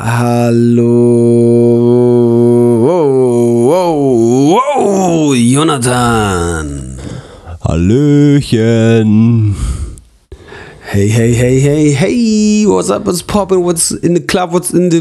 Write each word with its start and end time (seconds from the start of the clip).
Hallo. 0.00 0.84
Wow, 2.86 3.18
wow, 3.66 4.54
wow, 4.54 5.34
Jonathan. 5.34 7.00
Hallöchen. 7.66 9.56
Hey, 10.82 11.08
hey, 11.08 11.34
hey, 11.34 11.58
hey, 11.58 11.90
hey. 11.90 12.64
What's 12.68 12.90
up? 12.90 13.06
What's 13.06 13.22
poppin'? 13.22 13.64
What's 13.64 13.90
in 13.90 14.14
the 14.14 14.20
club? 14.20 14.52
What's 14.52 14.70
in 14.70 14.90
the 14.90 15.00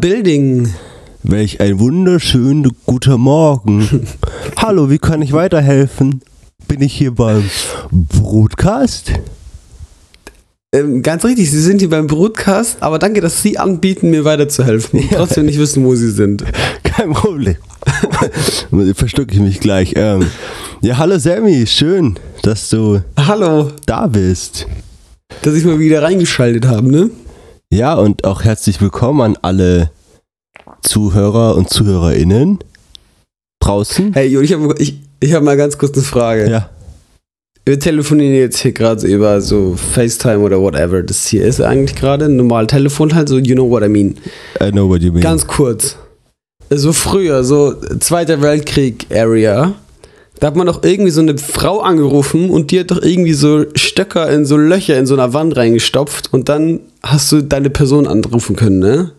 building? 0.00 0.74
Welch 1.22 1.60
ein 1.60 1.78
wunderschöner 1.78 2.70
guter 2.84 3.18
Morgen. 3.18 3.88
Hallo, 4.56 4.90
wie 4.90 4.98
kann 4.98 5.22
ich 5.22 5.32
weiterhelfen? 5.32 6.20
Bin 6.66 6.82
ich 6.82 6.94
hier 6.94 7.14
beim 7.14 7.48
Broadcast? 7.92 9.12
Ähm, 10.74 11.02
ganz 11.02 11.22
richtig, 11.26 11.50
Sie 11.50 11.60
sind 11.60 11.80
hier 11.80 11.90
beim 11.90 12.06
Broadcast, 12.06 12.78
aber 12.82 12.98
danke, 12.98 13.20
dass 13.20 13.42
Sie 13.42 13.58
anbieten, 13.58 14.08
mir 14.08 14.24
weiterzuhelfen 14.24 15.00
und 15.00 15.10
trotzdem 15.10 15.44
nicht 15.44 15.58
wissen, 15.58 15.84
wo 15.84 15.94
Sie 15.94 16.10
sind. 16.10 16.44
Kein 16.82 17.12
Problem. 17.12 17.56
Verstücke 18.94 19.34
ich 19.34 19.40
mich 19.40 19.60
gleich. 19.60 19.92
Ähm, 19.96 20.28
ja, 20.80 20.96
hallo 20.96 21.18
Sammy, 21.18 21.66
schön, 21.66 22.18
dass 22.42 22.70
du 22.70 23.02
Hallo, 23.18 23.70
da 23.84 24.06
bist. 24.06 24.66
dass 25.42 25.54
ich 25.54 25.66
mal 25.66 25.78
wieder 25.78 26.02
reingeschaltet 26.02 26.66
habe, 26.66 26.90
ne? 26.90 27.10
Ja, 27.70 27.92
und 27.92 28.24
auch 28.24 28.42
herzlich 28.42 28.80
willkommen 28.80 29.20
an 29.20 29.38
alle 29.42 29.90
Zuhörer 30.82 31.54
und 31.54 31.68
Zuhörerinnen 31.68 32.60
draußen. 33.60 34.14
Hey, 34.14 34.34
ich 34.42 34.52
habe 34.54 34.74
ich, 34.78 35.00
ich 35.20 35.34
hab 35.34 35.42
mal 35.42 35.58
ganz 35.58 35.76
kurz 35.76 35.92
eine 35.94 36.02
Frage. 36.02 36.50
Ja, 36.50 36.70
Wir 37.64 37.78
telefonieren 37.78 38.34
jetzt 38.34 38.58
hier 38.58 38.72
gerade 38.72 39.06
über 39.06 39.40
so 39.40 39.76
FaceTime 39.76 40.40
oder 40.40 40.60
whatever 40.60 41.02
das 41.02 41.28
hier 41.28 41.44
ist 41.44 41.60
eigentlich 41.60 41.94
gerade. 41.94 42.28
Normal 42.28 42.66
Telefon 42.66 43.14
halt, 43.14 43.28
so 43.28 43.38
you 43.38 43.54
know 43.54 43.70
what 43.70 43.84
I 43.84 43.88
mean. 43.88 44.16
I 44.60 44.72
know 44.72 44.88
what 44.88 45.00
you 45.00 45.12
mean. 45.12 45.22
Ganz 45.22 45.46
kurz. 45.46 45.96
So 46.70 46.92
früher, 46.92 47.44
so 47.44 47.74
Zweiter 48.00 48.42
Weltkrieg-Area, 48.42 49.74
da 50.40 50.46
hat 50.46 50.56
man 50.56 50.66
doch 50.66 50.82
irgendwie 50.82 51.12
so 51.12 51.20
eine 51.20 51.38
Frau 51.38 51.80
angerufen 51.80 52.50
und 52.50 52.72
die 52.72 52.80
hat 52.80 52.90
doch 52.90 53.00
irgendwie 53.00 53.34
so 53.34 53.64
Stöcker 53.76 54.28
in 54.30 54.44
so 54.44 54.56
Löcher 54.56 54.98
in 54.98 55.06
so 55.06 55.14
einer 55.14 55.32
Wand 55.32 55.56
reingestopft 55.56 56.32
und 56.32 56.48
dann 56.48 56.80
hast 57.02 57.30
du 57.30 57.42
deine 57.42 57.70
Person 57.70 58.08
anrufen 58.08 58.56
können, 58.56 58.80
ne? 58.80 59.12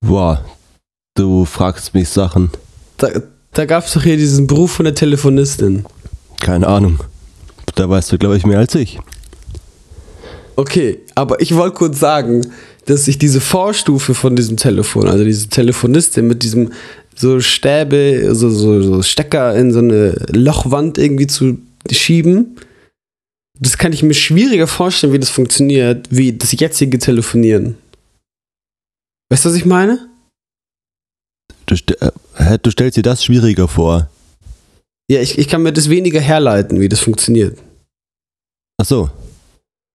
Boah, 0.00 0.42
du 1.16 1.44
fragst 1.44 1.92
mich 1.92 2.08
Sachen. 2.08 2.50
Da, 2.96 3.08
da 3.52 3.66
gab 3.66 3.84
es 3.84 3.92
doch 3.92 4.04
hier 4.04 4.16
diesen 4.16 4.46
Beruf 4.46 4.72
von 4.72 4.84
der 4.84 4.94
Telefonistin. 4.94 5.84
Keine 6.40 6.66
Ahnung. 6.66 6.98
Da 7.74 7.88
weißt 7.88 8.12
du, 8.12 8.18
glaube 8.18 8.36
ich, 8.36 8.44
mehr 8.44 8.58
als 8.58 8.74
ich. 8.74 8.98
Okay, 10.56 11.00
aber 11.14 11.40
ich 11.40 11.54
wollte 11.54 11.76
kurz 11.76 11.98
sagen, 11.98 12.42
dass 12.84 13.08
ich 13.08 13.18
diese 13.18 13.40
Vorstufe 13.40 14.14
von 14.14 14.36
diesem 14.36 14.56
Telefon, 14.56 15.08
also 15.08 15.24
diese 15.24 15.48
Telefonistin 15.48 16.26
mit 16.26 16.42
diesem 16.42 16.72
so 17.14 17.40
Stäbe, 17.40 18.34
so, 18.34 18.50
so, 18.50 18.82
so 18.82 19.02
Stecker 19.02 19.54
in 19.56 19.72
so 19.72 19.78
eine 19.78 20.12
Lochwand 20.32 20.98
irgendwie 20.98 21.26
zu 21.26 21.58
schieben, 21.90 22.56
das 23.58 23.78
kann 23.78 23.92
ich 23.92 24.02
mir 24.02 24.14
schwieriger 24.14 24.66
vorstellen, 24.66 25.12
wie 25.12 25.18
das 25.18 25.30
funktioniert, 25.30 26.08
wie 26.10 26.32
das 26.32 26.52
jetzige 26.58 26.98
Telefonieren. 26.98 27.76
Weißt 29.30 29.44
du, 29.44 29.50
was 29.50 29.56
ich 29.56 29.64
meine? 29.64 30.08
Du, 31.66 31.76
st 31.76 31.92
äh, 32.00 32.58
du 32.60 32.70
stellst 32.70 32.96
dir 32.96 33.02
das 33.02 33.24
schwieriger 33.24 33.68
vor. 33.68 34.10
Ja, 35.10 35.20
ich, 35.20 35.38
ich 35.38 35.48
kann 35.48 35.62
mir 35.62 35.72
das 35.72 35.88
weniger 35.90 36.20
herleiten, 36.20 36.80
wie 36.80 36.88
das 36.88 37.00
funktioniert. 37.00 37.58
Ach 38.80 38.86
so. 38.86 39.10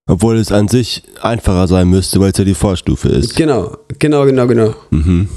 Obwohl 0.10 0.38
es 0.38 0.52
an 0.52 0.68
sich 0.68 1.04
einfacher 1.22 1.68
sein 1.68 1.90
müsste, 1.90 2.20
weil 2.20 2.32
es 2.32 2.38
ja 2.38 2.46
die 2.46 2.54
Vorstufe 2.54 3.10
ist. 3.10 3.36
Genau, 3.36 3.78
genau, 4.00 4.26
genau, 4.26 4.48
genau. 4.48 4.76
Mhm. 4.90 5.28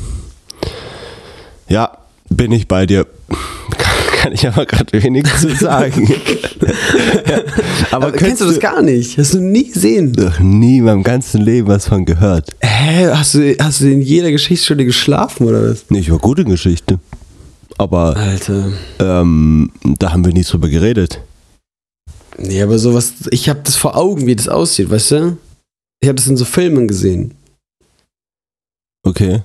Ja, 1.69 1.97
bin 2.29 2.53
ich 2.53 2.69
bei 2.69 2.87
dir. 2.87 3.07
Kann 4.21 4.33
ich 4.33 4.47
aber 4.47 4.67
gerade 4.67 5.03
wenig 5.03 5.25
zu 5.39 5.49
sagen. 5.57 6.07
ja, 7.27 7.41
aber 7.91 8.09
Aber 8.09 8.13
kennst 8.17 8.43
du 8.43 8.45
das 8.47 8.61
gar 8.61 8.83
nicht? 8.83 9.17
Hast 9.17 9.33
du 9.35 9.41
nie 9.41 9.71
gesehen? 9.73 10.13
Noch 10.13 10.39
nie 10.41 10.79
in 10.79 10.85
meinem 10.85 11.03
ganzen 11.03 11.41
Leben 11.41 11.69
was 11.69 11.87
von 11.89 12.05
gehört. 12.05 12.51
Hä? 12.61 13.07
Hast 13.07 13.35
du, 13.35 13.57
hast 13.59 13.81
du 13.81 13.91
in 13.91 14.03
jeder 14.03 14.31
Geschichtsstunde 14.31 14.85
geschlafen 14.85 15.47
oder 15.47 15.71
was? 15.71 15.87
Nee, 15.89 16.01
ich 16.01 16.11
war 16.11 16.19
gute 16.19 16.45
Geschichte. 16.45 16.99
Aber 17.81 18.15
Alter. 18.15 18.73
ähm, 18.99 19.73
da 19.83 20.13
haben 20.13 20.23
wir 20.23 20.35
nie 20.35 20.43
drüber 20.43 20.69
geredet. 20.69 21.23
Nee, 22.37 22.61
aber 22.61 22.79
sowas, 22.79 23.15
ich 23.31 23.49
habe 23.49 23.61
das 23.65 23.77
vor 23.77 23.97
Augen, 23.97 24.27
wie 24.27 24.37
das 24.37 24.49
aussieht, 24.49 24.91
weißt 24.91 25.11
du? 25.13 25.39
Ich 26.01 26.09
habe 26.09 26.17
das 26.17 26.27
in 26.27 26.37
so 26.37 26.45
Filmen 26.45 26.89
gesehen. 26.89 27.33
Okay. 29.03 29.41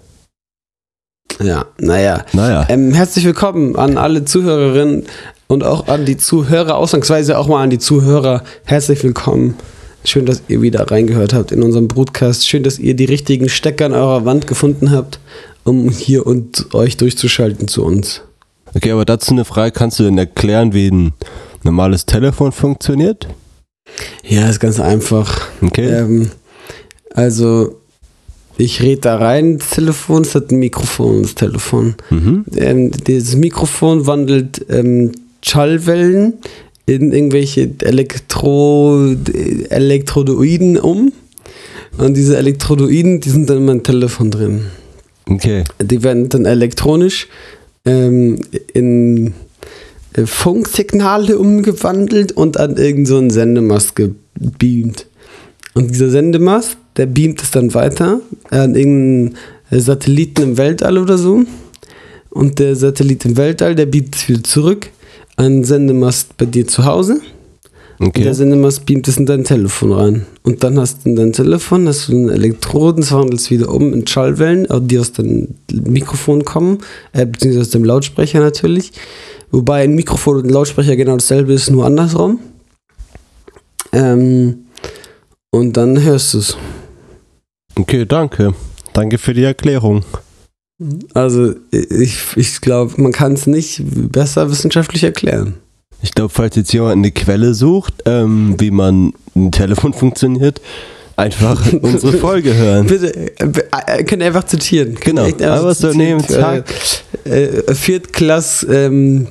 Ja, 1.41 1.65
naja. 1.79 2.25
Naja. 2.33 2.65
Ähm, 2.67 2.91
herzlich 2.91 3.23
willkommen 3.23 3.77
an 3.77 3.97
alle 3.97 4.25
Zuhörerinnen 4.25 5.05
und 5.47 5.63
auch 5.63 5.87
an 5.87 6.05
die 6.05 6.17
Zuhörer, 6.17 6.75
ausnahmsweise 6.75 7.37
auch 7.37 7.47
mal 7.47 7.63
an 7.63 7.69
die 7.69 7.79
Zuhörer. 7.79 8.43
Herzlich 8.65 9.01
willkommen. 9.01 9.55
Schön, 10.05 10.27
dass 10.27 10.43
ihr 10.47 10.61
wieder 10.61 10.91
reingehört 10.91 11.33
habt 11.33 11.51
in 11.51 11.63
unserem 11.63 11.87
Broadcast. 11.87 12.47
Schön, 12.47 12.61
dass 12.61 12.77
ihr 12.77 12.95
die 12.95 13.05
richtigen 13.05 13.49
Stecker 13.49 13.87
an 13.87 13.93
eurer 13.93 14.23
Wand 14.23 14.45
gefunden 14.45 14.91
habt, 14.91 15.19
um 15.63 15.89
hier 15.89 16.27
und 16.27 16.73
euch 16.75 16.95
durchzuschalten 16.97 17.67
zu 17.67 17.83
uns. 17.83 18.21
Okay, 18.75 18.91
aber 18.91 19.05
dazu 19.05 19.31
eine 19.31 19.45
Frage. 19.45 19.71
Kannst 19.71 19.99
du 19.99 20.03
denn 20.03 20.17
erklären, 20.17 20.73
wie 20.73 20.89
ein 20.89 21.13
normales 21.63 22.05
Telefon 22.05 22.51
funktioniert? 22.51 23.27
Ja, 24.23 24.47
ist 24.47 24.59
ganz 24.59 24.79
einfach. 24.79 25.41
Okay. 25.61 25.87
Ähm, 25.87 26.29
also, 27.11 27.81
ich 28.57 28.81
rede 28.83 29.01
da 29.01 29.17
rein 29.17 29.53
ins 29.53 29.71
Telefon, 29.71 30.21
es 30.21 30.35
hat 30.35 30.51
ein 30.51 30.59
Mikrofon, 30.59 31.23
das 31.23 31.33
Telefon. 31.33 31.95
Mhm. 32.11 32.45
Ähm, 32.55 32.91
dieses 32.91 33.35
Mikrofon 33.35 34.05
wandelt 34.05 34.65
ähm, 34.69 35.13
Schallwellen 35.41 36.35
in 36.85 37.11
irgendwelche 37.11 37.69
Elektro 37.81 39.15
Elektrodoiden 39.69 40.77
um. 40.77 41.11
Und 41.97 42.15
diese 42.15 42.37
Elektrodoiden, 42.37 43.21
die 43.21 43.29
sind 43.29 43.49
dann 43.49 43.57
in 43.57 43.65
meinem 43.65 43.83
Telefon 43.83 44.31
drin. 44.31 44.65
Okay. 45.27 45.63
Die 45.81 46.03
werden 46.03 46.29
dann 46.29 46.45
elektronisch 46.45 47.27
ähm, 47.85 48.39
in 48.73 49.33
äh, 50.13 50.25
Funksignale 50.25 51.39
umgewandelt 51.39 52.33
und 52.33 52.57
an 52.57 52.77
irgendeinen 52.77 53.05
so 53.05 53.17
einen 53.17 53.29
Sendemast 53.29 53.95
gebeamt. 53.95 55.07
Und 55.73 55.91
dieser 55.91 56.09
Sendemast, 56.09 56.77
der 56.97 57.05
beamt 57.07 57.41
es 57.41 57.51
dann 57.51 57.73
weiter 57.73 58.21
an 58.49 58.75
irgendeinen 58.75 59.35
Satelliten 59.71 60.43
im 60.43 60.57
Weltall 60.57 60.97
oder 60.97 61.17
so. 61.17 61.43
Und 62.29 62.59
der 62.59 62.75
Satellit 62.75 63.25
im 63.25 63.37
Weltall, 63.37 63.75
der 63.75 63.85
beamt 63.85 64.15
es 64.15 64.27
wieder 64.27 64.43
zurück 64.43 64.89
den 65.43 65.63
Sendemast 65.63 66.37
bei 66.37 66.45
dir 66.45 66.67
zu 66.67 66.85
Hause. 66.85 67.21
Und 67.97 68.07
Okay. 68.07 68.23
der 68.23 68.33
Sendemast 68.33 68.85
beamt 68.85 69.07
es 69.07 69.17
in 69.17 69.25
dein 69.25 69.45
Telefon 69.45 69.93
rein. 69.93 70.25
Und 70.43 70.63
dann 70.63 70.77
hast 70.77 71.05
du 71.05 71.09
in 71.09 71.15
dein 71.15 71.31
Telefon, 71.31 71.87
hast 71.87 72.09
du 72.09 72.11
einen 72.13 72.29
Elektroden, 72.29 73.01
das 73.01 73.11
wandelt 73.13 73.39
es 73.39 73.49
wieder 73.49 73.69
um 73.69 73.93
in 73.93 74.05
Schallwellen, 74.05 74.67
die 74.87 74.99
aus 74.99 75.13
dem 75.13 75.55
Mikrofon 75.71 76.43
kommen, 76.43 76.79
äh, 77.13 77.25
beziehungsweise 77.25 77.61
aus 77.61 77.69
dem 77.69 77.85
Lautsprecher 77.85 78.41
natürlich. 78.41 78.91
Wobei 79.51 79.83
ein 79.83 79.95
Mikrofon 79.95 80.37
und 80.37 80.47
ein 80.47 80.49
Lautsprecher 80.49 80.97
genau 80.97 81.13
dasselbe 81.13 81.53
ist, 81.53 81.69
nur 81.71 81.85
andersrum. 81.85 82.39
Ähm, 83.93 84.65
und 85.51 85.77
dann 85.77 86.01
hörst 86.01 86.33
du 86.33 86.39
es. 86.39 86.57
Okay, 87.75 88.05
danke. 88.05 88.53
Danke 88.91 89.17
für 89.17 89.33
die 89.33 89.43
Erklärung. 89.43 90.03
Also 91.13 91.55
ich, 91.71 92.17
ich 92.35 92.61
glaube, 92.61 93.01
man 93.01 93.11
kann 93.11 93.33
es 93.33 93.47
nicht 93.47 93.81
besser 94.11 94.49
wissenschaftlich 94.49 95.03
erklären. 95.03 95.55
Ich 96.01 96.13
glaube, 96.13 96.29
falls 96.29 96.55
jetzt 96.55 96.73
jemand 96.73 96.97
eine 96.97 97.11
Quelle 97.11 97.53
sucht, 97.53 97.93
ähm, 98.05 98.55
wie 98.59 98.71
man 98.71 99.13
ein 99.35 99.51
Telefon 99.51 99.93
funktioniert, 99.93 100.61
einfach 101.15 101.73
unsere 101.81 102.13
Folge 102.17 102.53
hören. 102.53 102.87
Bitte, 102.87 103.15
äh, 103.15 103.51
äh, 103.87 104.03
könnt 104.03 104.21
ihr 104.21 104.27
einfach 104.27 104.43
zitieren. 104.43 104.95
Könnt 104.95 105.05
Genau, 105.17 105.23
einfach 105.23 105.69
einfach 105.69 105.75
so 105.75 105.93
nehmen. 105.93 106.23
Äh, 106.29 106.63
äh, 107.29 107.73
Viertklass 107.73 108.65
ähm, 108.69 109.27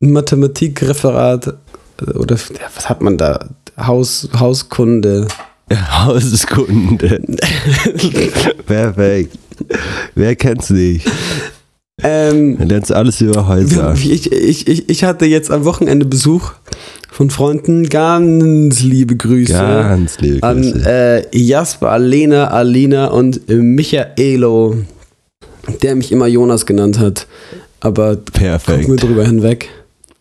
Mathematikreferat 0.00 1.48
äh, 1.48 2.10
oder 2.12 2.36
ja, 2.36 2.68
was 2.74 2.88
hat 2.88 3.02
man 3.02 3.18
da? 3.18 3.48
Haus, 3.78 4.28
Hauskunde. 4.34 5.28
Hauskunde. 5.72 7.20
Perfekt. 8.66 9.38
Wer 10.14 10.36
kennt's 10.36 10.70
nicht? 10.70 11.06
Ähm, 12.02 12.58
Du 12.58 12.64
lernst 12.64 12.92
alles 12.92 13.20
über 13.20 13.46
Häuser. 13.48 13.94
ich, 13.94 14.30
ich, 14.32 14.68
ich, 14.68 14.88
ich 14.88 15.04
hatte 15.04 15.26
jetzt 15.26 15.50
am 15.50 15.64
Wochenende 15.64 16.06
Besuch 16.06 16.52
von 17.10 17.30
Freunden. 17.30 17.88
Ganz 17.88 18.82
liebe 18.82 19.16
Grüße. 19.16 19.52
Ganz 19.52 20.18
liebe 20.20 20.46
an 20.46 20.62
Grüße. 20.62 20.84
äh, 20.86 21.36
Jasper, 21.36 21.90
Alena, 21.90 22.48
Alina 22.48 23.06
und 23.08 23.48
äh, 23.50 23.54
Michaelo, 23.54 24.76
der 25.82 25.96
mich 25.96 26.12
immer 26.12 26.26
Jonas 26.28 26.66
genannt 26.66 26.98
hat. 26.98 27.26
Aber 27.80 28.16
gucken 28.16 28.32
wir 28.34 28.48
Perfekt. 28.58 29.02
drüber 29.02 29.24
hinweg. 29.24 29.68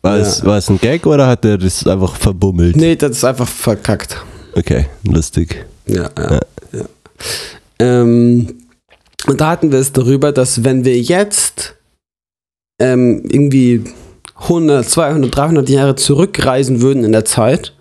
War, 0.02 0.18
es, 0.18 0.40
ja. 0.40 0.46
war 0.46 0.58
es 0.58 0.70
ein 0.70 0.80
Gag 0.80 1.06
oder 1.06 1.28
hat 1.28 1.44
er 1.44 1.58
das 1.58 1.86
einfach 1.86 2.16
verbummelt? 2.16 2.76
Nee, 2.76 2.96
das 2.96 3.12
ist 3.12 3.24
einfach 3.24 3.48
verkackt. 3.48 4.18
Okay, 4.54 4.86
lustig. 5.04 5.66
Ja, 5.88 6.10
ja. 6.18 6.40
ja. 6.72 6.86
Ähm, 7.80 8.48
Und 9.26 9.42
da 9.42 9.50
hatten 9.50 9.72
wir 9.72 9.80
es 9.80 9.92
darüber, 9.92 10.32
dass 10.32 10.64
wenn 10.64 10.86
wir 10.86 11.00
jetzt 11.00 11.76
ähm, 12.80 13.24
irgendwie 13.30 13.84
100, 14.36 14.88
200, 14.88 15.36
300 15.36 15.70
Jahre 15.70 15.96
zurückreisen 15.96 16.82
würden 16.82 17.04
in 17.04 17.12
der 17.12 17.26
Zeit, 17.26 17.74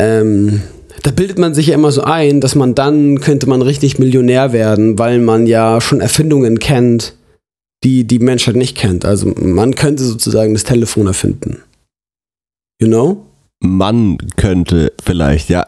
ähm, 0.00 0.62
da 1.02 1.10
bildet 1.10 1.38
man 1.38 1.54
sich 1.54 1.68
ja 1.68 1.74
immer 1.74 1.92
so 1.92 2.02
ein, 2.02 2.40
dass 2.40 2.54
man 2.54 2.74
dann 2.74 3.20
könnte 3.20 3.48
man 3.48 3.62
richtig 3.62 3.98
Millionär 3.98 4.52
werden, 4.52 4.98
weil 4.98 5.20
man 5.20 5.46
ja 5.46 5.80
schon 5.80 6.00
Erfindungen 6.00 6.58
kennt, 6.58 7.14
die 7.84 8.04
die 8.04 8.18
Menschheit 8.18 8.56
nicht 8.56 8.76
kennt. 8.76 9.04
Also 9.04 9.32
man 9.36 9.74
könnte 9.74 10.02
sozusagen 10.02 10.54
das 10.54 10.64
Telefon 10.64 11.06
erfinden. 11.06 11.62
You 12.80 12.88
know? 12.88 13.24
Man 13.60 14.18
könnte 14.36 14.92
vielleicht, 15.02 15.48
ja. 15.50 15.66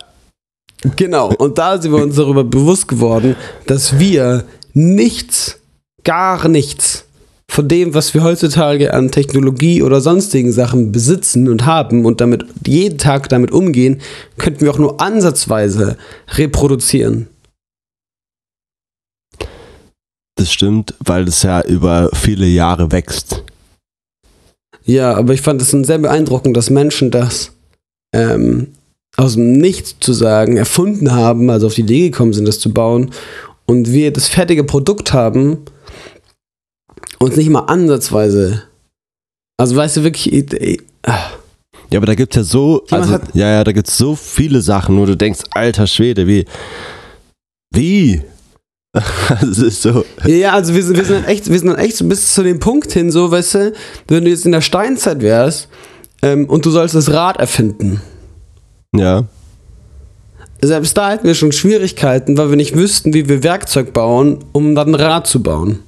Genau. 0.97 1.32
Und 1.35 1.59
da 1.59 1.81
sind 1.81 1.93
wir 1.93 2.03
uns 2.03 2.17
darüber 2.17 2.44
bewusst 2.44 2.88
geworden, 2.88 3.37
dass 3.67 3.99
wir 3.99 4.44
nichts, 4.73 5.59
gar 6.05 6.49
nichts 6.49 7.05
von 7.50 7.67
dem, 7.67 7.94
was 7.94 8.15
wir 8.15 8.23
heutzutage 8.23 8.94
an 8.94 9.11
Technologie 9.11 9.82
oder 9.82 10.00
sonstigen 10.00 10.53
Sachen 10.53 10.93
besitzen 10.93 11.49
und 11.49 11.67
haben 11.67 12.06
und 12.06 12.21
damit 12.21 12.47
jeden 12.65 12.97
Tag 12.97 13.29
damit 13.29 13.50
umgehen, 13.50 14.00
könnten 14.38 14.61
wir 14.61 14.71
auch 14.71 14.79
nur 14.79 15.00
ansatzweise 15.00 15.99
reproduzieren. 16.29 17.27
Das 20.37 20.53
stimmt, 20.53 20.94
weil 21.00 21.27
es 21.27 21.43
ja 21.43 21.61
über 21.62 22.09
viele 22.15 22.47
Jahre 22.47 22.93
wächst. 22.93 23.43
Ja, 24.85 25.15
aber 25.15 25.35
ich 25.35 25.43
fand 25.43 25.61
es 25.61 25.71
sehr 25.71 25.99
beeindruckend, 25.99 26.56
dass 26.56 26.71
Menschen 26.71 27.11
das 27.11 27.53
ähm, 28.15 28.69
aus 29.20 29.34
dem 29.34 29.52
Nichts 29.52 29.96
zu 30.00 30.12
sagen 30.12 30.56
erfunden 30.56 31.12
haben, 31.12 31.50
also 31.50 31.67
auf 31.67 31.75
die 31.75 31.82
Idee 31.82 32.11
gekommen 32.11 32.32
sind, 32.32 32.46
das 32.46 32.58
zu 32.58 32.72
bauen 32.72 33.11
und 33.67 33.93
wir 33.93 34.12
das 34.12 34.28
fertige 34.28 34.64
Produkt 34.64 35.12
haben 35.12 35.58
und 37.19 37.37
nicht 37.37 37.50
mal 37.50 37.61
ansatzweise. 37.61 38.62
Also 39.58 39.76
weißt 39.76 39.99
du 39.99 40.02
wirklich. 40.05 40.32
äh, 40.32 40.38
äh, 40.72 40.78
Ja, 41.90 41.99
aber 41.99 42.06
da 42.06 42.14
gibt 42.14 42.34
es 42.34 42.37
ja 42.37 42.44
so, 42.44 42.84
also, 42.90 43.11
hat- 43.12 43.34
ja, 43.34 43.49
ja, 43.50 43.64
da 43.64 43.72
gibt 43.72 43.88
es 43.88 43.99
so 43.99 44.17
viele 44.17 44.61
Sachen, 44.62 44.96
wo 44.99 45.05
du 45.06 45.17
denkst, 45.17 45.40
alter 45.50 45.87
Schwede, 45.87 46.26
wie, 46.26 46.44
wie? 47.75 48.22
Es 49.43 49.58
ist 49.58 49.82
so, 49.82 50.05
Ja, 50.25 50.52
also 50.55 50.75
wir 50.75 50.82
sind, 50.82 50.96
wir 50.96 51.05
sind 51.05 51.17
dann 51.22 51.25
echt, 51.31 51.49
wir 51.50 51.58
sind 51.58 51.75
echt 51.76 51.96
so 51.96 52.08
bis 52.08 52.34
zu 52.34 52.43
dem 52.43 52.58
Punkt 52.58 52.90
hin, 52.93 53.11
so, 53.12 53.31
weißt 53.31 53.55
du, 53.55 53.72
wenn 54.08 54.25
du 54.25 54.31
jetzt 54.31 54.46
in 54.46 54.52
der 54.52 54.62
Steinzeit 54.62 55.20
wärst 55.20 55.69
ähm, 56.22 56.46
und 56.49 56.64
du 56.67 56.70
sollst 56.70 56.94
das 56.94 57.12
Rad 57.12 57.37
erfinden. 57.38 58.00
Ja, 58.96 59.25
Selbst 60.60 60.96
da 60.96 61.10
hätten 61.10 61.26
wir 61.26 61.34
schon 61.34 61.52
Schwierigkeiten, 61.52 62.37
weil 62.37 62.50
wir 62.50 62.56
nicht 62.56 62.75
wüssten, 62.75 63.14
wie 63.14 63.28
wir 63.28 63.42
Werkzeug 63.42 63.92
bauen, 63.92 64.44
um 64.52 64.75
dann 64.75 64.88
ein 64.88 64.94
Rad 64.94 65.26
zu 65.26 65.42
bauen. 65.42 65.81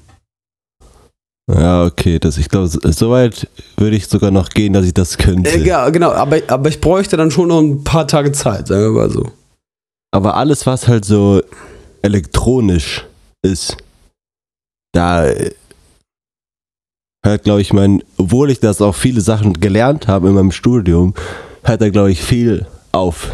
ja, 1.52 1.84
okay, 1.84 2.19
das, 2.19 2.38
ich 2.38 2.49
glaube, 2.49 2.69
so 2.69 3.10
weit 3.10 3.49
würde 3.76 3.96
ich 3.96 4.06
sogar 4.06 4.31
noch 4.31 4.49
gehen, 4.50 4.72
dass 4.72 4.87
ich 4.87 4.94
das 4.94 5.19
könnte. 5.19 5.50
Äh, 5.50 5.66
ja, 5.66 5.88
genau, 5.90 6.12
aber, 6.12 6.38
aber 6.49 6.69
ich 6.69 6.81
bräuchte 6.81 7.16
dann 7.16 7.31
schon 7.31 7.49
noch 7.49 7.60
ein 7.60 7.84
paar 7.84 8.06
Tage 8.06 8.32
Zeit, 8.32 8.69
sagen 8.69 8.82
wir 8.82 8.90
mal 8.90 9.10
so. 9.10 9.31
Aber 10.14 10.37
alles, 10.37 10.66
was 10.66 10.88
halt 10.88 11.05
so 11.05 11.43
elektronisch 12.02 13.06
ist, 13.43 13.76
da 14.93 15.26
äh, 15.26 15.52
hört, 17.25 17.44
glaube 17.44 17.60
ich, 17.60 17.72
mein, 17.72 18.02
obwohl 18.16 18.50
ich 18.50 18.60
das 18.60 18.81
auch 18.81 18.94
viele 18.94 19.20
Sachen 19.20 19.55
gelernt 19.55 20.08
habe 20.08 20.28
in 20.28 20.34
meinem 20.34 20.52
Studium, 20.52 21.14
hört 21.62 21.81
da, 21.81 21.88
glaube 21.88 22.12
ich, 22.12 22.22
viel 22.22 22.66
auf. 22.93 23.33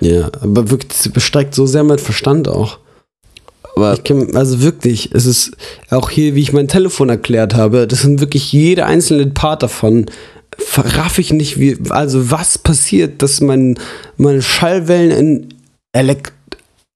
Ja, 0.00 0.30
aber 0.40 0.70
wirklich, 0.70 0.92
es 0.98 1.08
bestreckt 1.08 1.54
so 1.54 1.66
sehr 1.66 1.84
mein 1.84 1.98
Verstand 1.98 2.48
auch. 2.48 2.78
Aber 3.76 3.92
Ich 3.94 4.04
kann, 4.04 4.34
also 4.36 4.62
wirklich, 4.62 5.10
es 5.14 5.26
ist 5.26 5.52
auch 5.90 6.10
hier, 6.10 6.34
wie 6.34 6.40
ich 6.42 6.52
mein 6.52 6.68
Telefon 6.68 7.08
erklärt 7.08 7.54
habe, 7.54 7.86
das 7.86 8.02
sind 8.02 8.20
wirklich 8.20 8.52
jede 8.52 8.86
einzelne 8.86 9.26
Part 9.28 9.62
davon. 9.62 10.06
Verraff 10.58 11.18
ich 11.18 11.32
nicht, 11.32 11.58
wie, 11.60 11.78
also 11.90 12.30
was 12.30 12.58
passiert, 12.58 13.22
dass 13.22 13.40
mein, 13.40 13.78
meine 14.16 14.42
Schallwellen 14.42 15.10
in, 15.10 15.54
Elek 15.92 16.32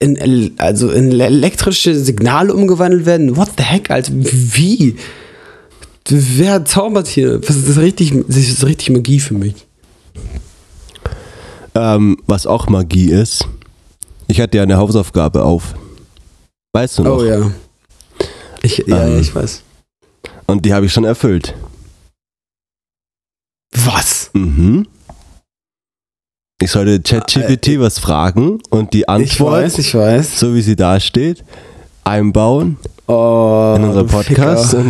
in, 0.00 0.16
el- 0.16 0.52
also 0.58 0.90
in 0.90 1.18
elektrische 1.18 1.94
Signale 1.94 2.52
umgewandelt 2.52 3.06
werden? 3.06 3.36
What 3.36 3.50
the 3.56 3.62
heck, 3.62 3.90
also 3.90 4.12
wie? 4.14 4.96
Wer 6.08 6.64
zaubert 6.64 7.06
hier? 7.06 7.38
Das 7.38 7.56
ist 7.56 7.78
richtig, 7.78 8.12
das 8.26 8.36
ist 8.36 8.64
richtig 8.64 8.90
Magie 8.90 9.20
für 9.20 9.34
mich. 9.34 9.54
Ähm, 11.74 12.16
was 12.26 12.46
auch 12.46 12.68
Magie 12.68 13.10
ist, 13.10 13.46
ich 14.28 14.40
hatte 14.40 14.56
ja 14.58 14.62
eine 14.62 14.76
Hausaufgabe 14.76 15.42
auf. 15.44 15.74
Weißt 16.72 16.98
du 16.98 17.02
noch? 17.04 17.18
Oh 17.18 17.24
ja. 17.24 17.50
Ich, 18.62 18.78
ja, 18.86 19.04
Ähm. 19.04 19.12
ja, 19.14 19.18
ich 19.20 19.34
weiß. 19.34 19.62
Und 20.46 20.64
die 20.64 20.72
habe 20.74 20.86
ich 20.86 20.92
schon 20.92 21.04
erfüllt. 21.04 21.54
Was? 23.76 24.30
Mhm. 24.34 24.86
Ich 26.62 26.70
sollte 26.70 27.00
ChatGPT 27.02 27.78
was 27.80 27.98
fragen 27.98 28.60
und 28.70 28.92
die 28.94 29.00
Ich 29.00 29.08
Antwort, 29.08 29.52
weiß, 29.52 29.78
ich 29.78 29.94
weiß. 29.94 30.38
so 30.38 30.54
wie 30.54 30.62
sie 30.62 30.76
da 30.76 31.00
steht, 31.00 31.44
einbauen 32.04 32.78
Oh, 33.06 33.74
in 33.76 33.84
unserem 33.84 34.06
du 34.06 34.12
Podcast 34.14 34.70
Ficker. 34.70 34.84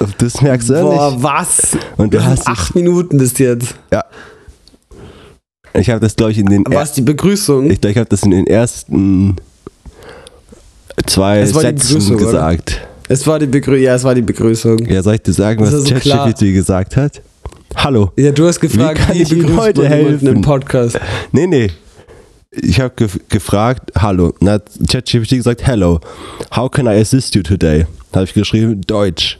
und 0.00 0.14
das 0.22 0.40
merkst 0.40 0.68
du 0.68 0.74
ja 0.74 0.82
Boah, 0.82 1.10
nicht. 1.12 1.22
was? 1.22 1.76
Und 1.96 2.14
du 2.14 2.22
hast 2.24 2.46
acht 2.46 2.74
Minuten 2.76 3.18
bis 3.18 3.36
jetzt. 3.38 3.74
Ich 5.74 5.88
habe 5.90 6.00
das, 6.00 6.16
glaube 6.16 6.32
ich, 6.32 6.38
in 6.38 6.46
den 6.46 6.64
Was 6.68 6.92
die 6.92 7.02
Begrüßung? 7.02 7.70
ich, 7.70 7.80
glaub, 7.80 7.90
ich 7.92 7.96
habe 7.98 8.08
das 8.08 8.22
in 8.24 8.30
den 8.32 8.46
ersten 8.46 9.36
zwei 11.06 11.40
war 11.54 11.60
Sätzen 11.62 11.94
Begrüßung, 11.94 12.16
oder? 12.16 12.24
gesagt. 12.26 12.80
es 13.08 13.26
war 13.26 13.38
die 13.38 13.46
Begrüßung. 13.46 13.82
Ja, 13.84 13.94
es 13.94 14.04
war 14.04 14.14
die 14.14 14.22
Begrüßung. 14.22 14.78
Ja, 14.86 15.02
soll 15.02 15.14
ich 15.14 15.22
dir 15.22 15.32
sagen, 15.32 15.62
Das 15.64 15.72
was 15.72 15.84
so. 15.84 15.94
ChatGPT 15.94 16.52
gesagt 16.52 16.96
hat? 16.96 17.22
Hallo. 17.76 18.10
Ja, 18.16 18.32
du 18.32 18.46
hast 18.46 18.60
gefragt, 18.60 18.98
Wie 19.00 19.04
kann 19.04 19.16
ich 19.16 19.32
Ihnen 19.32 19.56
heute 19.56 19.88
helfen? 19.88 20.26
im 20.26 20.40
Podcast? 20.42 20.98
Nee, 21.32 21.46
nee. 21.46 21.70
Ich 22.50 22.80
habe 22.80 22.92
gef 22.96 23.18
gefragt, 23.28 23.92
hallo. 23.96 24.34
Dann 24.40 24.48
hat 24.50 24.64
ChatGPT 24.90 25.30
gesagt, 25.36 25.64
hello. 25.64 26.00
How 26.54 26.68
can 26.68 26.86
I 26.86 27.00
assist 27.00 27.34
you 27.36 27.42
today? 27.42 27.86
Habe 28.12 28.24
ich 28.24 28.34
geschrieben, 28.34 28.80
Deutsch. 28.82 29.38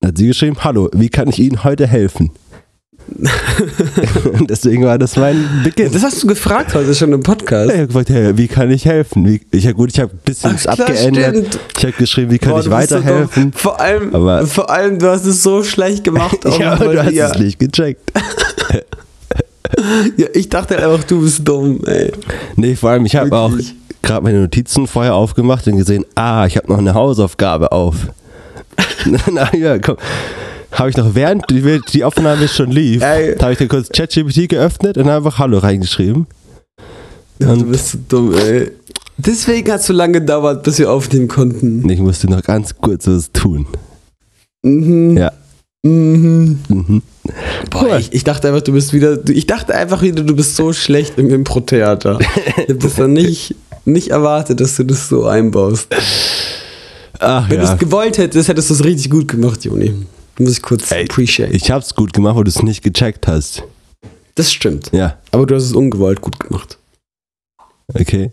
Dann 0.00 0.08
hat 0.08 0.18
sie 0.18 0.26
geschrieben, 0.26 0.56
hallo, 0.64 0.90
wie 0.92 1.08
kann 1.08 1.28
ich 1.28 1.38
Ihnen 1.38 1.62
heute 1.62 1.86
helfen? 1.86 2.32
Und 4.38 4.50
deswegen 4.50 4.84
war 4.84 4.98
das 4.98 5.16
mein 5.16 5.62
Beginn. 5.64 5.92
Das 5.92 6.02
hast 6.02 6.22
du 6.22 6.26
gefragt 6.26 6.74
heute 6.74 6.94
schon 6.94 7.12
im 7.12 7.22
Podcast. 7.22 7.70
Ich 7.70 7.76
habe 7.76 7.86
gefragt, 7.88 8.10
hey, 8.10 8.36
wie 8.36 8.48
kann 8.48 8.70
ich 8.70 8.84
helfen? 8.84 9.26
Wie, 9.26 9.40
ich, 9.50 9.64
ja 9.64 9.72
gut, 9.72 9.90
ich 9.92 10.00
habe 10.00 10.12
ein 10.12 10.20
bisschen 10.24 10.54
Ach, 10.56 10.60
klar, 10.62 10.80
abgeändert. 10.88 11.36
stimmt. 11.36 11.58
Ich 11.76 11.82
habe 11.84 11.92
geschrieben, 11.94 12.30
wie 12.30 12.38
kann 12.38 12.52
Boah, 12.52 12.60
ich 12.60 12.70
weiterhelfen? 12.70 13.52
vor 13.52 13.80
allem, 13.80 14.14
Aber- 14.14 14.46
vor 14.46 14.70
allem, 14.70 14.98
du 14.98 15.08
hast 15.08 15.24
es 15.24 15.42
so 15.42 15.62
schlecht 15.62 16.04
gemacht. 16.04 16.38
ja, 16.58 16.76
du 16.76 17.02
hast 17.02 17.12
ja, 17.12 17.30
es 17.30 17.38
nicht 17.38 17.58
gecheckt. 17.58 18.12
ja, 20.16 20.26
ich 20.34 20.48
dachte 20.48 20.74
halt 20.76 20.84
einfach, 20.84 21.04
du 21.04 21.22
bist 21.22 21.46
dumm, 21.46 21.80
ey. 21.86 22.12
Nee, 22.56 22.76
vor 22.76 22.90
allem, 22.90 23.06
ich 23.06 23.16
habe 23.16 23.34
auch 23.36 23.52
gerade 24.02 24.22
meine 24.22 24.40
Notizen 24.40 24.86
vorher 24.86 25.14
aufgemacht 25.14 25.66
und 25.68 25.78
gesehen, 25.78 26.04
ah, 26.14 26.46
ich 26.46 26.56
habe 26.56 26.68
noch 26.68 26.78
eine 26.78 26.94
Hausaufgabe 26.94 27.72
auf. 27.72 27.94
Na 29.30 29.54
ja, 29.54 29.78
komm. 29.78 29.96
Habe 30.72 30.90
ich 30.90 30.96
noch, 30.96 31.14
während 31.14 31.44
die, 31.92 32.02
Aufnahme 32.04 32.48
schon 32.48 32.70
lief, 32.70 33.02
habe 33.02 33.52
ich 33.52 33.58
dann 33.58 33.68
kurz 33.68 33.88
ChatGPT 33.90 34.48
geöffnet 34.48 34.96
und 34.98 35.08
einfach 35.08 35.38
Hallo 35.38 35.58
reingeschrieben. 35.58 36.26
Ja, 37.38 37.48
du 37.48 37.52
Und- 37.62 37.72
bist 37.72 37.88
so 37.90 37.98
dumm, 38.08 38.34
ey. 38.34 38.70
Deswegen 39.18 39.70
hat 39.70 39.80
es 39.80 39.86
so 39.86 39.92
lange 39.92 40.14
gedauert, 40.20 40.62
bis 40.62 40.78
wir 40.78 40.90
aufnehmen 40.90 41.28
konnten. 41.28 41.82
Und 41.84 41.90
ich 41.90 42.00
musste 42.00 42.28
noch 42.28 42.42
ganz 42.42 42.74
kurz 42.76 43.06
was 43.06 43.30
tun. 43.32 43.66
Mhm. 44.62 45.16
Ja. 45.18 45.32
Mhm. 45.84 46.58
Mhm. 46.68 47.02
Boah, 47.70 47.98
ich, 47.98 48.12
ich 48.12 48.24
dachte 48.24 48.48
einfach, 48.48 48.62
du 48.62 48.72
bist 48.72 48.92
wieder. 48.92 49.16
du- 49.16 49.32
Ich 49.32 49.46
dachte 49.46 49.74
einfach 49.74 50.00
wieder, 50.02 50.22
du 50.22 50.34
bist 50.34 50.56
so 50.56 50.72
schlecht 50.72 51.18
im 51.18 51.28
Impro-Theater. 51.28 52.18
Ich 52.56 52.68
habe 52.70 52.74
das 52.76 52.94
dann 52.94 53.12
nicht, 53.12 53.54
nicht 53.84 54.08
erwartet, 54.08 54.60
dass 54.60 54.76
du 54.76 54.84
das 54.84 55.08
so 55.08 55.26
einbaust. 55.26 55.88
Ach 57.18 57.48
Wenn 57.50 57.58
du 57.60 57.64
ja. 57.66 57.72
es 57.74 57.78
gewollt 57.78 58.18
hättest, 58.18 58.48
hättest 58.48 58.70
du 58.70 58.74
es 58.74 58.84
richtig 58.84 59.10
gut 59.10 59.28
gemacht, 59.28 59.64
Joni. 59.64 59.92
Muss 60.42 60.52
ich 60.58 60.62
kurz 60.62 60.90
Ey, 60.90 61.04
appreciate. 61.04 61.52
Ich 61.52 61.70
habe 61.70 61.84
es 61.84 61.94
gut 61.94 62.12
gemacht, 62.12 62.36
weil 62.36 62.44
du 62.44 62.48
es 62.50 62.62
nicht 62.62 62.82
gecheckt 62.82 63.26
hast. 63.28 63.62
das 64.34 64.52
stimmt. 64.52 64.90
Ja, 64.92 65.18
Aber 65.30 65.46
du 65.46 65.54
hast 65.54 65.64
es 65.64 65.72
ungewollt 65.72 66.20
gut 66.20 66.40
gemacht. 66.40 66.78
okay. 67.94 68.32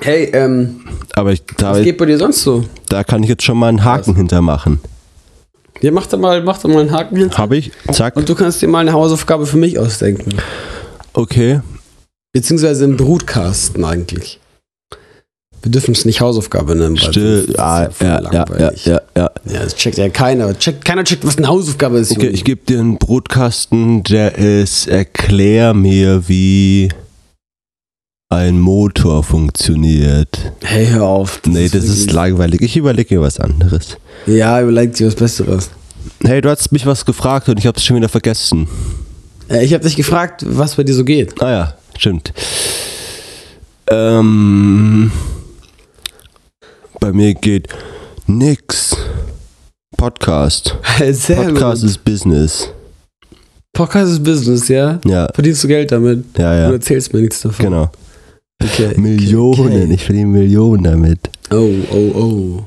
Hey, 0.00 0.24
ähm, 0.34 0.80
Aber 1.14 1.32
ich, 1.32 1.42
da, 1.56 1.72
was 1.72 1.82
geht 1.82 1.96
bei 1.98 2.06
dir 2.06 2.18
sonst 2.18 2.42
so? 2.42 2.64
da 2.88 3.02
kann 3.04 3.22
ich 3.22 3.28
jetzt 3.28 3.42
schon 3.42 3.58
mal 3.58 3.68
einen 3.68 3.84
Haken 3.84 4.10
Was? 4.12 4.16
hintermachen. 4.16 4.80
Ja, 5.80 5.90
mach 5.90 6.06
da 6.06 6.16
mal, 6.16 6.42
mach 6.42 6.58
da 6.58 6.68
mal 6.68 6.80
einen 6.80 6.92
Haken 6.92 7.16
hin. 7.16 7.30
Habe 7.36 7.56
ich? 7.56 7.72
Zack. 7.90 8.16
Und 8.16 8.28
du 8.28 8.34
kannst 8.34 8.62
dir 8.62 8.68
mal 8.68 8.80
eine 8.80 8.92
Hausaufgabe 8.92 9.46
für 9.46 9.56
mich 9.56 9.78
ausdenken. 9.78 10.34
Okay. 11.14 11.60
Beziehungsweise 12.32 12.84
im 12.84 12.96
Brutkasten 12.96 13.84
eigentlich. 13.84 14.40
Wir 15.64 15.70
dürfen 15.70 15.92
es 15.92 16.04
nicht 16.04 16.20
Hausaufgabe 16.20 16.76
nennen. 16.76 16.96
weil 17.00 17.10
Still. 17.10 17.46
ist 17.48 17.58
Ah, 17.58 17.88
voll 17.90 18.06
ja, 18.06 18.20
ja, 18.30 18.44
ja, 18.58 18.72
ja, 18.84 19.00
ja. 19.16 19.30
Ja, 19.50 19.62
das 19.62 19.74
checkt 19.74 19.96
ja 19.96 20.10
keiner. 20.10 20.56
Checkt, 20.58 20.84
keiner 20.84 21.04
checkt, 21.04 21.26
was 21.26 21.38
eine 21.38 21.48
Hausaufgabe 21.48 21.98
ist. 21.98 22.12
Okay, 22.12 22.28
ich 22.28 22.44
gebe 22.44 22.60
dir 22.66 22.80
einen 22.80 22.98
Brotkasten, 22.98 24.02
der 24.02 24.36
ist, 24.36 24.86
erklär 24.88 25.72
mir, 25.72 26.28
wie 26.28 26.90
ein 28.28 28.58
Motor 28.60 29.24
funktioniert. 29.24 30.52
Hey, 30.62 30.86
hör 30.88 31.04
auf. 31.04 31.40
nee, 31.46 31.68
das 31.70 31.84
ist 31.84 32.12
langweilig. 32.12 32.60
Ich 32.60 32.76
überlege 32.76 33.14
mir 33.14 33.22
was 33.22 33.40
anderes. 33.40 33.96
Ja, 34.26 34.60
überleg 34.60 34.92
dir 34.94 35.06
was 35.06 35.14
Besseres. 35.14 35.70
Hey, 36.22 36.42
du 36.42 36.50
hast 36.50 36.72
mich 36.72 36.84
was 36.84 37.06
gefragt 37.06 37.48
und 37.48 37.58
ich 37.58 37.66
habe 37.66 37.78
es 37.78 37.84
schon 37.86 37.96
wieder 37.96 38.10
vergessen. 38.10 38.68
Ich 39.62 39.72
habe 39.72 39.82
dich 39.82 39.96
gefragt, 39.96 40.44
was 40.46 40.74
bei 40.74 40.82
dir 40.82 40.94
so 40.94 41.04
geht. 41.04 41.40
Ah 41.42 41.50
ja, 41.50 41.74
stimmt. 41.96 42.34
Ähm, 43.90 45.10
bei 47.04 47.12
mir 47.12 47.34
geht 47.34 47.68
nix. 48.26 48.96
Podcast. 49.94 50.74
Sehr 51.12 51.36
Podcast 51.36 51.82
gut. 51.82 51.90
ist 51.90 52.02
Business. 52.02 52.70
Podcast 53.74 54.12
ist 54.12 54.24
Business, 54.24 54.68
ja? 54.68 54.98
Ja, 55.04 55.28
Verdienst 55.34 55.62
du 55.64 55.68
Geld 55.68 55.92
damit? 55.92 56.24
ja, 56.38 56.54
Du 56.54 56.62
ja. 56.62 56.72
erzählst 56.72 57.12
mir 57.12 57.20
nichts 57.20 57.42
davon. 57.42 57.62
Genau. 57.62 57.90
Okay. 58.62 58.98
Millionen. 58.98 59.82
Okay. 59.84 59.94
Ich 59.94 60.04
verdiene 60.04 60.28
Millionen 60.28 60.82
damit. 60.84 61.18
Oh, 61.50 61.68
oh, 61.92 62.18
oh. 62.18 62.64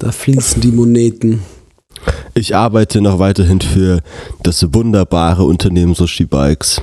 Da 0.00 0.10
fließen 0.10 0.60
die 0.60 0.72
Moneten. 0.72 1.40
Ich 2.34 2.56
arbeite 2.56 3.00
noch 3.00 3.20
weiterhin 3.20 3.60
für 3.60 4.00
das 4.42 4.74
wunderbare 4.74 5.44
Unternehmen 5.44 5.94
Sushi 5.94 6.24
Bikes. 6.24 6.82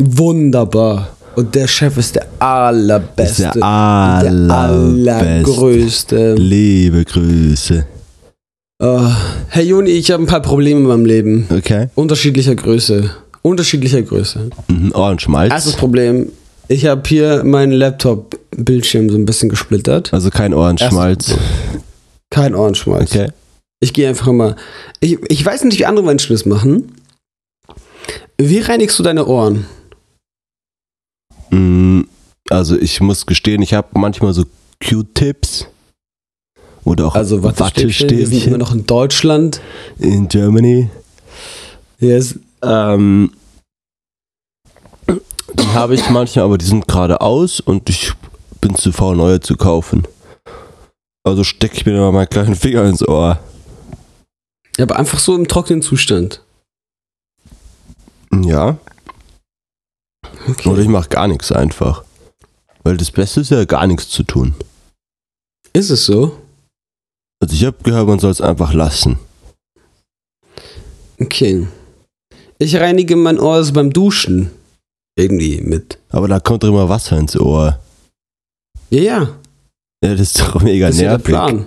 Wunderbar. 0.00 1.15
Und 1.36 1.54
der 1.54 1.68
Chef 1.68 1.98
ist 1.98 2.16
der 2.16 2.26
allerbeste. 2.38 3.22
ist 3.22 3.38
der 3.40 3.52
der 3.52 3.62
allerbeste. 3.62 4.54
allergrößte. 4.54 6.34
Liebe 6.34 7.04
Grüße. 7.04 7.86
Oh, 8.82 9.10
Herr 9.48 9.62
Juni, 9.62 9.90
ich 9.90 10.10
habe 10.10 10.22
ein 10.22 10.26
paar 10.26 10.40
Probleme 10.40 10.80
in 10.80 10.86
meinem 10.86 11.04
Leben. 11.04 11.46
Okay. 11.50 11.88
Unterschiedlicher 11.94 12.54
Größe. 12.54 13.10
Unterschiedlicher 13.42 14.00
Größe. 14.00 14.48
Mhm. 14.68 14.92
Ohrenschmalz. 14.94 15.52
Erstes 15.52 15.74
Problem. 15.74 16.32
Ich 16.68 16.86
habe 16.86 17.02
hier 17.06 17.44
meinen 17.44 17.72
Laptop-Bildschirm 17.72 19.10
so 19.10 19.16
ein 19.16 19.26
bisschen 19.26 19.50
gesplittert. 19.50 20.14
Also 20.14 20.30
kein 20.30 20.54
Ohrenschmalz. 20.54 21.36
Kein 22.30 22.54
Ohrenschmalz. 22.54 23.12
Okay. 23.14 23.28
Ich 23.80 23.92
gehe 23.92 24.08
einfach 24.08 24.28
immer. 24.28 24.56
Ich, 25.00 25.18
ich 25.28 25.44
weiß 25.44 25.64
nicht, 25.64 25.78
wie 25.78 25.86
andere 25.86 26.06
Menschen 26.06 26.32
das 26.32 26.46
machen. 26.46 26.92
Wie 28.38 28.58
reinigst 28.60 28.98
du 28.98 29.02
deine 29.02 29.26
Ohren? 29.26 29.66
Mm, 31.50 32.02
Also 32.50 32.78
ich 32.78 33.00
muss 33.00 33.26
gestehen, 33.26 33.62
ich 33.62 33.74
habe 33.74 33.88
manchmal 33.98 34.32
so 34.34 34.44
Q-Tips 34.86 35.66
oder 36.84 37.06
auch 37.08 37.14
Also 37.14 37.42
Wattestäbchen, 37.42 38.10
wir 38.10 38.26
sind 38.26 38.46
immer 38.46 38.58
noch 38.58 38.72
in 38.72 38.86
Deutschland. 38.86 39.60
in 39.98 40.28
Germany. 40.28 40.88
Yes. 41.98 42.38
Ähm, 42.62 43.32
die 45.08 45.66
habe 45.74 45.94
ich 45.94 46.08
manchmal, 46.10 46.44
aber 46.44 46.58
die 46.58 46.66
sind 46.66 46.86
gerade 46.86 47.20
aus 47.20 47.60
und 47.60 47.88
ich 47.88 48.12
bin 48.60 48.74
zu 48.74 48.92
faul, 48.92 49.16
neue 49.16 49.40
zu 49.40 49.56
kaufen. 49.56 50.06
Also 51.24 51.42
stecke 51.44 51.76
ich 51.76 51.86
mir 51.86 51.92
immer 51.96 52.12
meinen 52.12 52.28
kleinen 52.28 52.54
Finger 52.54 52.84
ins 52.84 53.06
Ohr. 53.06 53.40
Ja, 54.76 54.84
aber 54.84 54.96
einfach 54.96 55.18
so 55.18 55.34
im 55.34 55.48
trockenen 55.48 55.82
Zustand. 55.82 56.42
Ja. 58.32 58.76
Okay. 60.48 60.68
Oder 60.68 60.82
ich 60.82 60.88
mache 60.88 61.08
gar 61.08 61.28
nichts 61.28 61.50
einfach. 61.52 62.04
Weil 62.82 62.96
das 62.96 63.10
Beste 63.10 63.40
ist 63.40 63.50
ja 63.50 63.64
gar 63.64 63.86
nichts 63.86 64.08
zu 64.08 64.22
tun. 64.22 64.54
Ist 65.72 65.90
es 65.90 66.06
so? 66.06 66.36
Also 67.40 67.54
ich 67.54 67.64
habe 67.64 67.76
gehört, 67.82 68.06
man 68.06 68.18
soll 68.18 68.30
es 68.30 68.40
einfach 68.40 68.72
lassen. 68.72 69.18
Okay. 71.20 71.66
Ich 72.58 72.76
reinige 72.76 73.16
mein 73.16 73.38
Ohr 73.38 73.62
so 73.64 73.72
beim 73.72 73.92
Duschen. 73.92 74.50
Irgendwie 75.18 75.60
mit. 75.60 75.98
Aber 76.10 76.28
da 76.28 76.40
kommt 76.40 76.62
doch 76.62 76.68
immer 76.68 76.88
Wasser 76.88 77.16
ins 77.18 77.36
Ohr. 77.38 77.78
Ja, 78.90 79.00
ja. 79.02 79.20
Ja, 80.04 80.10
das 80.12 80.20
ist 80.20 80.40
doch 80.40 80.60
mega 80.62 80.86
Das 80.86 80.96
ist 80.96 81.02
ja 81.02 81.16
der 81.16 81.18
nervig. 81.18 81.24
Plan. 81.26 81.66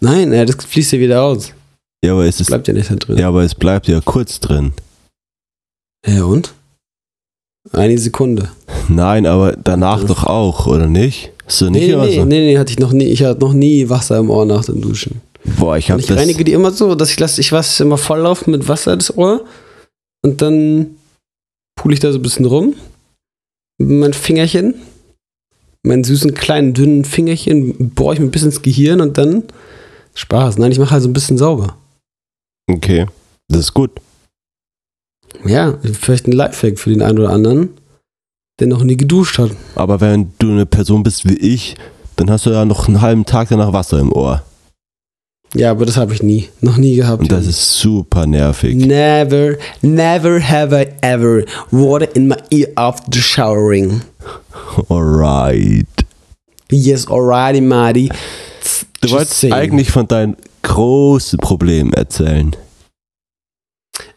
Nein, 0.00 0.32
ja, 0.32 0.44
das 0.44 0.64
fließt 0.64 0.92
ja 0.92 0.98
wieder 1.00 1.22
aus. 1.22 1.52
Ja, 2.04 2.12
aber 2.12 2.26
es 2.26 2.40
ist, 2.40 2.46
Bleibt 2.48 2.68
ja 2.68 2.74
nicht 2.74 2.90
da 2.90 2.94
drin. 2.96 3.18
ja, 3.18 3.28
aber 3.28 3.42
es 3.42 3.54
bleibt 3.54 3.88
ja 3.88 4.00
kurz 4.00 4.40
drin. 4.40 4.72
Ja, 6.06 6.24
und? 6.24 6.54
Eine 7.72 7.98
Sekunde. 7.98 8.50
Nein, 8.88 9.26
aber 9.26 9.52
danach 9.56 10.04
doch 10.04 10.24
auch, 10.24 10.66
oder 10.66 10.86
nicht? 10.86 11.32
Hast 11.46 11.60
du 11.60 11.70
nicht 11.70 11.82
Nee, 11.86 11.92
immer 11.92 12.06
nee, 12.06 12.16
so? 12.16 12.24
nee, 12.24 12.38
nee, 12.52 12.58
hatte 12.58 12.72
ich 12.72 12.78
noch 12.78 12.92
nie. 12.92 13.04
Ich 13.04 13.22
hatte 13.24 13.40
noch 13.40 13.52
nie 13.52 13.88
Wasser 13.88 14.18
im 14.18 14.30
Ohr 14.30 14.44
nach 14.46 14.64
dem 14.64 14.80
Duschen. 14.80 15.20
Boah, 15.58 15.76
ich 15.76 15.90
habe 15.90 16.00
ich 16.00 16.06
das. 16.06 16.18
reinige 16.18 16.42
die 16.44 16.52
immer 16.52 16.72
so, 16.72 16.94
dass 16.94 17.10
ich 17.10 17.20
lasse, 17.20 17.40
ich 17.40 17.52
es 17.52 17.78
immer 17.80 17.98
volllaufen 17.98 18.50
mit 18.50 18.68
Wasser 18.68 18.96
das 18.96 19.16
Ohr 19.16 19.44
und 20.24 20.42
dann 20.42 20.96
pule 21.76 21.94
ich 21.94 22.00
da 22.00 22.10
so 22.12 22.18
ein 22.18 22.22
bisschen 22.22 22.46
rum. 22.46 22.74
Mit 23.78 23.90
meinem 23.90 24.12
Fingerchen, 24.12 24.74
meinen 25.84 26.02
süßen 26.02 26.34
kleinen 26.34 26.74
dünnen 26.74 27.04
Fingerchen 27.04 27.90
bohre 27.94 28.14
ich 28.14 28.20
mir 28.20 28.26
ein 28.26 28.30
bisschen 28.32 28.48
ins 28.50 28.62
Gehirn 28.62 29.00
und 29.00 29.18
dann 29.18 29.44
Spaß. 30.14 30.58
Nein, 30.58 30.72
ich 30.72 30.78
mache 30.80 30.90
halt 30.92 31.02
so 31.02 31.08
ein 31.08 31.12
bisschen 31.12 31.38
sauber. 31.38 31.76
Okay, 32.68 33.06
das 33.48 33.60
ist 33.60 33.74
gut. 33.74 33.92
Ja, 35.44 35.78
vielleicht 35.82 36.26
ein 36.26 36.32
Lifehack 36.32 36.78
für 36.78 36.90
den 36.90 37.02
einen 37.02 37.18
oder 37.18 37.30
anderen, 37.30 37.70
der 38.58 38.66
noch 38.66 38.82
nie 38.82 38.96
geduscht 38.96 39.38
hat. 39.38 39.50
Aber 39.74 40.00
wenn 40.00 40.32
du 40.38 40.50
eine 40.50 40.66
Person 40.66 41.02
bist 41.02 41.28
wie 41.28 41.36
ich, 41.36 41.76
dann 42.16 42.30
hast 42.30 42.46
du 42.46 42.50
ja 42.50 42.64
noch 42.64 42.88
einen 42.88 43.00
halben 43.00 43.24
Tag 43.26 43.48
danach 43.48 43.72
Wasser 43.72 43.98
im 43.98 44.12
Ohr. 44.12 44.42
Ja, 45.54 45.70
aber 45.70 45.86
das 45.86 45.96
habe 45.96 46.12
ich 46.12 46.22
nie, 46.22 46.48
noch 46.60 46.76
nie 46.76 46.96
gehabt. 46.96 47.22
Und 47.22 47.32
das 47.32 47.46
ist 47.46 47.78
super 47.78 48.26
nervig. 48.26 48.74
Never, 48.74 49.56
never 49.80 50.40
have 50.40 50.74
I 50.74 50.88
ever 51.02 51.44
water 51.70 52.14
in 52.14 52.28
my 52.28 52.36
ear 52.50 52.68
after 52.74 53.20
showering. 53.20 54.02
Alright. 54.88 55.86
Yes, 56.70 57.06
alrighty, 57.08 57.60
Marty. 57.60 58.10
Du 59.00 59.10
wolltest 59.10 59.44
eigentlich 59.44 59.90
von 59.90 60.08
deinen 60.08 60.36
großen 60.62 61.38
Problemen 61.38 61.92
erzählen. 61.92 62.54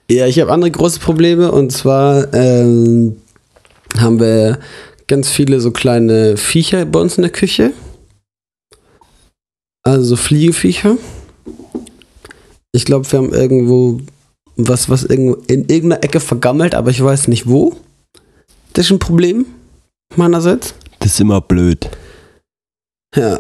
Ja, 0.10 0.26
ich 0.26 0.40
habe 0.40 0.52
andere 0.52 0.72
große 0.72 1.00
Probleme 1.00 1.52
und 1.52 1.72
zwar 1.72 2.34
ähm, 2.34 3.22
haben 3.96 4.20
wir 4.20 4.58
ganz 5.08 5.30
viele 5.30 5.62
so 5.62 5.70
kleine 5.70 6.36
Viecher 6.36 6.86
bei 6.86 7.00
uns 7.00 7.18
in 7.18 7.22
der 7.22 7.32
Küche. 7.32 7.74
Also 9.84 10.04
so 10.04 10.16
Fliegeviecher. 10.16 10.98
Ich 12.72 12.86
glaube, 12.86 13.12
wir 13.12 13.20
haben 13.20 13.34
irgendwo 13.34 14.02
was, 14.56 14.90
was 14.90 15.04
irgendwo 15.04 15.36
in 15.48 15.70
irgendeiner 15.70 16.04
Ecke 16.04 16.20
vergammelt, 16.20 16.74
aber 16.74 16.90
ich 16.90 17.04
weiß 17.04 17.28
nicht 17.28 17.48
wo. 17.48 17.76
Das 18.74 18.86
ist 18.86 18.92
ein 18.92 19.00
Problem 19.00 19.46
meinerseits. 20.16 20.74
Das 21.00 21.14
ist 21.14 21.20
immer 21.20 21.40
blöd. 21.40 21.88
Ja. 23.16 23.40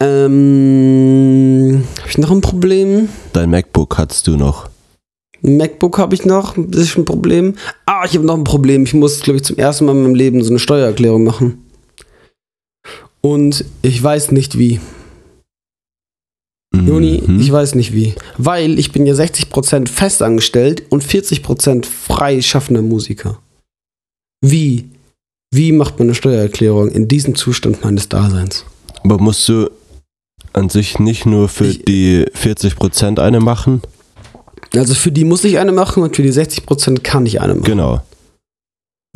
Ähm, 0.00 1.84
habe 1.98 2.08
ich 2.08 2.16
noch 2.16 2.30
ein 2.30 2.40
Problem? 2.40 3.10
Dein 3.34 3.50
MacBook 3.50 3.98
hattest 3.98 4.26
du 4.26 4.36
noch. 4.38 4.70
Ein 5.44 5.56
MacBook 5.56 5.98
habe 5.98 6.14
ich 6.14 6.24
noch, 6.24 6.54
das 6.56 6.82
ist 6.82 6.98
ein 6.98 7.04
Problem. 7.04 7.54
Ah, 7.86 8.04
ich 8.04 8.14
habe 8.14 8.26
noch 8.26 8.36
ein 8.36 8.44
Problem. 8.44 8.82
Ich 8.84 8.94
muss, 8.94 9.20
glaube 9.20 9.36
ich, 9.38 9.44
zum 9.44 9.56
ersten 9.56 9.84
Mal 9.84 9.92
in 9.92 10.02
meinem 10.02 10.14
Leben 10.14 10.42
so 10.42 10.50
eine 10.50 10.58
Steuererklärung 10.58 11.24
machen. 11.24 11.64
Und 13.20 13.64
ich 13.82 14.02
weiß 14.02 14.32
nicht 14.32 14.58
wie. 14.58 14.80
Juni, 16.74 17.22
Mhm. 17.26 17.40
ich 17.40 17.50
weiß 17.50 17.74
nicht 17.76 17.92
wie. 17.94 18.14
Weil 18.36 18.78
ich 18.78 18.92
bin 18.92 19.06
ja 19.06 19.14
60% 19.14 19.88
festangestellt 19.88 20.82
und 20.90 21.02
40% 21.02 21.86
freischaffender 21.86 22.82
Musiker. 22.82 23.40
Wie? 24.44 24.88
Wie 25.52 25.72
macht 25.72 25.98
man 25.98 26.08
eine 26.08 26.14
Steuererklärung 26.14 26.90
in 26.90 27.08
diesem 27.08 27.34
Zustand 27.34 27.82
meines 27.82 28.08
Daseins? 28.08 28.64
Aber 29.02 29.18
musst 29.18 29.48
du 29.48 29.70
an 30.52 30.68
sich 30.68 30.98
nicht 30.98 31.24
nur 31.26 31.48
für 31.48 31.66
Ich- 31.68 31.84
die 31.84 32.26
40% 32.34 33.18
eine 33.18 33.40
machen? 33.40 33.80
Also 34.74 34.94
für 34.94 35.10
die 35.12 35.24
muss 35.24 35.44
ich 35.44 35.58
eine 35.58 35.72
machen 35.72 36.02
und 36.02 36.14
für 36.16 36.22
die 36.22 36.32
60% 36.32 37.00
kann 37.00 37.24
ich 37.26 37.40
eine 37.40 37.54
machen. 37.54 37.64
Genau. 37.64 38.02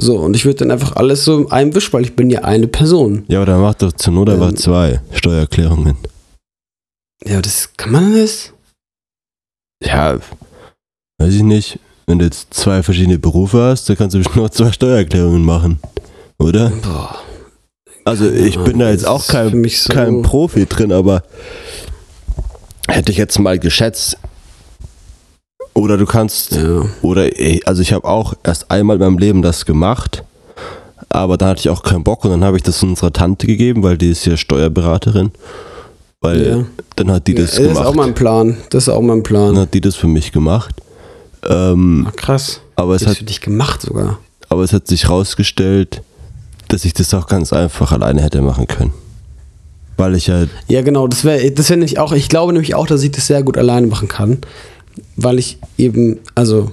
So, 0.00 0.18
und 0.18 0.35
ich 0.35 0.44
würde 0.44 0.61
dann 0.61 0.71
einfach 0.71 0.97
alles 0.97 1.25
so 1.25 1.38
in 1.38 1.52
einem 1.52 1.75
Wisch, 1.75 1.92
weil 1.92 2.02
ich 2.02 2.16
bin 2.16 2.30
ja 2.30 2.40
eine 2.40 2.66
Person. 2.66 3.25
Ja, 3.28 3.38
aber 3.38 3.47
dann 3.47 3.61
mach 3.61 3.75
doch 3.75 3.92
zur 3.92 4.12
Not 4.14 4.30
Ähm. 4.30 4.56
zwei 4.56 5.00
Steuererklärungen. 5.12 5.97
Ja, 7.25 7.40
das 7.42 7.71
kann 7.76 7.92
man 7.92 8.16
das? 8.16 8.52
Ja, 9.85 10.18
weiß 11.18 11.35
ich 11.35 11.42
nicht. 11.42 11.78
Wenn 12.06 12.18
du 12.18 12.25
jetzt 12.25 12.52
zwei 12.54 12.82
verschiedene 12.82 13.18
Berufe 13.18 13.62
hast, 13.62 13.88
dann 13.88 13.97
kannst 13.97 14.14
du 14.14 14.18
bestimmt 14.18 14.37
noch 14.37 14.50
zwei 14.50 14.73
Steuererklärungen 14.73 15.44
machen. 15.44 15.78
Oder? 16.38 16.71
Boah. 16.82 17.18
Also 18.04 18.28
ich 18.28 18.59
bin 18.59 18.80
da 18.80 18.90
jetzt 18.90 19.06
auch 19.06 19.25
kein, 19.28 19.68
so- 19.68 19.92
kein 19.92 20.23
Profi 20.23 20.66
drin, 20.66 20.90
aber 20.90 21.23
hätte 22.88 23.12
ich 23.12 23.18
jetzt 23.18 23.38
mal 23.38 23.59
geschätzt. 23.61 24.16
Oder 25.74 25.96
du 25.96 26.04
kannst, 26.06 26.52
Ja. 26.52 26.84
oder 27.00 27.28
also 27.64 27.80
ich 27.82 27.92
habe 27.92 28.06
auch 28.06 28.34
erst 28.44 28.70
einmal 28.70 28.96
in 28.96 29.00
meinem 29.02 29.18
Leben 29.18 29.40
das 29.42 29.64
gemacht, 29.64 30.22
aber 31.08 31.36
da 31.38 31.48
hatte 31.48 31.60
ich 31.60 31.70
auch 31.70 31.82
keinen 31.82 32.04
Bock 32.04 32.24
und 32.24 32.30
dann 32.30 32.44
habe 32.44 32.56
ich 32.58 32.62
das 32.62 32.82
unserer 32.82 33.12
Tante 33.12 33.46
gegeben, 33.46 33.82
weil 33.82 33.96
die 33.96 34.10
ist 34.10 34.24
ja 34.26 34.36
Steuerberaterin. 34.36 35.30
Weil 36.20 36.46
Ja. 36.46 36.64
dann 36.96 37.10
hat 37.10 37.26
die 37.26 37.34
das 37.34 37.52
das 37.52 37.58
ist 37.60 37.68
gemacht. 37.68 37.86
auch 37.86 37.94
mein 37.94 38.14
Plan. 38.14 38.56
Das 38.70 38.84
ist 38.84 38.88
auch 38.90 39.00
mein 39.00 39.22
Plan. 39.22 39.54
dann 39.54 39.62
hat 39.62 39.74
die 39.74 39.80
das 39.80 39.96
für 39.96 40.06
mich 40.06 40.30
gemacht. 40.30 40.74
Ähm, 41.48 42.06
Ah, 42.08 42.12
krass. 42.14 42.60
aber 42.76 42.94
es 42.94 43.00
Das 43.02 43.10
hat 43.12 43.16
für 43.18 43.24
dich 43.24 43.40
gemacht 43.40 43.82
sogar. 43.82 44.18
aber 44.48 44.62
es 44.62 44.72
hat 44.72 44.86
sich 44.86 45.08
rausgestellt, 45.08 46.02
dass 46.68 46.84
ich 46.84 46.92
das 46.94 47.12
auch 47.14 47.26
ganz 47.26 47.52
einfach 47.52 47.90
alleine 47.92 48.22
hätte 48.22 48.40
machen 48.42 48.68
können. 48.68 48.92
Weil 49.96 50.14
ich 50.14 50.28
ja, 50.28 50.44
Ja, 50.68 50.82
genau, 50.82 51.08
das 51.08 51.24
wäre 51.24 51.50
das 51.50 51.68
wär 51.70 51.76
nämlich 51.76 51.98
auch, 51.98 52.12
ich 52.12 52.28
glaube 52.28 52.52
nämlich 52.52 52.74
auch, 52.76 52.86
dass 52.86 53.02
ich 53.02 53.10
das 53.10 53.26
sehr 53.26 53.42
gut 53.42 53.58
alleine 53.58 53.86
machen 53.88 54.06
kann. 54.08 54.38
Weil 55.16 55.38
ich 55.38 55.58
eben, 55.78 56.20
also, 56.34 56.72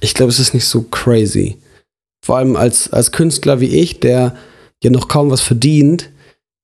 ich 0.00 0.14
glaube, 0.14 0.30
es 0.30 0.38
ist 0.38 0.54
nicht 0.54 0.66
so 0.66 0.82
crazy. 0.82 1.56
Vor 2.24 2.36
allem 2.36 2.56
als, 2.56 2.92
als 2.92 3.12
Künstler 3.12 3.60
wie 3.60 3.66
ich, 3.80 4.00
der 4.00 4.34
ja 4.82 4.90
noch 4.90 5.08
kaum 5.08 5.30
was 5.30 5.40
verdient, 5.40 6.10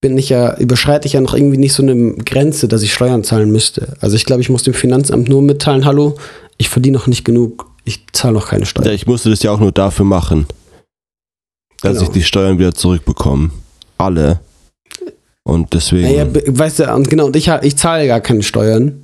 bin 0.00 0.18
ich 0.18 0.28
ja, 0.28 0.56
überschreite 0.58 1.06
ich 1.06 1.12
ja 1.14 1.20
noch 1.20 1.34
irgendwie 1.34 1.58
nicht 1.58 1.72
so 1.72 1.82
eine 1.82 2.14
Grenze, 2.14 2.66
dass 2.68 2.82
ich 2.82 2.92
Steuern 2.92 3.22
zahlen 3.22 3.50
müsste. 3.52 3.96
Also 4.00 4.16
ich 4.16 4.24
glaube, 4.24 4.42
ich 4.42 4.50
muss 4.50 4.64
dem 4.64 4.74
Finanzamt 4.74 5.28
nur 5.28 5.40
mitteilen, 5.42 5.84
hallo, 5.84 6.16
ich 6.58 6.68
verdiene 6.68 6.98
noch 6.98 7.06
nicht 7.06 7.24
genug, 7.24 7.66
ich 7.84 8.04
zahle 8.12 8.34
noch 8.34 8.48
keine 8.48 8.62
ja, 8.62 8.66
Steuern. 8.66 8.92
ich 8.92 9.06
musste 9.06 9.30
das 9.30 9.42
ja 9.44 9.52
auch 9.52 9.60
nur 9.60 9.72
dafür 9.72 10.04
machen, 10.04 10.46
dass 11.80 11.92
Genau. 11.98 12.02
ich 12.02 12.08
die 12.10 12.22
Steuern 12.24 12.58
wieder 12.58 12.74
zurückbekomme. 12.74 13.50
Alle. 13.98 14.40
Und 15.44 15.72
deswegen. 15.72 16.02
Naja, 16.02 16.26
weißt 16.28 16.80
du, 16.80 16.94
und 16.94 17.08
genau, 17.08 17.26
und 17.26 17.36
ich, 17.36 17.48
ich 17.48 17.76
zahle 17.76 18.06
gar 18.06 18.20
keine 18.20 18.42
Steuern. 18.42 19.01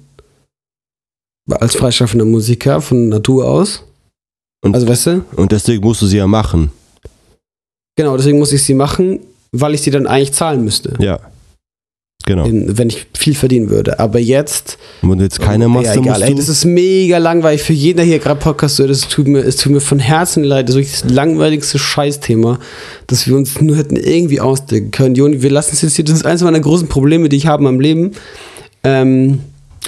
Als 1.51 1.77
freischaffender 1.77 2.25
Musiker 2.25 2.81
von 2.81 3.09
Natur 3.09 3.47
aus. 3.49 3.83
Und- 4.65 4.75
also, 4.75 4.89
weißt 4.89 5.07
du? 5.07 5.25
und 5.37 5.53
deswegen 5.53 5.83
musst 5.83 6.03
du 6.03 6.07
sie 6.07 6.19
ja 6.19 6.27
machen. 6.27 6.71
Genau, 7.97 8.17
deswegen 8.17 8.39
muss 8.39 8.53
ich 8.53 8.63
sie 8.63 8.75
machen, 8.75 9.21
weil 9.53 9.75
ich 9.75 9.83
sie 9.83 9.91
dann 9.91 10.07
eigentlich 10.07 10.33
zahlen 10.33 10.65
müsste. 10.65 10.95
Ja. 11.01 11.19
Genau. 12.27 12.45
In, 12.45 12.77
wenn 12.77 12.89
ich 12.91 13.07
viel 13.17 13.35
verdienen 13.35 13.71
würde. 13.71 13.99
Aber 14.01 14.19
jetzt. 14.19 14.77
Und 15.01 15.21
jetzt 15.21 15.41
keine 15.41 15.67
machst, 15.69 15.87
ja, 15.87 15.95
egal, 15.95 16.21
ey, 16.23 16.35
das 16.35 16.49
ist 16.51 16.65
mega 16.67 17.17
langweilig 17.17 17.63
für 17.63 17.73
jeden, 17.73 17.97
der 17.97 18.05
hier 18.07 18.19
gerade 18.19 18.39
Podcast 18.39 18.79
hört. 18.79 18.91
Es 18.91 19.09
tut 19.09 19.27
mir, 19.29 19.41
es 19.41 19.57
tut 19.57 19.73
mir 19.73 19.81
von 19.81 19.99
Herzen 19.99 20.45
leid. 20.45 20.69
Das 20.69 20.75
ist 20.75 20.81
wirklich 20.83 21.01
das 21.01 21.11
langweiligste 21.11 21.79
Scheißthema, 21.79 22.59
dass 23.07 23.27
wir 23.27 23.35
uns 23.35 23.61
nur 23.63 23.77
hätten 23.77 23.97
irgendwie 23.97 24.41
ausdenken 24.41 24.91
können. 24.91 25.15
Joni, 25.15 25.41
wir 25.41 25.51
lassen 25.51 25.71
es 25.73 25.81
jetzt 25.83 25.97
hier. 25.97 26.05
Das 26.05 26.17
ist 26.17 26.27
eines 26.27 26.43
meiner 26.43 26.61
großen 26.61 26.89
Probleme, 26.89 27.29
die 27.31 27.37
ich 27.37 27.47
habe 27.47 27.63
in 27.63 27.65
meinem 27.65 27.81
Leben. 27.81 28.13
Ähm, 28.85 29.39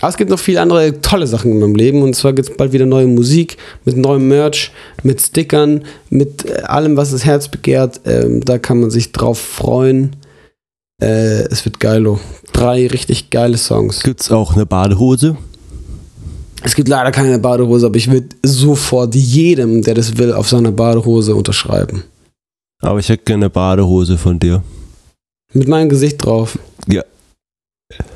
aber 0.01 0.09
es 0.09 0.17
gibt 0.17 0.31
noch 0.31 0.39
viele 0.39 0.61
andere 0.61 1.01
tolle 1.03 1.27
Sachen 1.27 1.53
in 1.53 1.59
meinem 1.59 1.75
Leben. 1.75 2.03
Und 2.03 2.15
zwar 2.15 2.33
gibt 2.33 2.49
es 2.49 2.57
bald 2.57 2.73
wieder 2.73 2.87
neue 2.87 3.07
Musik 3.07 3.57
mit 3.85 3.97
neuem 3.97 4.29
Merch, 4.29 4.73
mit 5.03 5.21
Stickern, 5.21 5.85
mit 6.09 6.47
äh, 6.47 6.63
allem, 6.63 6.97
was 6.97 7.11
das 7.11 7.25
Herz 7.25 7.49
begehrt. 7.49 8.01
Ähm, 8.07 8.43
da 8.45 8.59
kann 8.59 8.81
man 8.81 8.91
sich 8.91 9.13
drauf 9.13 9.39
freuen. 9.39 10.17
Äh, 11.03 11.45
es 11.51 11.65
wird 11.65 11.81
geilo. 11.81 12.19
Drei 12.53 12.87
richtig 12.87 13.31
geile 13.31 13.59
Songs. 13.59 14.01
du. 14.01 14.05
Gibt's 14.05 14.31
auch 14.31 14.55
eine 14.55 14.67
Badehose? 14.67 15.37
Es 16.63 16.75
gibt 16.75 16.89
leider 16.89 17.11
keine 17.11 17.39
Badehose, 17.39 17.87
aber 17.87 17.97
ich 17.97 18.11
würde 18.11 18.29
sofort 18.43 19.15
jedem, 19.15 19.83
der 19.83 19.95
das 19.95 20.19
will, 20.19 20.33
auf 20.33 20.49
seiner 20.49 20.73
Badehose 20.73 21.35
unterschreiben. 21.35 22.05
Aber 22.83 22.99
ich 22.99 23.09
hätte 23.09 23.25
gerne 23.25 23.47
eine 23.47 23.51
Badehose 23.51 24.19
von 24.19 24.39
dir. 24.39 24.63
Mit 25.53 25.69
meinem 25.69 25.89
Gesicht 25.89 26.25
drauf. 26.25 26.59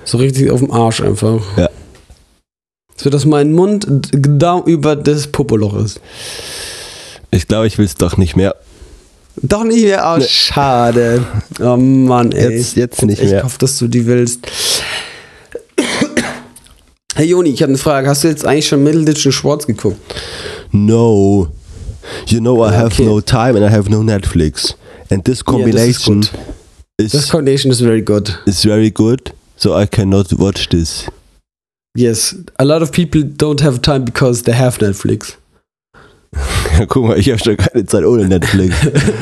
So 0.05 0.19
richtig 0.19 0.51
auf 0.51 0.61
dem 0.61 0.71
Arsch 0.71 1.01
einfach. 1.01 1.41
Ja. 1.57 1.69
So 2.97 3.11
dass 3.11 3.25
mein 3.25 3.53
Mund 3.53 3.87
genau 4.13 4.63
über 4.65 4.95
das 4.97 5.27
Popoloch 5.27 5.75
ist. 5.75 6.01
Ich 7.31 7.49
glaube, 7.49 7.67
ich 7.67 7.79
will 7.79 7.85
es 7.87 7.97
doch 7.97 8.17
nicht 8.17 8.37
mehr. 8.37 8.55
Doch 9.43 9.65
nicht 9.65 9.83
mehr 9.83 10.09
aus. 10.09 10.21
Nee. 10.21 10.29
Schade. 10.29 11.27
Oh 11.61 11.77
Mann, 11.77 12.31
ey. 12.33 12.57
Jetzt, 12.57 12.77
jetzt 12.77 13.03
nicht 13.03 13.21
ich 13.21 13.31
mehr. 13.31 13.43
hoffe, 13.43 13.59
dass 13.59 13.79
du 13.79 13.89
die 13.89 14.07
willst. 14.07 14.47
Hey 17.17 17.27
Joni, 17.27 17.51
ich 17.51 17.63
habe 17.63 17.71
eine 17.71 17.79
Frage. 17.79 18.09
Hast 18.09 18.25
du 18.25 18.29
jetzt 18.29 18.45
eigentlich 18.45 18.67
schon 18.67 18.83
Middleditch 18.83 19.25
und 19.27 19.33
Schwarz 19.33 19.67
geguckt? 19.67 19.99
No. 20.73 21.49
You 22.27 22.41
know 22.41 22.65
I 22.67 22.71
have 22.73 22.87
okay. 22.95 23.05
no 23.05 23.21
time 23.21 23.57
and 23.57 23.61
I 23.61 23.71
have 23.71 23.89
no 23.91 24.03
Netflix. 24.03 24.77
And 25.11 25.25
this 25.25 25.45
combination 25.45 26.23
gut. 26.23 26.31
is, 26.99 27.13
Das 27.13 27.29
Combination 27.29 27.71
is 27.71 27.81
very 27.81 28.03
good. 28.03 28.37
is 28.47 28.63
very 28.63 28.91
good, 28.91 29.33
so 29.57 29.79
I 29.81 29.87
cannot 29.87 30.33
watch 30.39 30.69
this. 30.69 31.07
Yes, 31.97 32.35
a 32.59 32.65
lot 32.65 32.83
of 32.83 32.91
people 32.91 33.23
don't 33.23 33.61
have 33.63 33.81
time 33.81 34.05
because 34.05 34.43
they 34.43 34.55
have 34.55 34.79
Netflix. 34.81 35.37
Guck 36.89 37.05
mal, 37.05 37.19
ich 37.19 37.31
habe 37.31 37.39
schon 37.39 37.57
keine 37.57 37.87
Zeit 37.87 38.05
ohne 38.05 38.27
Netflix. 38.27 38.75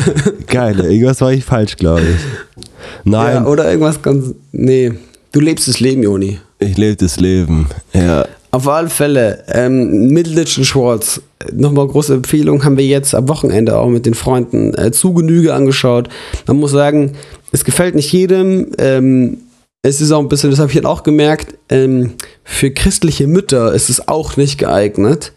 Geil, 0.46 0.80
irgendwas 0.80 1.20
war 1.20 1.32
ich 1.32 1.44
falsch, 1.44 1.76
glaube 1.76 2.00
ich. 2.02 2.64
Nein, 3.04 3.34
Ja, 3.34 3.46
oder 3.46 3.68
irgendwas 3.70 4.00
ganz. 4.00 4.34
Nee, 4.52 4.92
du 5.32 5.40
lebst 5.40 5.68
das 5.68 5.80
Leben, 5.80 6.02
Joni. 6.02 6.38
ich 6.58 6.76
lebe 6.78 6.96
das 6.96 7.20
Leben. 7.20 7.66
Ja. 7.92 8.26
Auf 8.52 8.68
alle 8.68 8.90
Fälle, 8.90 9.44
ähm, 9.48 10.08
Middleditch 10.08 10.58
und 10.58 10.64
Schwartz. 10.64 11.20
Nochmal 11.52 11.88
große 11.88 12.14
Empfehlung, 12.14 12.64
haben 12.64 12.76
wir 12.76 12.86
jetzt 12.86 13.14
am 13.14 13.28
Wochenende 13.28 13.78
auch 13.78 13.88
mit 13.88 14.04
den 14.06 14.14
Freunden 14.14 14.74
äh, 14.74 14.92
zu 14.92 15.12
Genüge 15.14 15.54
angeschaut. 15.54 16.08
Man 16.46 16.58
muss 16.58 16.70
sagen, 16.70 17.12
es 17.50 17.64
gefällt 17.64 17.94
nicht 17.94 18.12
jedem. 18.12 18.72
Ähm, 18.78 19.38
es 19.82 20.00
ist 20.00 20.12
auch 20.12 20.20
ein 20.20 20.28
bisschen, 20.28 20.50
das 20.50 20.58
habe 20.60 20.70
ich 20.70 20.76
halt 20.76 20.86
auch 20.86 21.02
gemerkt, 21.02 21.56
ähm, 21.68 22.14
für 22.44 22.70
christliche 22.70 23.26
Mütter 23.26 23.72
ist 23.72 23.90
es 23.90 24.06
auch 24.08 24.36
nicht 24.36 24.58
geeignet. 24.58 25.32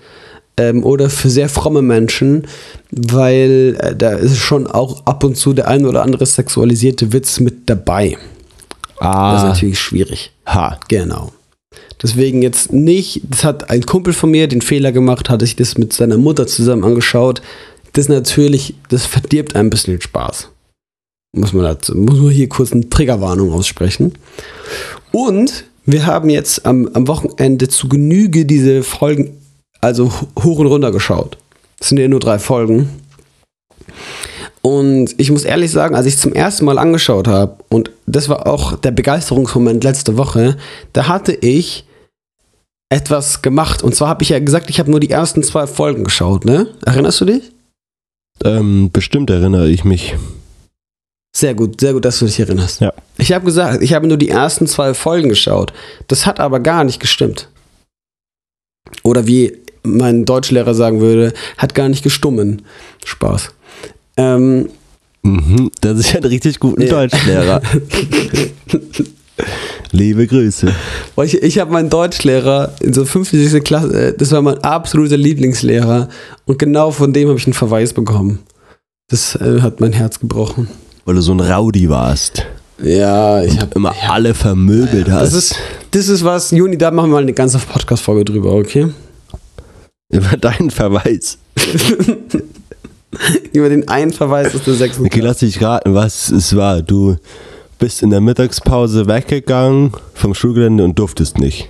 Ähm, 0.57 0.85
oder 0.85 1.09
für 1.09 1.29
sehr 1.29 1.49
fromme 1.49 1.81
Menschen, 1.81 2.47
weil 2.89 3.75
äh, 3.79 3.93
da 3.93 4.11
ist 4.11 4.37
schon 4.37 4.67
auch 4.67 5.05
ab 5.05 5.25
und 5.25 5.35
zu 5.35 5.51
der 5.51 5.67
ein 5.67 5.85
oder 5.85 6.01
andere 6.01 6.25
sexualisierte 6.25 7.11
Witz 7.11 7.41
mit 7.41 7.69
dabei. 7.69 8.11
Das 8.11 8.21
ist 8.97 9.05
Ah, 9.05 9.47
natürlich 9.49 9.79
schwierig. 9.79 10.31
ha. 10.45 10.79
Genau. 10.87 11.33
Deswegen 12.01 12.41
jetzt 12.41 12.71
nicht, 12.71 13.21
das 13.29 13.43
hat 13.43 13.69
ein 13.69 13.85
Kumpel 13.85 14.13
von 14.13 14.31
mir 14.31 14.47
den 14.47 14.61
Fehler 14.61 14.93
gemacht, 14.93 15.29
hatte 15.29 15.45
sich 15.45 15.57
das 15.57 15.77
mit 15.77 15.91
seiner 15.91 16.17
Mutter 16.17 16.47
zusammen 16.47 16.85
angeschaut. 16.85 17.41
Das 17.91 18.07
natürlich, 18.07 18.75
das 18.87 19.05
verdirbt 19.05 19.57
ein 19.57 19.69
bisschen 19.69 19.95
den 19.95 20.01
Spaß. 20.01 20.49
Muss 21.35 21.53
man 21.53 21.65
dazu, 21.65 21.95
muss 21.95 22.19
man 22.19 22.29
hier 22.31 22.49
kurz 22.49 22.71
eine 22.71 22.89
Triggerwarnung 22.89 23.51
aussprechen. 23.51 24.13
Und 25.11 25.65
wir 25.85 26.05
haben 26.05 26.29
jetzt 26.29 26.65
am, 26.65 26.89
am 26.93 27.07
Wochenende 27.07 27.67
zu 27.67 27.87
Genüge 27.87 28.45
diese 28.45 28.83
Folgen, 28.83 29.37
also 29.81 30.11
hoch 30.39 30.59
und 30.59 30.67
runter 30.67 30.91
geschaut. 30.91 31.37
Das 31.77 31.89
sind 31.89 31.99
ja 31.99 32.07
nur 32.07 32.19
drei 32.19 32.39
Folgen. 32.39 32.89
Und 34.61 35.13
ich 35.17 35.29
muss 35.29 35.43
ehrlich 35.43 35.71
sagen, 35.71 35.95
als 35.95 36.07
ich 36.07 36.15
es 36.15 36.21
zum 36.21 36.33
ersten 36.33 36.65
Mal 36.65 36.79
angeschaut 36.79 37.27
habe, 37.27 37.57
und 37.69 37.91
das 38.07 38.29
war 38.29 38.47
auch 38.47 38.75
der 38.77 38.91
Begeisterungsmoment 38.91 39.83
letzte 39.83 40.17
Woche, 40.17 40.57
da 40.91 41.07
hatte 41.07 41.33
ich 41.33 41.85
etwas 42.89 43.43
gemacht. 43.43 43.83
Und 43.83 43.93
zwar 43.93 44.07
habe 44.07 44.23
ich 44.23 44.29
ja 44.29 44.39
gesagt, 44.39 44.69
ich 44.69 44.79
habe 44.79 44.89
nur 44.89 44.99
die 44.99 45.11
ersten 45.11 45.43
zwei 45.43 45.67
Folgen 45.67 46.03
geschaut, 46.03 46.45
ne? 46.45 46.67
Erinnerst 46.83 47.21
du 47.21 47.25
dich? 47.25 47.51
Ähm, 48.43 48.89
bestimmt 48.91 49.29
erinnere 49.29 49.69
ich 49.69 49.83
mich. 49.83 50.15
Sehr 51.35 51.53
gut, 51.53 51.81
sehr 51.81 51.91
gut, 51.91 52.05
dass 52.05 52.19
du 52.19 52.25
dich 52.25 52.39
erinnerst. 52.39 52.79
Ja. 52.79 52.93
Ich 53.17 53.33
habe 53.33 53.43
gesagt, 53.43 53.83
ich 53.83 53.93
habe 53.93 54.07
nur 54.07 54.17
die 54.17 54.29
ersten 54.29 54.67
zwei 54.67 54.93
Folgen 54.93 55.27
geschaut. 55.27 55.73
Das 56.07 56.25
hat 56.25 56.39
aber 56.39 56.61
gar 56.61 56.85
nicht 56.85 57.01
gestimmt. 57.01 57.49
Oder 59.03 59.27
wie 59.27 59.57
mein 59.83 60.23
Deutschlehrer 60.23 60.73
sagen 60.73 61.01
würde, 61.01 61.33
hat 61.57 61.75
gar 61.75 61.89
nicht 61.89 62.03
gestummen. 62.03 62.61
Spaß. 63.03 63.49
Ähm, 64.15 64.69
Mhm, 65.25 65.71
das 65.81 65.99
ist 65.99 66.11
ja 66.11 66.19
ein 66.19 66.25
richtig 66.25 66.59
guter 66.59 66.83
Ja. 66.83 66.89
Deutschlehrer. 66.91 67.59
Liebe 69.91 70.27
Grüße. 70.27 70.71
Ich, 71.23 71.41
ich 71.41 71.57
habe 71.57 71.73
meinen 71.73 71.89
Deutschlehrer 71.89 72.75
in 72.79 72.93
so 72.93 73.05
50. 73.05 73.63
Klasse, 73.63 74.09
äh, 74.09 74.13
das 74.15 74.31
war 74.31 74.43
mein 74.43 74.59
absoluter 74.59 75.17
Lieblingslehrer 75.17 76.09
und 76.45 76.59
genau 76.59 76.91
von 76.91 77.11
dem 77.11 77.27
habe 77.27 77.39
ich 77.39 77.47
einen 77.47 77.55
Verweis 77.55 77.91
bekommen. 77.91 78.43
Das 79.09 79.33
äh, 79.35 79.61
hat 79.61 79.79
mein 79.79 79.93
Herz 79.93 80.19
gebrochen. 80.19 80.67
Weil 81.05 81.15
du 81.15 81.21
so 81.21 81.33
ein 81.33 81.39
Rowdy 81.39 81.87
warst. 81.87 82.45
Ja, 82.81 83.43
ich 83.43 83.59
habe 83.59 83.71
Immer 83.75 83.93
alle 84.09 84.33
vermöbelt 84.33 85.09
hast. 85.09 85.33
Das 85.33 85.33
ist, 85.33 85.55
das 85.91 86.09
ist 86.09 86.25
was, 86.25 86.49
Juni, 86.51 86.77
da 86.77 86.89
machen 86.91 87.09
wir 87.09 87.13
mal 87.13 87.21
eine 87.21 87.33
ganze 87.33 87.59
Podcast-Folge 87.59 88.25
drüber, 88.25 88.51
okay? 88.53 88.87
Über 90.09 90.35
deinen 90.35 90.71
Verweis. 90.71 91.37
Über 93.53 93.69
den 93.69 93.87
einen 93.87 94.11
Verweis 94.11 94.53
aus 94.53 94.63
der 94.63 94.73
sechsten 94.73 95.05
Okay, 95.05 95.21
lass 95.21 95.37
dich 95.37 95.61
raten, 95.61 95.93
was 95.93 96.31
es 96.31 96.55
war. 96.55 96.81
Du 96.81 97.15
bist 97.79 98.01
in 98.01 98.09
der 98.09 98.19
Mittagspause 98.19 99.07
weggegangen 99.07 99.93
vom 100.13 100.33
Schulgelände 100.33 100.83
und 100.83 100.99
durftest 100.99 101.37
nicht. 101.39 101.69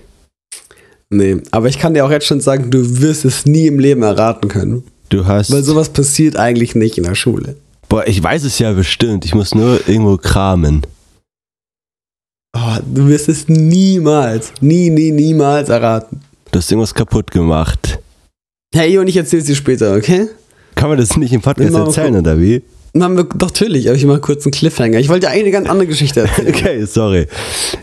Nee, 1.10 1.38
aber 1.52 1.68
ich 1.68 1.78
kann 1.78 1.94
dir 1.94 2.06
auch 2.06 2.10
jetzt 2.10 2.26
schon 2.26 2.42
sagen, 2.42 2.72
du 2.72 3.02
wirst 3.02 3.26
es 3.26 3.46
nie 3.46 3.68
im 3.68 3.80
Leben 3.80 4.02
erraten 4.02 4.48
können. 4.48 4.84
Du 5.10 5.28
hast. 5.28 5.52
Weil 5.52 5.64
sowas 5.64 5.90
passiert 5.90 6.36
eigentlich 6.36 6.74
nicht 6.74 6.98
in 6.98 7.04
der 7.04 7.16
Schule. 7.16 7.58
Boah, 7.90 8.08
ich 8.08 8.22
weiß 8.22 8.44
es 8.44 8.60
ja 8.60 8.72
bestimmt. 8.74 9.26
Ich 9.26 9.34
muss 9.36 9.54
nur 9.56 9.88
irgendwo 9.88 10.18
kramen. 10.18 10.86
Oh, 12.56 12.78
du 12.86 13.08
wirst 13.08 13.28
es 13.28 13.48
niemals, 13.50 14.54
nie, 14.62 14.90
nie, 14.90 15.12
niemals 15.12 15.70
erraten. 15.70 16.22
Du 16.52 16.60
hast 16.60 16.72
irgendwas 16.72 16.94
kaputt 16.94 17.30
gemacht. 17.32 18.00
Hey, 18.74 18.94
Juni, 18.94 19.10
ich 19.10 19.18
erzähl's 19.18 19.46
dir 19.46 19.56
später, 19.56 19.96
okay? 19.96 20.28
Kann 20.76 20.90
man 20.90 20.98
das 20.98 21.18
nicht 21.18 21.34
im 21.34 21.42
Podcast 21.42 21.74
erzählen, 21.74 22.16
oder 22.16 22.40
wie? 22.40 22.64
Machen 22.94 23.18
wir, 23.18 23.24
doch, 23.26 23.48
natürlich, 23.48 23.88
aber 23.90 23.98
ich 23.98 24.06
mache 24.06 24.22
kurz 24.22 24.46
einen 24.46 24.54
Cliffhanger. 24.54 25.00
Ich 25.00 25.10
wollte 25.10 25.28
dir 25.28 25.32
eigentlich 25.32 25.44
eine 25.44 25.52
ganz 25.52 25.70
andere 25.70 25.88
Geschichte 25.88 26.22
erzählen. 26.22 26.48
Okay, 26.56 26.86
sorry. 26.86 27.28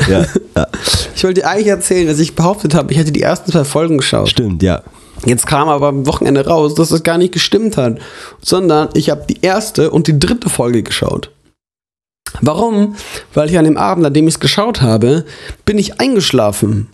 Ja, 0.08 0.24
ja, 0.56 0.66
Ich 1.14 1.22
wollte 1.22 1.42
dir 1.42 1.48
eigentlich 1.48 1.66
erzählen, 1.66 2.06
dass 2.06 2.18
ich 2.18 2.34
behauptet 2.34 2.74
habe, 2.74 2.92
ich 2.92 2.98
hätte 2.98 3.12
die 3.12 3.20
ersten 3.20 3.52
zwei 3.52 3.64
Folgen 3.64 3.98
geschaut. 3.98 4.30
stimmt, 4.30 4.62
ja. 4.62 4.82
Jetzt 5.24 5.46
kam 5.46 5.68
aber 5.68 5.88
am 5.88 6.06
Wochenende 6.06 6.46
raus, 6.46 6.74
dass 6.74 6.88
das 6.88 7.02
gar 7.02 7.18
nicht 7.18 7.32
gestimmt 7.32 7.76
hat, 7.76 7.98
sondern 8.40 8.88
ich 8.94 9.10
habe 9.10 9.24
die 9.28 9.40
erste 9.40 9.90
und 9.90 10.06
die 10.06 10.18
dritte 10.18 10.48
Folge 10.48 10.82
geschaut. 10.82 11.30
Warum? 12.40 12.96
Weil 13.34 13.50
ich 13.50 13.58
an 13.58 13.64
dem 13.64 13.76
Abend, 13.76 14.06
an 14.06 14.14
dem 14.14 14.26
ich 14.26 14.34
es 14.34 14.40
geschaut 14.40 14.80
habe, 14.80 15.24
bin 15.64 15.78
ich 15.78 16.00
eingeschlafen 16.00 16.88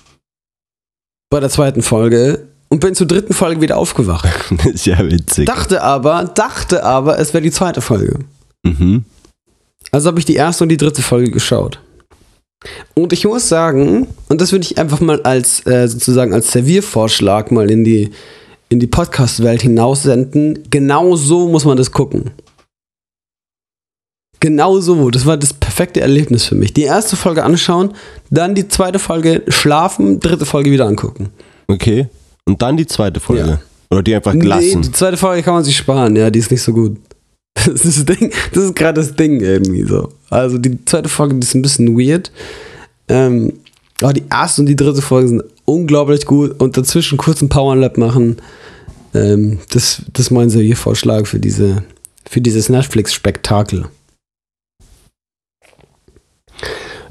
bei 1.30 1.40
der 1.40 1.50
zweiten 1.50 1.82
Folge 1.82 2.48
und 2.68 2.80
bin 2.80 2.94
zur 2.94 3.06
dritten 3.06 3.32
Folge 3.32 3.60
wieder 3.60 3.76
aufgewacht. 3.76 4.28
Das 4.50 4.66
ist 4.74 4.86
ja 4.86 4.98
witzig. 4.98 5.46
Dachte 5.46 5.82
aber, 5.82 6.24
dachte 6.24 6.84
aber, 6.84 7.18
es 7.18 7.32
wäre 7.32 7.42
die 7.42 7.50
zweite 7.50 7.80
Folge. 7.80 8.18
Mhm. 8.64 9.04
Also 9.90 10.08
habe 10.08 10.18
ich 10.18 10.24
die 10.24 10.34
erste 10.34 10.64
und 10.64 10.68
die 10.68 10.76
dritte 10.76 11.02
Folge 11.02 11.30
geschaut. 11.30 11.80
Und 12.94 13.12
ich 13.12 13.25
muss 13.25 13.49
sagen, 13.49 14.09
und 14.29 14.40
das 14.40 14.53
würde 14.53 14.64
ich 14.64 14.79
einfach 14.79 15.01
mal 15.01 15.23
als 15.23 15.64
äh, 15.66 15.87
sozusagen 15.88 16.35
als 16.35 16.51
Serviervorschlag 16.51 17.53
mal 17.53 17.71
in 17.71 17.85
die, 17.85 18.11
in 18.68 18.81
die 18.81 18.87
Podcast-Welt 18.88 19.62
hinaussenden, 19.62 20.64
genau 20.71 21.14
so 21.16 21.49
muss 21.49 21.64
man 21.64 21.77
das 21.77 21.92
gucken. 21.92 22.31
Genau 24.40 24.79
so, 24.81 25.11
das 25.11 25.27
war 25.27 25.37
das 25.37 25.53
perfekte 25.53 26.01
Erlebnis 26.01 26.44
für 26.44 26.55
mich. 26.55 26.73
Die 26.73 26.83
erste 26.83 27.16
Folge 27.16 27.42
anschauen, 27.42 27.94
dann 28.31 28.55
die 28.55 28.68
zweite 28.68 29.01
Folge 29.01 29.42
schlafen, 29.49 30.21
dritte 30.21 30.47
Folge 30.47 30.71
wieder 30.71 30.87
angucken. 30.87 31.31
Okay. 31.66 32.07
Und 32.44 32.62
dann 32.62 32.77
die 32.77 32.87
zweite 32.87 33.18
Folge. 33.18 33.49
Ja. 33.49 33.61
Oder 33.90 34.03
die 34.03 34.14
einfach 34.14 34.33
Nee, 34.35 34.40
gelassen. 34.40 34.83
die 34.83 34.92
zweite 34.92 35.16
Folge 35.16 35.42
kann 35.42 35.55
man 35.55 35.64
sich 35.64 35.77
sparen, 35.77 36.14
ja, 36.14 36.31
die 36.31 36.38
ist 36.38 36.51
nicht 36.51 36.62
so 36.62 36.73
gut. 36.73 36.99
Das 37.66 37.84
ist, 37.84 38.08
das 38.08 38.16
Ding, 38.16 38.32
das 38.52 38.64
ist 38.64 38.76
gerade 38.76 39.00
das 39.00 39.14
Ding 39.14 39.40
irgendwie 39.40 39.84
so. 39.84 40.12
Also 40.30 40.58
die 40.58 40.82
zweite 40.84 41.08
Folge 41.08 41.34
die 41.34 41.46
ist 41.46 41.54
ein 41.54 41.62
bisschen 41.62 41.98
weird. 41.98 42.30
Ähm, 43.08 43.52
aber 44.00 44.12
die 44.12 44.24
erste 44.30 44.62
und 44.62 44.66
die 44.66 44.76
dritte 44.76 45.02
Folge 45.02 45.28
sind 45.28 45.42
unglaublich 45.64 46.24
gut 46.24 46.58
und 46.61 46.76
dazwischen 46.76 47.18
kurz 47.18 47.42
ein 47.42 47.48
Powerlap 47.48 47.98
machen. 47.98 48.37
Ähm, 49.14 49.58
das, 49.70 50.02
das 50.12 50.26
ist 50.26 50.30
mein 50.30 50.50
Serviervorschlag 50.50 51.26
für, 51.26 51.40
diese, 51.40 51.82
für 52.28 52.40
dieses 52.40 52.68
Netflix-Spektakel. 52.68 53.87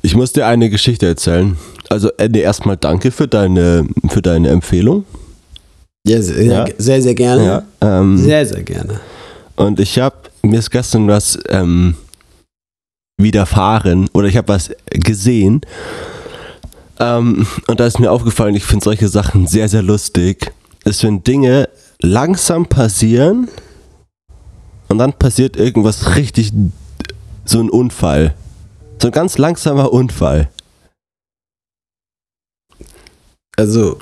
Ich 0.01 0.15
muss 0.15 0.31
dir 0.33 0.45
eine 0.47 0.69
Geschichte 0.69 1.05
erzählen. 1.07 1.57
Also, 1.89 2.09
Andy, 2.17 2.39
erstmal 2.39 2.77
danke 2.77 3.11
für 3.11 3.27
deine, 3.27 3.85
für 4.09 4.21
deine 4.21 4.49
Empfehlung. 4.49 5.05
Ja, 6.05 6.21
sehr, 6.21 6.43
Ja. 6.43 6.65
sehr, 6.77 7.01
sehr 7.01 7.15
gerne. 7.15 7.43
Ja. 7.81 7.99
Ähm, 7.99 8.17
Sehr, 8.17 8.45
sehr 8.45 8.63
gerne. 8.63 8.99
Und 9.57 9.79
ich 9.79 9.99
habe 9.99 10.15
mir 10.43 10.59
ist 10.59 10.69
gestern 10.69 11.07
was 11.07 11.37
ähm, 11.49 11.95
widerfahren 13.19 14.07
oder 14.13 14.27
ich 14.27 14.37
habe 14.37 14.49
was 14.49 14.71
gesehen. 14.89 15.61
Ähm, 16.99 17.45
und 17.67 17.79
da 17.79 17.85
ist 17.85 17.99
mir 17.99 18.11
aufgefallen, 18.11 18.55
ich 18.55 18.63
finde 18.63 18.85
solche 18.85 19.09
Sachen 19.09 19.47
sehr, 19.47 19.67
sehr 19.67 19.81
lustig. 19.81 20.53
Ist, 20.85 21.03
wenn 21.03 21.23
Dinge 21.23 21.69
langsam 22.01 22.67
passieren 22.67 23.49
und 24.87 24.99
dann 24.99 25.13
passiert 25.13 25.57
irgendwas 25.57 26.15
richtig, 26.15 26.53
so 27.43 27.59
ein 27.59 27.69
Unfall. 27.69 28.35
So 29.01 29.07
ein 29.09 29.11
ganz 29.11 29.37
langsamer 29.37 29.91
Unfall. 29.91 30.49
Also, 33.57 33.99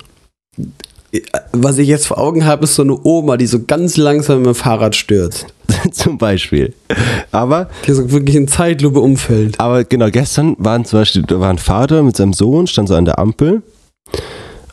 was 1.51 1.77
ich 1.77 1.87
jetzt 1.87 2.07
vor 2.07 2.17
Augen 2.17 2.45
habe, 2.45 2.63
ist 2.63 2.75
so 2.75 2.83
eine 2.83 2.97
Oma, 3.03 3.37
die 3.37 3.47
so 3.47 3.63
ganz 3.63 3.97
langsam 3.97 4.39
mit 4.39 4.47
dem 4.47 4.55
Fahrrad 4.55 4.95
stürzt. 4.95 5.47
Zum 5.91 6.17
Beispiel. 6.17 6.73
Aber 7.31 7.69
Die 7.85 7.93
so 7.93 8.11
wirklich 8.11 8.35
in 8.35 8.47
Zeitlupe 8.47 8.99
umfällt. 8.99 9.59
Aber 9.59 9.83
genau, 9.83 10.09
gestern 10.09 10.55
waren 10.59 10.85
zum 10.85 10.99
Beispiel, 10.99 11.23
da 11.23 11.39
war 11.39 11.49
ein 11.49 11.57
Vater 11.57 12.03
mit 12.03 12.15
seinem 12.15 12.33
Sohn, 12.33 12.67
stand 12.67 12.87
so 12.87 12.95
an 12.95 13.05
der 13.05 13.19
Ampel 13.19 13.61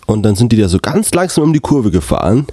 und 0.06 0.22
dann 0.22 0.36
sind 0.36 0.52
die 0.52 0.56
da 0.56 0.68
so 0.68 0.78
ganz 0.78 1.12
langsam 1.12 1.44
um 1.44 1.52
die 1.52 1.60
Kurve 1.60 1.90
gefahren. 1.90 2.46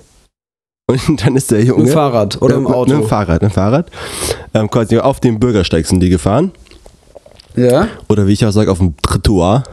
Und 0.88 1.22
dann 1.26 1.36
ist 1.36 1.52
der 1.52 1.64
Junge. 1.64 1.84
Mit 1.84 1.90
dem 1.90 1.94
Fahrrad 1.94 2.42
oder 2.42 2.56
im 2.56 2.68
Auto. 2.68 2.94
Mit 2.94 3.04
dem 3.04 3.08
Fahrrad, 3.08 3.42
mit 3.42 3.52
dem 3.52 3.54
Fahrrad. 3.54 3.92
Ähm, 4.54 4.70
quasi 4.70 4.98
auf 4.98 5.20
dem 5.20 5.40
Bürgersteig 5.40 5.86
sind 5.86 6.00
die 6.00 6.10
gefahren. 6.10 6.52
Ja. 7.56 7.88
Oder 8.08 8.28
wie 8.28 8.34
ich 8.34 8.46
auch 8.46 8.52
sage, 8.52 8.72
auf 8.72 8.80
dem 8.80 8.96
Trottoir. 9.02 9.64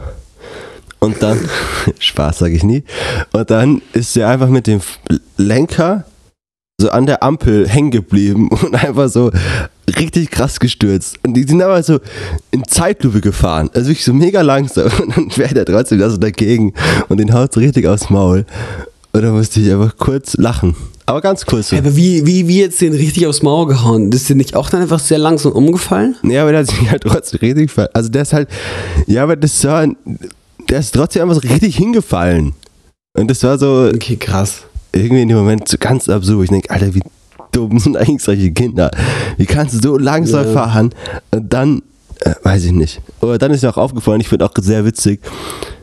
Und 0.99 1.21
dann, 1.21 1.39
Spaß 1.99 2.39
sage 2.39 2.55
ich 2.55 2.63
nie. 2.63 2.83
Und 3.31 3.49
dann 3.49 3.81
ist 3.93 4.17
er 4.17 4.29
einfach 4.29 4.49
mit 4.49 4.67
dem 4.67 4.81
Lenker 5.37 6.05
so 6.79 6.89
an 6.91 7.07
der 7.07 7.23
Ampel 7.23 7.67
hängen 7.67 7.91
geblieben 7.91 8.49
und 8.63 8.75
einfach 8.75 9.09
so 9.09 9.31
richtig 9.99 10.29
krass 10.29 10.59
gestürzt. 10.59 11.17
Und 11.25 11.33
die 11.33 11.43
sind 11.43 11.61
aber 11.61 11.81
so 11.81 11.99
in 12.51 12.63
Zeitlupe 12.65 13.21
gefahren. 13.21 13.69
Also 13.73 13.89
wirklich 13.89 14.05
so 14.05 14.13
mega 14.13 14.41
langsam. 14.41 14.91
Und 15.01 15.17
dann 15.17 15.31
fährt 15.31 15.57
er 15.57 15.65
trotzdem 15.65 15.99
da 15.99 16.09
so 16.09 16.17
dagegen 16.17 16.73
und 17.09 17.17
den 17.17 17.33
haut 17.33 17.53
so 17.53 17.59
richtig 17.59 17.87
aufs 17.87 18.09
Maul. 18.09 18.45
Und 19.13 19.21
da 19.21 19.31
musste 19.31 19.59
ich 19.59 19.71
einfach 19.71 19.97
kurz 19.97 20.35
lachen. 20.35 20.75
Aber 21.07 21.21
ganz 21.21 21.45
kurz. 21.45 21.69
So. 21.69 21.77
Aber 21.77 21.95
wie, 21.95 22.25
wie, 22.25 22.47
wie 22.47 22.59
jetzt 22.59 22.81
den 22.81 22.93
richtig 22.93 23.25
aufs 23.25 23.41
Maul 23.41 23.67
gehauen? 23.67 24.11
Ist 24.11 24.29
dir 24.29 24.35
nicht 24.35 24.55
auch 24.55 24.69
dann 24.69 24.81
einfach 24.81 24.99
sehr 24.99 25.17
langsam 25.17 25.53
umgefallen? 25.53 26.15
Ja, 26.23 26.41
aber 26.41 26.51
der 26.51 26.59
hat 26.61 26.67
sich 26.67 26.91
halt 26.91 27.03
trotzdem 27.03 27.39
richtig 27.39 27.71
ver 27.71 27.89
Also 27.93 28.09
der 28.09 28.23
ist 28.23 28.33
halt, 28.33 28.49
ja, 29.07 29.23
aber 29.23 29.37
das 29.37 29.63
war, 29.63 29.87
der 30.69 30.79
ist 30.79 30.93
trotzdem 30.93 31.23
einfach 31.29 31.41
so 31.41 31.47
richtig 31.47 31.75
hingefallen. 31.75 32.53
Und 33.17 33.29
das 33.31 33.43
war 33.43 33.57
so 33.57 33.89
Okay, 33.93 34.15
krass. 34.17 34.63
irgendwie 34.93 35.21
in 35.23 35.27
dem 35.29 35.37
Moment 35.37 35.67
so 35.67 35.77
ganz 35.79 36.07
absurd. 36.09 36.43
Ich 36.45 36.49
denke, 36.49 36.69
Alter, 36.69 36.93
wie 36.93 37.01
dumm 37.51 37.79
sind 37.79 37.97
eigentlich 37.97 38.21
solche 38.23 38.51
Kinder? 38.51 38.91
Wie 39.37 39.45
kannst 39.45 39.73
du 39.75 39.79
so 39.79 39.97
langsam 39.97 40.45
Ja. 40.47 40.53
fahren? 40.53 40.93
Und 41.31 41.51
dann, 41.51 41.81
äh, 42.21 42.33
weiß 42.43 42.65
ich 42.65 42.71
nicht. 42.73 43.01
Aber 43.21 43.37
dann 43.37 43.51
ist 43.51 43.63
mir 43.63 43.69
auch 43.69 43.77
aufgefallen, 43.77 44.21
ich 44.21 44.27
finde 44.27 44.45
auch 44.45 44.51
sehr 44.59 44.85
witzig, 44.85 45.21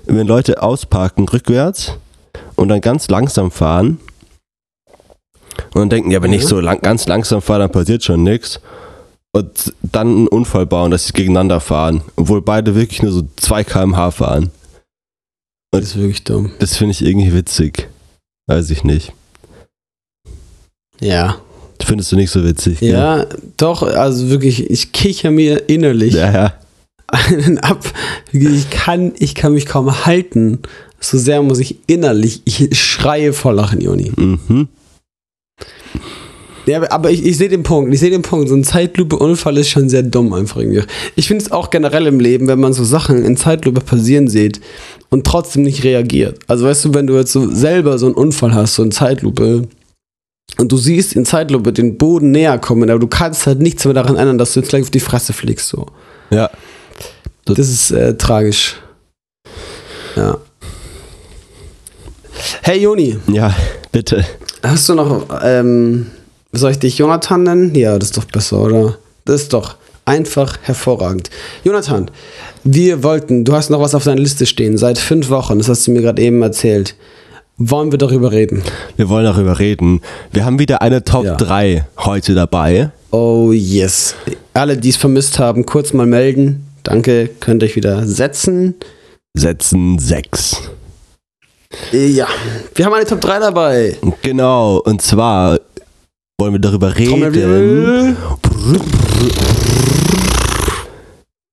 wenn 0.06 0.26
Leute 0.26 0.62
ausparken 0.62 1.28
rückwärts 1.28 1.92
und 2.56 2.68
dann 2.68 2.80
ganz 2.80 3.08
langsam 3.08 3.50
fahren 3.50 3.98
und 5.72 5.80
dann 5.80 5.88
denken, 5.90 6.10
ja, 6.10 6.22
wenn 6.22 6.32
ich 6.32 6.42
Ja. 6.42 6.48
so 6.48 6.60
lang, 6.60 6.80
ganz 6.82 7.06
langsam 7.06 7.40
fahre, 7.42 7.60
dann 7.60 7.70
passiert 7.72 8.04
schon 8.04 8.22
nichts. 8.22 8.60
Und 9.32 9.72
dann 9.82 10.06
einen 10.08 10.28
Unfall 10.28 10.64
bauen, 10.66 10.92
dass 10.92 11.06
sie 11.06 11.12
gegeneinander 11.12 11.58
fahren, 11.58 12.02
obwohl 12.14 12.40
beide 12.42 12.76
wirklich 12.76 13.02
nur 13.02 13.10
so 13.10 13.22
2 13.36 13.64
km/h 13.64 14.12
fahren. 14.12 14.50
Das 15.80 15.90
ist 15.90 15.96
wirklich 15.96 16.24
dumm. 16.24 16.50
Das 16.58 16.76
finde 16.76 16.92
ich 16.92 17.04
irgendwie 17.04 17.32
witzig. 17.34 17.88
Weiß 18.46 18.70
ich 18.70 18.84
nicht. 18.84 19.12
Ja. 21.00 21.36
Findest 21.82 22.12
du 22.12 22.16
nicht 22.16 22.30
so 22.30 22.44
witzig? 22.44 22.80
gell? 22.80 22.92
Ja, 22.92 23.26
doch, 23.56 23.82
also 23.82 24.30
wirklich, 24.30 24.70
ich 24.70 24.92
kicher 24.92 25.30
mir 25.30 25.68
innerlich 25.68 26.14
Ja, 26.14 26.32
ja. 26.32 26.54
einen 27.08 27.58
ab. 27.58 27.84
Ich 28.32 28.70
kann, 28.70 29.12
ich 29.18 29.34
kann 29.34 29.52
mich 29.52 29.66
kaum 29.66 30.06
halten. 30.06 30.60
So 31.00 31.18
sehr 31.18 31.42
muss 31.42 31.58
ich 31.58 31.76
innerlich, 31.86 32.40
ich 32.46 32.78
schreie 32.80 33.32
vor 33.34 33.52
Lachen, 33.52 33.80
Joni. 33.82 34.12
Mhm. 34.16 34.68
Ja, 36.66 36.90
aber 36.90 37.10
ich, 37.10 37.24
ich 37.24 37.36
sehe 37.36 37.48
den 37.48 37.62
Punkt. 37.62 37.92
Ich 37.92 38.00
sehe 38.00 38.10
den 38.10 38.22
Punkt. 38.22 38.48
So 38.48 38.54
ein 38.54 38.64
Zeitlupe-Unfall 38.64 39.58
ist 39.58 39.68
schon 39.68 39.88
sehr 39.88 40.02
dumm 40.02 40.32
einfach 40.32 40.58
irgendwie. 40.58 40.82
Ich 41.14 41.28
finde 41.28 41.44
es 41.44 41.52
auch 41.52 41.70
generell 41.70 42.06
im 42.06 42.20
Leben, 42.20 42.48
wenn 42.48 42.60
man 42.60 42.72
so 42.72 42.84
Sachen 42.84 43.24
in 43.24 43.36
Zeitlupe 43.36 43.80
passieren 43.80 44.28
sieht 44.28 44.60
und 45.10 45.26
trotzdem 45.26 45.62
nicht 45.62 45.84
reagiert. 45.84 46.38
Also 46.46 46.64
weißt 46.64 46.86
du, 46.86 46.94
wenn 46.94 47.06
du 47.06 47.14
jetzt 47.16 47.32
so 47.32 47.50
selber 47.50 47.98
so 47.98 48.06
einen 48.06 48.14
Unfall 48.14 48.54
hast, 48.54 48.76
so 48.76 48.82
in 48.82 48.92
Zeitlupe 48.92 49.68
und 50.56 50.72
du 50.72 50.76
siehst 50.76 51.14
in 51.14 51.26
Zeitlupe 51.26 51.72
den 51.72 51.98
Boden 51.98 52.30
näher 52.30 52.58
kommen, 52.58 52.88
aber 52.88 53.00
du 53.00 53.08
kannst 53.08 53.46
halt 53.46 53.60
nichts 53.60 53.84
mehr 53.84 53.94
daran 53.94 54.16
ändern, 54.16 54.38
dass 54.38 54.54
du 54.54 54.60
jetzt 54.60 54.68
gleich 54.70 54.82
auf 54.82 54.90
die 54.90 55.00
Fresse 55.00 55.32
fliegst. 55.32 55.68
So. 55.68 55.86
Ja. 56.30 56.50
Das 57.44 57.58
ist 57.58 57.90
äh, 57.90 58.16
tragisch. 58.16 58.76
Ja. 60.16 60.38
Hey 62.62 62.80
Joni, 62.80 63.18
Ja, 63.26 63.54
bitte. 63.92 64.24
Hast 64.62 64.88
du 64.88 64.94
noch, 64.94 65.26
ähm, 65.42 66.06
soll 66.56 66.72
ich 66.72 66.78
dich 66.78 66.98
Jonathan 66.98 67.42
nennen? 67.42 67.74
Ja, 67.74 67.98
das 67.98 68.10
ist 68.10 68.16
doch 68.16 68.24
besser, 68.24 68.60
oder? 68.60 68.96
Das 69.24 69.42
ist 69.42 69.52
doch 69.52 69.76
einfach 70.04 70.58
hervorragend. 70.62 71.30
Jonathan, 71.64 72.10
wir 72.62 73.02
wollten, 73.02 73.44
du 73.44 73.54
hast 73.54 73.70
noch 73.70 73.80
was 73.80 73.94
auf 73.94 74.04
deiner 74.04 74.20
Liste 74.20 74.46
stehen, 74.46 74.76
seit 74.76 74.98
fünf 74.98 75.30
Wochen, 75.30 75.58
das 75.58 75.68
hast 75.68 75.86
du 75.86 75.92
mir 75.92 76.02
gerade 76.02 76.20
eben 76.22 76.42
erzählt. 76.42 76.94
Wollen 77.56 77.92
wir 77.92 77.98
darüber 77.98 78.32
reden? 78.32 78.62
Wir 78.96 79.08
wollen 79.08 79.24
darüber 79.24 79.58
reden. 79.60 80.00
Wir 80.32 80.44
haben 80.44 80.58
wieder 80.58 80.82
eine 80.82 81.04
Top 81.04 81.24
Ja. 81.24 81.36
3 81.36 81.86
heute 81.98 82.34
dabei. 82.34 82.90
Oh 83.12 83.52
yes. 83.52 84.16
Alle, 84.54 84.76
die 84.76 84.88
es 84.88 84.96
vermisst 84.96 85.38
haben, 85.38 85.64
kurz 85.64 85.92
mal 85.92 86.06
melden. 86.06 86.66
Danke, 86.82 87.30
könnt 87.40 87.62
euch 87.62 87.76
wieder 87.76 88.06
setzen. 88.06 88.74
Setzen 89.34 89.98
6. 90.00 90.62
Ja, 91.92 92.26
wir 92.74 92.84
haben 92.84 92.94
eine 92.94 93.06
Top 93.06 93.20
3 93.20 93.38
dabei. 93.38 93.96
Genau, 94.22 94.78
und 94.78 95.00
zwar 95.00 95.60
wollen 96.40 96.52
wir 96.54 96.60
darüber 96.60 96.96
reden, 96.96 97.10
Trommelwirbel. 97.10 98.16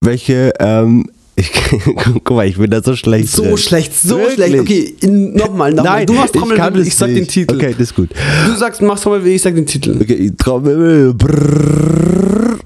welche, 0.03 0.53
ähm, 0.59 1.09
ich, 1.35 1.51
guck 1.95 2.31
mal, 2.31 2.47
ich 2.47 2.57
bin 2.57 2.69
da 2.71 2.81
so 2.81 2.95
schlecht. 2.95 3.29
So 3.29 3.43
drin. 3.43 3.57
schlecht, 3.57 3.93
so 3.99 4.17
Wirklich? 4.17 4.33
schlecht. 4.35 4.59
Okay, 4.59 4.95
nochmal, 5.07 5.71
nochmal. 5.73 5.97
Nein, 5.99 6.07
Du 6.07 6.13
machst 6.13 6.33
ich 6.35 6.41
Trommelwirbel, 6.41 6.79
das 6.79 6.87
ich, 6.87 6.95
sag 6.95 7.07
den 7.07 7.15
nicht. 7.19 7.31
Titel. 7.31 7.55
Okay, 7.55 7.71
das 7.71 7.81
ist 7.81 7.95
gut. 7.95 8.09
Du 8.47 8.55
sagst, 8.57 8.81
machst 8.81 9.03
Trommelwirbel, 9.03 9.33
ich 9.35 9.41
sag 9.41 9.55
den 9.55 9.65
Titel. 9.65 9.97
Okay, 10.01 10.31
Trommel. 10.37 11.13
brrrr. 11.13 12.57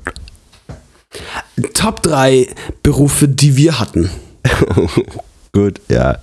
Top 1.74 2.02
3 2.02 2.48
Berufe, 2.84 3.28
die 3.28 3.56
wir 3.56 3.80
hatten. 3.80 4.10
Gut, 5.54 5.80
ja. 5.88 6.18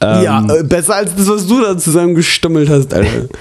Ähm, 0.00 0.22
ja, 0.22 0.46
äh, 0.54 0.62
besser 0.62 0.94
als 0.94 1.16
das, 1.16 1.28
was 1.28 1.46
du 1.48 1.60
da 1.60 1.76
zusammengestummelt 1.76 2.68
hast, 2.68 2.94
Alter. 2.94 3.28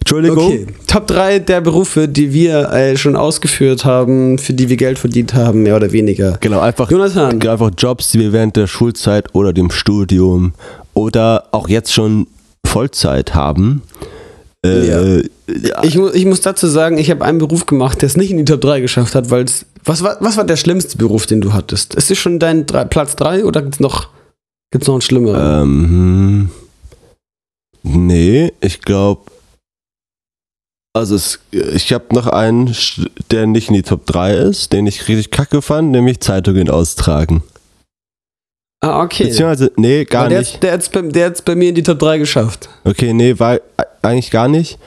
Entschuldigung. 0.00 0.46
Okay, 0.46 0.66
Top 0.86 1.06
3 1.06 1.38
der 1.40 1.60
Berufe, 1.60 2.08
die 2.08 2.32
wir 2.32 2.70
äh, 2.72 2.96
schon 2.96 3.14
ausgeführt 3.14 3.84
haben, 3.84 4.38
für 4.38 4.52
die 4.52 4.68
wir 4.68 4.76
Geld 4.76 4.98
verdient 4.98 5.34
haben, 5.34 5.62
mehr 5.62 5.76
oder 5.76 5.92
weniger. 5.92 6.38
Genau, 6.40 6.60
einfach, 6.60 6.90
Jonathan. 6.90 7.40
einfach 7.46 7.70
Jobs, 7.76 8.10
die 8.10 8.20
wir 8.20 8.32
während 8.32 8.56
der 8.56 8.66
Schulzeit 8.66 9.34
oder 9.34 9.52
dem 9.52 9.70
Studium 9.70 10.54
oder 10.94 11.44
auch 11.52 11.68
jetzt 11.68 11.92
schon 11.92 12.26
Vollzeit 12.64 13.34
haben. 13.34 13.82
Äh, 14.64 14.88
ja. 14.88 15.82
Ich, 15.82 15.96
mu 15.96 16.08
ich 16.08 16.24
muss 16.24 16.40
dazu 16.40 16.66
sagen, 16.66 16.98
ich 16.98 17.10
habe 17.10 17.24
einen 17.24 17.38
Beruf 17.38 17.66
gemacht, 17.66 18.02
der 18.02 18.08
es 18.08 18.16
nicht 18.16 18.30
in 18.30 18.38
die 18.38 18.44
Top 18.44 18.60
3 18.60 18.80
geschafft 18.80 19.14
hat, 19.14 19.30
weil 19.30 19.44
es. 19.44 19.66
Was 19.84 20.02
war, 20.02 20.16
was 20.20 20.36
war 20.36 20.44
der 20.44 20.56
schlimmste 20.56 20.98
Beruf, 20.98 21.26
den 21.26 21.40
du 21.40 21.52
hattest? 21.52 21.94
Ist 21.94 22.10
es 22.10 22.18
schon 22.18 22.38
dein 22.38 22.66
drei, 22.66 22.84
Platz 22.84 23.16
3 23.16 23.44
oder 23.44 23.62
gibt 23.62 23.76
es 23.76 23.80
noch, 23.80 24.08
gibt's 24.70 24.86
noch 24.86 24.94
einen 24.94 25.02
schlimmeren? 25.02 25.62
Ähm, 25.62 25.88
hm. 25.88 26.50
Nee, 27.88 28.52
ich 28.60 28.80
glaube. 28.82 29.22
Also 30.96 31.14
es, 31.14 31.38
ich 31.52 31.92
habe 31.92 32.14
noch 32.14 32.26
einen, 32.26 32.74
der 33.30 33.46
nicht 33.46 33.68
in 33.68 33.74
die 33.74 33.82
Top 33.82 34.06
3 34.06 34.34
ist, 34.34 34.72
den 34.72 34.86
ich 34.86 35.06
richtig 35.06 35.30
kacke 35.30 35.62
fand, 35.62 35.90
nämlich 35.92 36.20
Zeitungen 36.20 36.70
austragen. 36.70 37.42
ah, 38.80 39.02
okay. 39.02 39.24
Beziehungsweise, 39.24 39.70
nee, 39.76 40.04
gar 40.04 40.22
Aber 40.22 40.30
der, 40.30 40.38
nicht. 40.40 40.62
Der 40.62 40.72
hat 40.72 40.80
es 40.80 40.88
bei, 40.88 41.02
der 41.02 41.32
bei 41.44 41.54
mir 41.54 41.68
in 41.68 41.74
die 41.74 41.82
Top 41.82 41.98
3 42.00 42.18
geschafft. 42.18 42.68
Okay, 42.84 43.12
nee, 43.12 43.38
war 43.38 43.60
eigentlich 44.02 44.30
gar 44.30 44.48
nicht. 44.48 44.78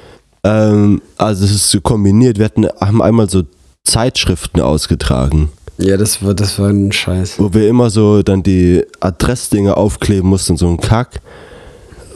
Ähm, 0.44 1.02
also 1.18 1.46
es 1.46 1.52
ist 1.52 1.70
so 1.70 1.80
kombiniert. 1.80 2.38
Wir 2.40 2.46
hatten, 2.46 2.68
haben 2.80 3.02
einmal 3.02 3.30
so 3.30 3.44
Zeitschriften 3.86 4.60
ausgetragen, 4.60 5.50
Ja, 5.78 5.98
das 5.98 6.24
war, 6.26 6.34
das 6.34 6.60
war 6.60 6.70
ein 6.70 6.92
Scheiß. 6.92 7.40
wo 7.40 7.54
wir 7.54 7.70
immer 7.70 7.90
so 7.90 8.22
dann 8.22 8.44
die 8.44 8.84
Adressdinger 9.00 9.78
aufkleben 9.78 10.30
mussten, 10.30 10.58
so 10.58 10.68
ein 10.68 10.78
Kack. 10.78 11.22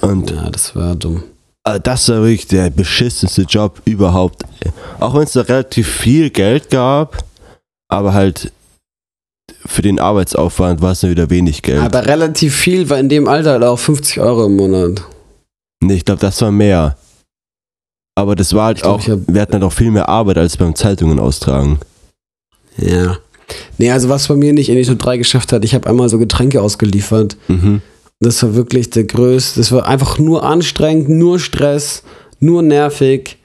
Und 0.01 0.31
Ja, 0.31 0.49
das 0.49 0.75
war 0.75 0.95
dumm. 0.95 1.23
äh, 1.65 1.79
das 1.79 2.09
war 2.09 2.17
wirklich 2.21 2.47
der 2.47 2.69
beschissenste 2.69 3.43
Job 3.43 3.81
überhaupt. 3.85 4.43
Auch 4.99 5.13
wenn 5.15 5.23
es 5.23 5.33
da 5.33 5.41
relativ 5.41 5.87
viel 5.87 6.29
Geld 6.29 6.69
gab, 6.69 7.23
aber 7.89 8.13
halt 8.13 8.51
für 9.65 9.81
den 9.81 9.99
Arbeitsaufwand 9.99 10.81
war 10.81 10.91
es 10.91 11.01
dann 11.01 11.09
wieder 11.09 11.29
wenig 11.29 11.61
Geld. 11.61 11.81
Aber 11.81 12.05
relativ 12.05 12.55
viel 12.55 12.89
war 12.89 12.99
in 12.99 13.09
dem 13.09 13.27
Alter 13.27 13.51
halt 13.53 13.63
auch 13.63 13.79
50 13.79 14.19
Euro 14.19 14.45
im 14.45 14.55
Monat. 14.55 15.01
nee, 15.83 15.95
ich 15.95 16.05
glaube, 16.05 16.21
das 16.21 16.39
war 16.41 16.51
mehr. 16.51 16.97
Aber 18.17 18.35
das 18.35 18.53
war 18.53 18.67
halt 18.67 18.81
glaub, 18.81 19.01
auch, 19.01 19.07
wir 19.27 19.41
hatten 19.41 19.53
halt 19.53 19.63
auch 19.63 19.73
viel 19.73 19.91
mehr 19.91 20.07
Arbeit 20.07 20.37
als 20.37 20.55
beim 20.55 20.73
Zeitungen 20.75 21.19
austragen. 21.19 21.79
Ja. 22.77 23.17
Nee, 23.77 23.91
also 23.91 24.07
was 24.09 24.27
bei 24.27 24.35
mir 24.35 24.53
nicht 24.53 24.69
in 24.69 24.75
die 24.75 24.83
Top 24.85 24.99
3 24.99 25.17
geschafft 25.17 25.51
hat, 25.51 25.63
ich 25.65 25.75
habe 25.75 25.87
einmal 25.89 26.09
so 26.09 26.17
Getränke 26.17 26.61
ausgeliefert. 26.61 27.35
Mhm. 27.47 27.81
Das 28.19 28.41
war 28.43 28.55
wirklich 28.55 28.89
der 28.89 29.03
größte. 29.03 29.59
Das 29.59 29.71
war 29.71 29.85
einfach 29.87 30.17
nur 30.19 30.43
anstrengend, 30.43 31.09
nur 31.09 31.39
Stress, 31.39 32.03
nur 32.39 32.61
nervig. 32.61 33.37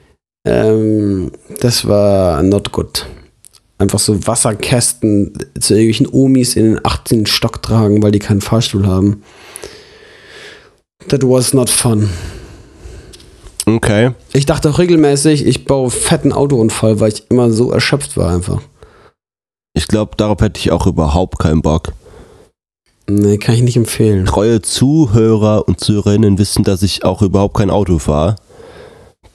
Ähm, 0.47 1.31
das 1.59 1.87
war 1.87 2.41
not 2.41 2.71
good. 2.71 3.05
Einfach 3.77 3.99
so 3.99 4.27
Wasserkästen 4.27 5.33
zu 5.59 5.73
irgendwelchen 5.73 6.07
Omis 6.07 6.55
in 6.55 6.65
den 6.65 6.85
18. 6.85 7.25
Stock 7.25 7.61
tragen, 7.61 8.01
weil 8.01 8.11
die 8.11 8.19
keinen 8.19 8.41
Fahrstuhl 8.41 8.85
haben. 8.85 9.23
That 11.07 11.23
was 11.23 11.53
not 11.53 11.69
fun. 11.69 12.09
Okay. 13.65 14.11
Ich 14.33 14.45
dachte 14.45 14.69
auch 14.69 14.79
regelmäßig, 14.79 15.45
ich 15.45 15.65
baue 15.65 15.89
fetten 15.89 16.31
Autounfall, 16.31 16.99
weil 16.99 17.13
ich 17.13 17.29
immer 17.29 17.51
so 17.51 17.71
erschöpft 17.71 18.17
war 18.17 18.33
einfach. 18.33 18.61
Ich 19.73 19.87
glaube, 19.87 20.15
darauf 20.17 20.41
hätte 20.41 20.59
ich 20.59 20.71
auch 20.71 20.87
überhaupt 20.87 21.39
keinen 21.39 21.61
Bock. 21.61 21.93
Nee, 23.15 23.37
kann 23.37 23.55
ich 23.55 23.61
nicht 23.61 23.77
empfehlen. 23.77 24.25
Treue 24.25 24.61
Zuhörer 24.61 25.67
und 25.67 25.79
Zuhörerinnen 25.79 26.37
wissen, 26.37 26.63
dass 26.63 26.83
ich 26.83 27.03
auch 27.03 27.21
überhaupt 27.21 27.57
kein 27.57 27.69
Auto 27.69 27.99
fahre. 27.99 28.35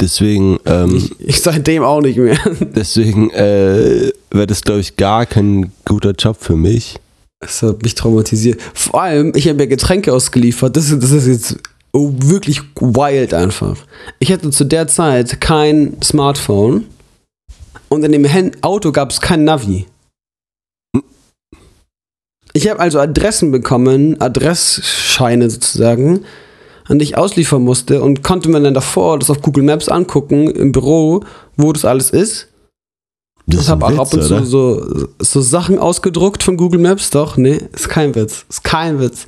Deswegen, 0.00 0.58
ähm, 0.66 0.96
Ich, 0.96 1.20
ich 1.20 1.40
seitdem 1.40 1.82
auch 1.82 2.00
nicht 2.00 2.18
mehr. 2.18 2.38
deswegen 2.60 3.30
äh, 3.30 4.12
wäre 4.30 4.46
das, 4.46 4.62
glaube 4.62 4.80
ich, 4.80 4.96
gar 4.96 5.26
kein 5.26 5.72
guter 5.84 6.12
Job 6.12 6.36
für 6.40 6.56
mich. 6.56 6.96
Das 7.40 7.62
hat 7.62 7.82
mich 7.82 7.94
traumatisiert. 7.94 8.60
Vor 8.74 9.02
allem, 9.02 9.32
ich 9.34 9.48
habe 9.48 9.62
ja 9.62 9.66
Getränke 9.66 10.12
ausgeliefert. 10.12 10.76
Das 10.76 10.90
ist, 10.90 11.02
das 11.02 11.10
ist 11.12 11.26
jetzt 11.26 11.56
oh, 11.92 12.12
wirklich 12.16 12.62
wild 12.80 13.34
einfach. 13.34 13.76
Ich 14.18 14.32
hatte 14.32 14.50
zu 14.50 14.64
der 14.64 14.86
Zeit 14.88 15.40
kein 15.40 15.96
Smartphone 16.02 16.84
und 17.88 18.04
in 18.04 18.12
dem 18.12 18.52
Auto 18.62 18.92
gab 18.92 19.10
es 19.10 19.20
kein 19.20 19.44
Navi. 19.44 19.86
Ich 22.56 22.70
habe 22.70 22.80
also 22.80 22.98
Adressen 22.98 23.52
bekommen, 23.52 24.18
Adressscheine 24.18 25.50
sozusagen, 25.50 26.24
an 26.86 26.98
die 26.98 27.04
ich 27.04 27.18
ausliefern 27.18 27.62
musste 27.62 28.00
und 28.00 28.22
konnte 28.22 28.48
mir 28.48 28.62
dann 28.62 28.72
davor 28.72 29.18
das 29.18 29.28
auf 29.28 29.42
Google 29.42 29.62
Maps 29.62 29.90
angucken 29.90 30.48
im 30.48 30.72
Büro, 30.72 31.20
wo 31.58 31.74
das 31.74 31.84
alles 31.84 32.08
ist. 32.08 32.48
Das 33.46 33.64
Ich 33.64 33.68
habe 33.68 33.84
auch 33.84 33.98
ab 33.98 34.14
und 34.14 34.22
zu 34.22 34.42
so, 34.46 35.06
so 35.18 35.40
Sachen 35.42 35.78
ausgedruckt 35.78 36.42
von 36.42 36.56
Google 36.56 36.80
Maps, 36.80 37.10
doch, 37.10 37.36
nee, 37.36 37.60
ist 37.74 37.90
kein 37.90 38.14
Witz, 38.14 38.46
ist 38.48 38.64
kein 38.64 39.00
Witz. 39.00 39.26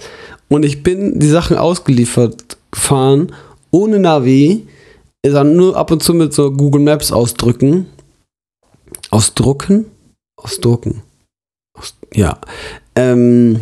Und 0.49 0.64
ich 0.64 0.83
bin 0.83 1.19
die 1.19 1.29
Sachen 1.29 1.59
ausgeliefert 1.59 2.57
gefahren, 2.71 3.35
ohne 3.71 3.99
Navi, 3.99 4.67
dann 5.21 5.55
nur 5.55 5.77
ab 5.77 5.91
und 5.91 6.03
zu 6.03 6.14
mit 6.14 6.33
so 6.33 6.51
Google 6.51 6.81
Maps 6.81 7.12
ausdrücken. 7.12 7.88
Ausdrucken? 9.11 9.85
Ausdrucken. 10.37 11.03
Aus, 11.75 11.95
ja. 12.14 12.38
Ähm, 12.98 13.61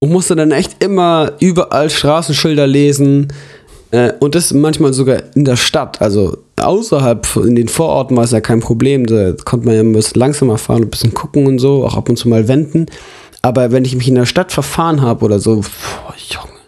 und 0.00 0.12
musste 0.12 0.36
dann 0.36 0.52
echt 0.52 0.82
immer 0.82 1.32
überall 1.40 1.90
Straßenschilder 1.90 2.66
lesen. 2.66 3.28
Äh, 3.90 4.12
und 4.20 4.34
das 4.34 4.52
manchmal 4.52 4.92
sogar 4.92 5.22
in 5.34 5.44
der 5.44 5.56
Stadt. 5.56 6.00
Also 6.00 6.38
außerhalb, 6.56 7.26
in 7.36 7.56
den 7.56 7.68
Vororten 7.68 8.16
war 8.16 8.24
es 8.24 8.30
ja 8.30 8.40
kein 8.40 8.60
Problem. 8.60 9.06
Da 9.06 9.32
konnte 9.44 9.66
man 9.66 9.74
ja 9.74 9.80
ein 9.80 9.92
bisschen 9.92 10.20
langsamer 10.20 10.58
fahren, 10.58 10.82
ein 10.84 10.90
bisschen 10.90 11.14
gucken 11.14 11.46
und 11.46 11.58
so, 11.58 11.84
auch 11.84 11.96
ab 11.96 12.08
und 12.08 12.16
zu 12.16 12.28
mal 12.28 12.46
wenden. 12.48 12.86
Aber 13.42 13.72
wenn 13.72 13.84
ich 13.84 13.96
mich 13.96 14.08
in 14.08 14.14
der 14.14 14.26
Stadt 14.26 14.52
verfahren 14.52 15.00
habe 15.02 15.24
oder 15.24 15.38
so, 15.40 15.56
boah, 15.56 16.14
Junge. 16.28 16.58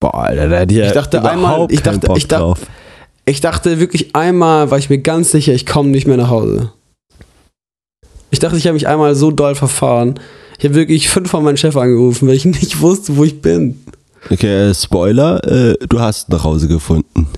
Boah, 0.00 0.14
Alter, 0.24 0.48
da 0.48 0.56
hätte 0.58 0.74
ich, 0.74 0.86
Ich 0.86 0.92
dachte 0.92 1.22
einmal- 1.28 1.66
ich 1.70 1.82
dachte- 1.82 2.12
ich 2.16 2.28
dachte-. 2.28 2.60
Ich 3.26 3.40
dachte 3.40 3.80
wirklich 3.80 4.14
einmal, 4.14 4.70
war 4.70 4.76
ich 4.78 4.90
mir 4.90 4.98
ganz 4.98 5.30
sicher, 5.30 5.52
ich 5.54 5.64
komme 5.64 5.88
nicht 5.88 6.06
mehr 6.06 6.18
nach 6.18 6.28
Hause. 6.28 6.72
Ich 8.34 8.40
dachte, 8.40 8.56
ich 8.56 8.66
habe 8.66 8.74
mich 8.74 8.88
einmal 8.88 9.14
so 9.14 9.30
doll 9.30 9.54
verfahren. 9.54 10.18
Ich 10.58 10.64
habe 10.64 10.74
wirklich 10.74 11.08
fünfmal 11.08 11.40
meinen 11.40 11.56
Chef 11.56 11.76
angerufen, 11.76 12.26
weil 12.26 12.34
ich 12.34 12.44
nicht 12.44 12.80
wusste, 12.80 13.16
wo 13.16 13.22
ich 13.22 13.40
bin. 13.40 13.80
Okay, 14.28 14.70
äh, 14.70 14.74
Spoiler, 14.74 15.40
äh, 15.44 15.76
du 15.88 16.00
hast 16.00 16.30
nach 16.30 16.42
Hause 16.42 16.66
gefunden. 16.66 17.28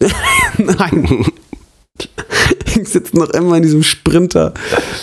Nein. 0.56 1.26
Ich 2.86 2.92
sitze 2.92 3.16
noch 3.16 3.30
immer 3.30 3.56
in 3.56 3.62
diesem 3.62 3.82
Sprinter. 3.82 4.54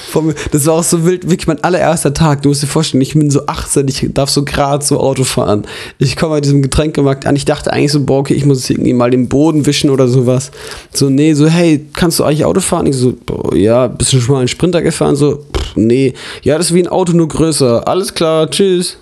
vor 0.09 0.21
mir. 0.21 0.35
Das 0.51 0.65
war 0.65 0.75
auch 0.75 0.83
so 0.83 1.05
wild, 1.05 1.29
wirklich 1.29 1.47
mein 1.47 1.63
allererster 1.63 2.13
Tag. 2.13 2.41
Du 2.41 2.49
musst 2.49 2.63
dir 2.63 2.67
vorstellen, 2.67 3.01
ich 3.01 3.13
bin 3.13 3.29
so 3.29 3.45
18, 3.45 3.87
ich 3.87 4.07
darf 4.13 4.29
so 4.29 4.45
gerade 4.45 4.83
so 4.83 4.99
Auto 4.99 5.23
fahren. 5.23 5.65
Ich 5.97 6.15
komme 6.15 6.35
bei 6.35 6.41
diesem 6.41 6.61
Getränkemarkt 6.61 7.25
an. 7.25 7.35
Ich 7.35 7.45
dachte 7.45 7.73
eigentlich 7.73 7.91
so, 7.91 8.03
boah, 8.03 8.19
okay, 8.19 8.33
ich 8.33 8.45
muss 8.45 8.69
irgendwie 8.69 8.93
mal 8.93 9.11
den 9.11 9.27
Boden 9.27 9.65
wischen 9.65 9.89
oder 9.89 10.07
sowas. 10.07 10.51
So, 10.93 11.09
nee, 11.09 11.33
so, 11.33 11.47
hey, 11.47 11.85
kannst 11.93 12.19
du 12.19 12.23
eigentlich 12.23 12.45
Auto 12.45 12.61
fahren? 12.61 12.85
Ich 12.85 12.95
so, 12.95 13.13
boah, 13.25 13.55
ja, 13.55 13.87
bist 13.87 14.13
du 14.13 14.21
schon 14.21 14.33
mal 14.33 14.39
einen 14.39 14.47
Sprinter 14.47 14.81
gefahren? 14.81 15.15
So, 15.15 15.43
pff, 15.53 15.75
nee. 15.75 16.13
Ja, 16.43 16.57
das 16.57 16.67
ist 16.67 16.73
wie 16.73 16.83
ein 16.83 16.87
Auto, 16.87 17.13
nur 17.13 17.27
größer. 17.27 17.87
Alles 17.87 18.13
klar, 18.13 18.49
tschüss. 18.49 18.97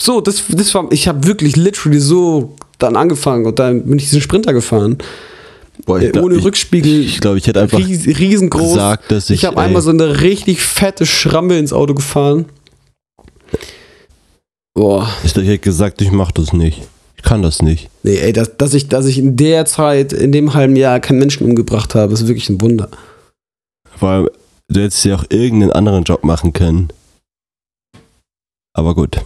So, 0.00 0.20
das, 0.20 0.44
das 0.48 0.74
war, 0.74 0.86
ich 0.90 1.08
habe 1.08 1.26
wirklich 1.26 1.56
literally 1.56 1.98
so 1.98 2.54
dann 2.78 2.96
angefangen 2.96 3.44
und 3.46 3.58
dann 3.58 3.84
bin 3.84 3.98
ich 3.98 4.04
diesen 4.04 4.20
Sprinter 4.20 4.52
gefahren. 4.52 4.98
Boah, 5.88 6.00
Äh, 6.02 6.18
ohne 6.20 6.36
ich, 6.36 6.44
Rückspiegel. 6.44 7.00
Ich 7.00 7.18
glaube, 7.20 7.38
ich 7.38 7.46
hätte 7.46 7.62
einfach 7.62 7.78
Ries, 7.78 8.06
riesengroß. 8.06 8.74
gesagt, 8.74 9.10
dass 9.10 9.30
ich. 9.30 9.36
ich 9.40 9.44
habe 9.46 9.58
einmal 9.58 9.80
so 9.80 9.88
eine 9.90 10.20
richtig 10.20 10.60
fette 10.60 11.06
Schramme 11.06 11.58
ins 11.58 11.72
Auto 11.72 11.94
gefahren. 11.94 12.44
Boah. 14.74 15.08
Ich 15.24 15.34
ich 15.34 15.48
hätte 15.48 15.58
gesagt, 15.58 16.02
ich 16.02 16.12
mach 16.12 16.30
das 16.30 16.52
nicht. 16.52 16.82
Ich 17.16 17.22
kann 17.22 17.42
das 17.42 17.62
nicht. 17.62 17.88
Nee, 18.02 18.16
ey, 18.18 18.32
dass, 18.34 18.56
dass, 18.58 18.74
ich, 18.74 18.88
dass 18.88 19.06
ich 19.06 19.18
in 19.18 19.36
der 19.36 19.64
Zeit, 19.64 20.12
in 20.12 20.30
dem 20.30 20.52
halben 20.54 20.76
Jahr 20.76 21.00
keinen 21.00 21.18
Menschen 21.18 21.46
umgebracht 21.48 21.94
habe, 21.94 22.12
ist 22.12 22.28
wirklich 22.28 22.48
ein 22.50 22.60
Wunder. 22.60 22.88
Weil 23.98 24.30
du 24.68 24.80
hättest 24.82 25.04
ja 25.06 25.16
auch 25.16 25.24
irgendeinen 25.30 25.72
anderen 25.72 26.04
Job 26.04 26.22
machen 26.22 26.52
können. 26.52 26.88
Aber 28.74 28.94
gut. 28.94 29.16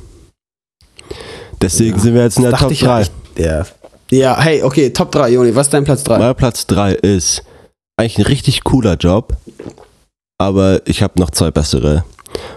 Deswegen 1.61 1.97
Ja, 1.97 2.03
sind 2.03 2.15
wir 2.15 2.23
jetzt 2.23 2.37
in 2.37 2.45
der 2.45 2.53
Dachte 2.53 2.65
Top 2.67 2.73
ich 2.73 2.81
ja 2.83 2.95
3. 2.97 3.01
echt. 3.03 3.13
Ja. 3.37 3.67
Ja, 4.13 4.39
hey, 4.39 4.63
okay, 4.63 4.91
Top 4.91 5.11
3, 5.11 5.31
Joni, 5.31 5.55
was 5.55 5.69
ist 5.69 5.73
dein 5.73 5.85
Platz 5.85 6.05
3? 6.05 6.19
Mein 6.19 6.35
Platz 6.35 6.67
3 6.67 6.93
ist 6.93 7.43
eigentlich 7.97 8.19
ein 8.19 8.27
richtig 8.27 8.63
cooler 8.63 8.97
Job, 8.97 9.37
aber 10.39 10.83
ich 10.87 11.03
habe 11.03 11.19
noch 11.19 11.31
zwei 11.31 11.51
bessere. 11.51 12.05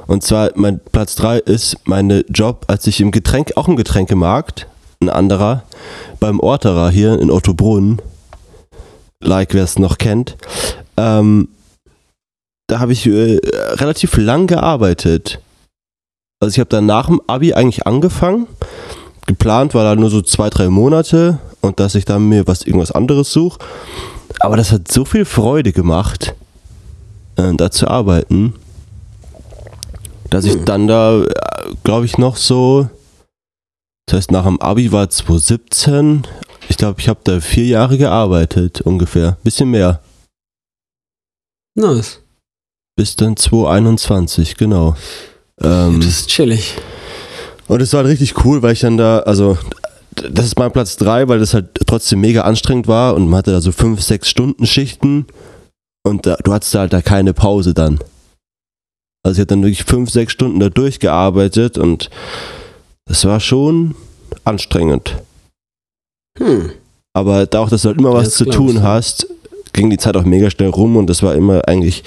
Und 0.08 0.24
zwar, 0.24 0.52
mein 0.56 0.80
Platz 0.80 1.16
3 1.16 1.40
ist 1.40 1.78
mein 1.86 2.24
Job, 2.30 2.66
als 2.68 2.88
ich 2.88 3.00
im 3.00 3.12
Getränk, 3.12 3.54
auch 3.56 3.68
im 3.68 3.78
Getränkemarkt, 3.78 4.68
ein 5.02 5.10
anderer, 5.10 5.64
beim 6.20 6.40
Orterer 6.40 6.90
hier 6.90 7.20
in 7.20 7.32
Ottobrunn, 7.32 8.02
like 9.22 9.54
wer 9.54 9.64
es 9.64 9.80
noch 9.80 9.98
kennt, 9.98 10.36
ähm, 10.98 11.48
da 12.68 12.80
habe 12.80 12.94
ich 12.94 13.06
äh, 13.06 13.40
relativ 13.76 14.18
lang 14.18 14.48
gearbeitet. 14.48 15.40
Also 16.42 16.56
ich 16.56 16.60
habe 16.60 16.70
dann 16.70 16.86
nach 16.86 17.08
dem 17.08 17.22
Abi 17.28 17.54
eigentlich 17.54 17.88
angefangen. 17.88 18.48
Geplant 19.26 19.74
war 19.74 19.84
da 19.84 19.96
nur 19.96 20.10
so 20.10 20.22
zwei, 20.22 20.50
drei 20.50 20.70
Monate 20.70 21.40
und 21.62 21.80
dass 21.80 21.96
ich 21.96 22.06
dann 22.06 22.30
mir 22.30 22.48
was 22.48 22.62
irgendwas 22.64 22.92
anderes 22.92 23.32
suche. 23.32 23.60
Aber 24.40 24.58
das 24.58 24.72
hat 24.72 24.92
so 24.92 25.06
viel 25.06 25.26
Freude 25.26 25.72
gemacht, 25.72 26.36
äh, 27.38 27.54
da 27.56 27.72
zu 27.72 27.88
arbeiten, 27.88 28.54
dass 30.30 30.46
ich 30.46 30.64
dann 30.66 30.88
da, 30.88 31.24
glaube 31.84 32.06
ich, 32.06 32.18
noch 32.18 32.36
so, 32.36 32.90
das 34.06 34.18
heißt 34.18 34.32
nach 34.32 34.46
dem 34.46 34.60
Abi 34.62 34.92
war 34.92 35.10
2017, 35.10 36.28
ich 36.68 36.78
glaube, 36.78 37.00
ich 37.00 37.08
habe 37.08 37.20
da 37.24 37.40
vier 37.40 37.66
Jahre 37.66 37.98
gearbeitet 37.98 38.82
ungefähr, 38.82 39.38
bisschen 39.44 39.70
mehr. 39.70 40.02
Nice. 41.76 42.22
Bis 42.96 43.16
dann 43.16 43.36
2021, 43.38 44.56
genau. 44.56 44.96
Ähm, 45.62 46.00
Das 46.00 46.10
ist 46.10 46.30
chillig. 46.30 46.76
Und 47.68 47.82
es 47.82 47.94
war 47.94 48.00
halt 48.00 48.12
richtig 48.12 48.46
cool, 48.46 48.62
weil 48.62 48.74
ich 48.74 48.82
dann 48.82 48.98
da, 48.98 49.20
also 49.20 49.58
das 50.16 50.46
ist 50.46 50.60
mein 50.60 50.72
Platz 50.72 50.98
3, 50.98 51.28
weil 51.28 51.40
das 51.40 51.54
halt 51.54 51.70
trotzdem 51.88 52.22
mega 52.22 52.42
anstrengend 52.42 52.88
war 52.88 53.16
und 53.16 53.28
man 53.28 53.40
hatte 53.40 53.52
da 53.52 53.62
so 53.62 53.72
5, 53.72 54.02
6 54.02 54.30
Stunden 54.30 54.66
Schichten 54.66 55.26
und 56.04 56.26
da, 56.26 56.36
du 56.38 56.54
hattest 56.54 56.76
halt 56.76 56.94
da 56.94 57.02
keine 57.02 57.34
Pause 57.34 57.74
dann. 57.74 58.00
Also 59.24 59.38
ich 59.38 59.40
habe 59.40 59.48
dann 59.48 59.64
wirklich 59.64 59.84
5, 59.84 60.10
6 60.10 60.32
Stunden 60.32 60.60
da 60.60 60.70
durchgearbeitet 60.70 61.78
und 61.78 62.10
das 63.06 63.26
war 63.26 63.40
schon 63.40 63.96
anstrengend. 64.44 65.16
Hm. 66.38 66.72
Aber 67.14 67.46
da 67.46 67.60
auch, 67.60 67.70
dass 67.70 67.84
du 67.84 67.90
halt 67.90 67.98
immer 67.98 68.14
was 68.14 68.26
das 68.26 68.36
zu 68.36 68.46
tun 68.46 68.84
hast, 68.84 69.28
ging 69.74 69.90
die 69.90 69.98
Zeit 69.98 70.16
auch 70.18 70.26
mega 70.26 70.50
schnell 70.50 70.70
rum 70.70 70.98
und 70.98 71.08
das 71.08 71.24
war 71.24 71.34
immer 71.36 71.68
eigentlich 71.68 72.04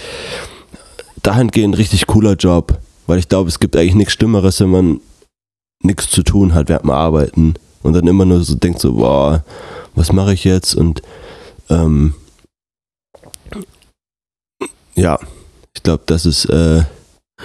dahingehend 1.22 1.76
richtig 1.76 2.06
cooler 2.06 2.34
Job. 2.34 2.78
Weil 3.06 3.18
ich 3.18 3.28
glaube, 3.28 3.48
es 3.48 3.58
gibt 3.58 3.74
eigentlich 3.76 3.94
nichts 3.94 4.14
Schlimmeres, 4.14 4.60
wenn 4.60 4.70
man 4.70 5.00
nichts 5.82 6.10
zu 6.10 6.22
tun 6.22 6.54
hat 6.54 6.68
während 6.68 6.84
dem 6.84 6.90
Arbeiten 6.90 7.54
und 7.82 7.92
dann 7.92 8.06
immer 8.06 8.24
nur 8.24 8.42
so 8.42 8.54
denkt 8.54 8.80
so, 8.80 8.94
boah, 8.94 9.44
was 9.94 10.12
mache 10.12 10.34
ich 10.34 10.44
jetzt? 10.44 10.74
Und 10.74 11.02
ähm, 11.70 12.14
ja, 14.94 15.18
ich 15.74 15.82
glaube, 15.82 16.02
das 16.06 16.26
ist, 16.26 16.46
äh, 16.46 16.82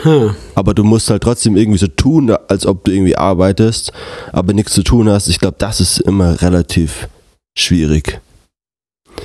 Ha. 0.04 0.36
aber 0.56 0.74
du 0.74 0.84
musst 0.84 1.12
halt 1.12 1.22
trotzdem 1.22 1.56
irgendwie 1.56 1.78
so 1.78 1.86
tun, 1.86 2.32
als 2.48 2.66
ob 2.66 2.84
du 2.84 2.92
irgendwie 2.92 3.16
arbeitest, 3.16 3.94
aber 4.32 4.54
nichts 4.54 4.74
zu 4.74 4.82
tun 4.82 5.08
hast. 5.08 5.28
Ich 5.28 5.40
glaube, 5.40 5.58
das 5.60 5.80
ist 5.80 6.00
immer 6.00 6.42
relativ 6.42 7.08
schwierig. 7.56 8.20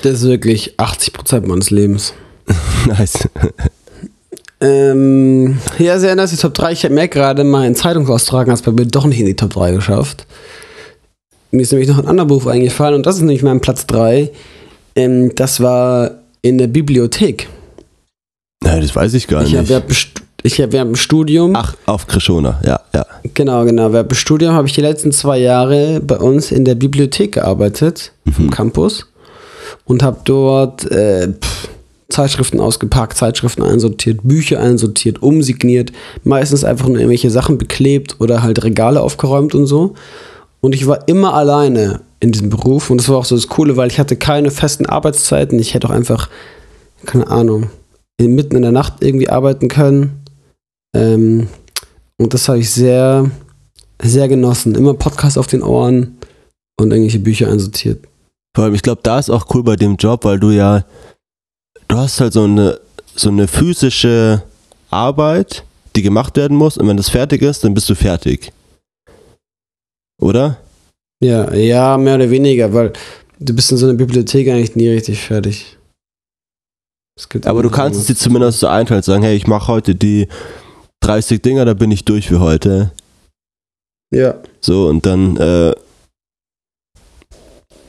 Das 0.03 0.21
ist 0.21 0.25
wirklich 0.25 0.79
80% 0.79 1.47
meines 1.47 1.71
Lebens. 1.71 2.13
nice. 2.87 3.29
Ähm, 4.61 5.59
ja, 5.79 5.99
sehr 5.99 6.15
nice, 6.17 6.31
die 6.31 6.37
Top 6.37 6.55
3. 6.55 6.73
Ich 6.73 6.85
habe 6.85 6.95
mir 6.95 7.09
gerade 7.09 7.45
mal 7.45 7.67
in 7.67 7.75
Zeitungsaustragen, 7.77 8.51
hat 8.53 8.59
es 8.59 8.65
bei 8.65 8.73
mir 8.73 8.87
doch 8.87 9.07
nicht 9.07 9.21
in 9.21 9.27
die 9.27 9.37
Top 9.37 9.51
3 9.51 9.73
geschafft. 9.73 10.27
Mir 11.51 11.63
ist 11.63 11.73
nämlich 11.73 11.89
noch 11.89 11.99
ein 11.99 12.07
anderer 12.09 12.27
Beruf 12.27 12.47
eingefallen 12.47 12.95
und 12.97 13.07
das 13.07 13.17
ist 13.17 13.23
nämlich 13.23 13.43
mein 13.43 13.61
Platz 13.61 13.87
3. 13.87 14.31
Ähm, 14.97 15.35
das 15.35 15.61
war 15.61 16.11
in 16.43 16.59
der 16.59 16.67
Bibliothek. 16.67 17.49
Nein, 18.65 18.81
das 18.83 18.95
weiß 18.95 19.15
ich 19.15 19.29
gar 19.29 19.43
Ich 19.45 19.55
habe 19.57 19.73
nicht. 19.89 19.95
Stu- 19.95 20.23
ich 20.43 20.61
hab 20.61 20.73
während 20.73 20.91
dem 20.93 20.97
Studium, 20.97 21.55
Ach, 21.57 21.75
auf 21.87 22.07
Krishona, 22.07 22.61
ja, 22.65 22.81
ja. 22.95 23.05
genau, 23.35 23.65
genau, 23.65 23.93
während 23.93 24.11
dem 24.13 24.15
Studium 24.15 24.55
habe 24.55 24.69
ich 24.69 24.73
die 24.75 24.81
letzten 24.81 25.11
zwei 25.11 25.39
Jahre 25.39 26.01
bei 26.01 26.17
uns 26.17 26.53
in 26.53 26.65
der 26.65 26.77
Bibliothek 26.77 27.33
gearbeitet, 27.33 28.13
vom 28.33 28.49
Campus 28.51 29.07
und 29.85 30.03
habe 30.05 30.19
dort 30.25 30.85
äh, 30.93 31.29
pff, 31.33 31.69
Zeitschriften 32.11 32.61
ausgepackt, 32.61 33.17
Zeitschriften 33.17 33.63
einsortiert, 33.63 34.21
Bücher 34.23 34.61
einsortiert, 34.61 35.23
umsigniert, 35.23 35.93
meistens 36.25 36.65
einfach 36.65 36.89
nur 36.89 36.97
irgendwelche 36.97 37.31
Sachen 37.31 37.59
beklebt 37.59 38.17
oder 38.19 38.43
halt 38.43 38.65
Regale 38.65 39.03
aufgeräumt 39.03 39.55
und 39.55 39.67
so. 39.67 39.95
Und 40.61 40.75
ich 40.75 40.87
war 40.87 41.07
immer 41.07 41.35
alleine 41.35 42.01
in 42.21 42.33
diesem 42.33 42.49
Beruf 42.49 42.91
und 42.91 42.99
das 42.99 43.09
war 43.09 43.19
auch 43.19 43.25
so 43.25 43.37
das 43.37 43.49
Coole, 43.49 43.77
weil 43.77 43.89
ich 43.89 43.99
hatte 43.99 44.17
keine 44.17 44.51
festen 44.51 44.87
Arbeitszeiten. 44.87 45.59
Ich 45.59 45.75
hätte 45.75 45.89
auch 45.89 45.93
einfach, 45.93 46.29
keine 47.05 47.29
Ahnung, 47.29 47.71
mitten 48.21 48.57
in 48.57 48.63
der 48.63 48.73
Nacht 48.73 48.95
irgendwie 49.01 49.29
arbeiten 49.29 49.69
können. 49.69 50.25
Ähm, 50.97 51.49
und 52.17 52.35
das 52.35 52.49
habe 52.49 52.59
ich 52.59 52.71
sehr, 52.71 53.31
sehr 54.03 54.29
genossen. 54.29 54.75
Immer 54.75 54.95
Podcast 54.95 55.39
auf 55.39 55.47
den 55.47 55.63
Ohren 55.63 56.17
und 56.81 56.91
irgendwelche 56.91 57.21
Bücher 57.21 57.49
einsortiert. 57.49 58.05
Vor 58.57 58.65
allem, 58.65 58.75
ich 58.75 58.83
glaube, 58.83 59.03
da 59.05 59.19
ist 59.19 59.31
auch 59.31 59.47
cool 59.55 59.63
bei 59.63 59.77
dem 59.77 59.97
Job, 59.97 60.25
weil 60.25 60.41
du 60.41 60.51
ja, 60.51 60.85
du 61.89 61.97
hast 61.97 62.21
halt 62.21 62.33
so 62.33 62.45
eine, 62.45 62.79
so 63.15 63.31
eine 63.31 63.49
physische 63.49 64.43
Arbeit, 64.91 65.65
die 65.97 66.03
gemacht 66.03 66.37
werden 66.37 66.57
muss 66.57 66.77
und 66.77 66.87
wenn 66.87 66.97
das 66.97 67.09
fertig 67.09 67.43
ist, 67.43 67.65
dann 67.65 67.75
bist 67.75 67.89
du 67.89 67.95
fertig. 67.95 68.53
Oder? 70.21 70.59
Ja, 71.21 71.53
ja, 71.53 71.97
mehr 71.99 72.15
oder 72.15 72.31
weniger, 72.31 72.73
weil 72.73 72.93
du 73.41 73.55
bist 73.55 73.73
in 73.73 73.79
so 73.79 73.87
einer 73.87 73.97
Bibliothek 73.97 74.49
eigentlich 74.49 74.77
nie 74.77 74.89
richtig 74.89 75.21
fertig. 75.21 75.77
Aber 77.45 77.63
du 77.63 77.71
kannst 77.71 78.09
dir 78.09 78.15
zumindest 78.15 78.61
so 78.61 78.69
einteilen, 78.69 79.03
sagen, 79.03 79.25
hey, 79.25 79.37
ich 79.37 79.49
mache 79.49 79.67
heute 79.67 79.97
die 79.97 80.29
30 81.01 81.43
Dinger, 81.43 81.65
da 81.65 81.75
bin 81.75 81.91
ich 81.91 82.05
durch 82.05 82.29
für 82.29 82.39
heute. 82.39 82.93
Ja. 84.15 84.37
So, 84.61 84.87
und 84.87 85.05
dann, 85.05 85.37
äh, 85.37 85.75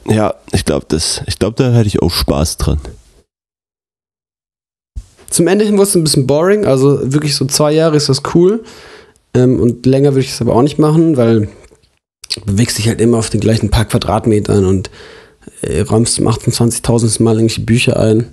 ja, 0.07 0.33
ich 0.51 0.65
glaube, 0.65 0.85
das, 0.89 1.21
ich 1.27 1.37
glaube, 1.37 1.55
da 1.55 1.71
hätte 1.71 1.87
ich 1.87 2.01
auch 2.01 2.11
Spaß 2.11 2.57
dran. 2.57 2.79
Zum 5.29 5.47
Ende 5.47 5.65
hin 5.65 5.77
wurde 5.77 5.89
es 5.89 5.95
ein 5.95 6.03
bisschen 6.03 6.27
boring, 6.27 6.65
also 6.65 6.99
wirklich 7.13 7.35
so 7.35 7.45
zwei 7.45 7.71
Jahre 7.71 7.97
ist 7.97 8.09
das 8.09 8.21
cool. 8.33 8.63
Ähm, 9.33 9.59
und 9.59 9.85
länger 9.85 10.11
würde 10.11 10.21
ich 10.21 10.31
es 10.31 10.41
aber 10.41 10.55
auch 10.55 10.63
nicht 10.63 10.79
machen, 10.79 11.17
weil 11.17 11.49
du 12.35 12.41
bewegst 12.45 12.77
dich 12.77 12.87
halt 12.87 13.01
immer 13.01 13.17
auf 13.17 13.29
den 13.29 13.39
gleichen 13.39 13.69
paar 13.69 13.85
Quadratmetern 13.85 14.65
und 14.65 14.89
äh, 15.61 15.81
räumst 15.81 16.15
zum 16.15 16.27
28.000. 16.27 17.21
Mal 17.21 17.35
irgendwelche 17.35 17.61
Bücher 17.61 17.99
ein. 17.99 18.27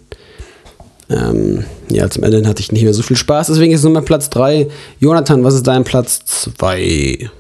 Ähm, 1.09 1.65
ja, 1.89 2.11
zum 2.11 2.25
Ende 2.25 2.47
hatte 2.49 2.61
ich 2.61 2.73
nicht 2.73 2.83
mehr 2.83 2.95
so 2.95 3.03
viel 3.03 3.17
Spaß, 3.17 3.47
deswegen 3.49 3.73
ist 3.73 3.81
es 3.81 3.85
nur 3.85 3.93
mein 3.93 4.05
Platz 4.05 4.29
3. 4.31 4.67
Jonathan, 4.99 5.45
was 5.45 5.55
ist 5.55 5.67
dein 5.67 5.85
Platz 5.85 6.25
2? 6.25 7.31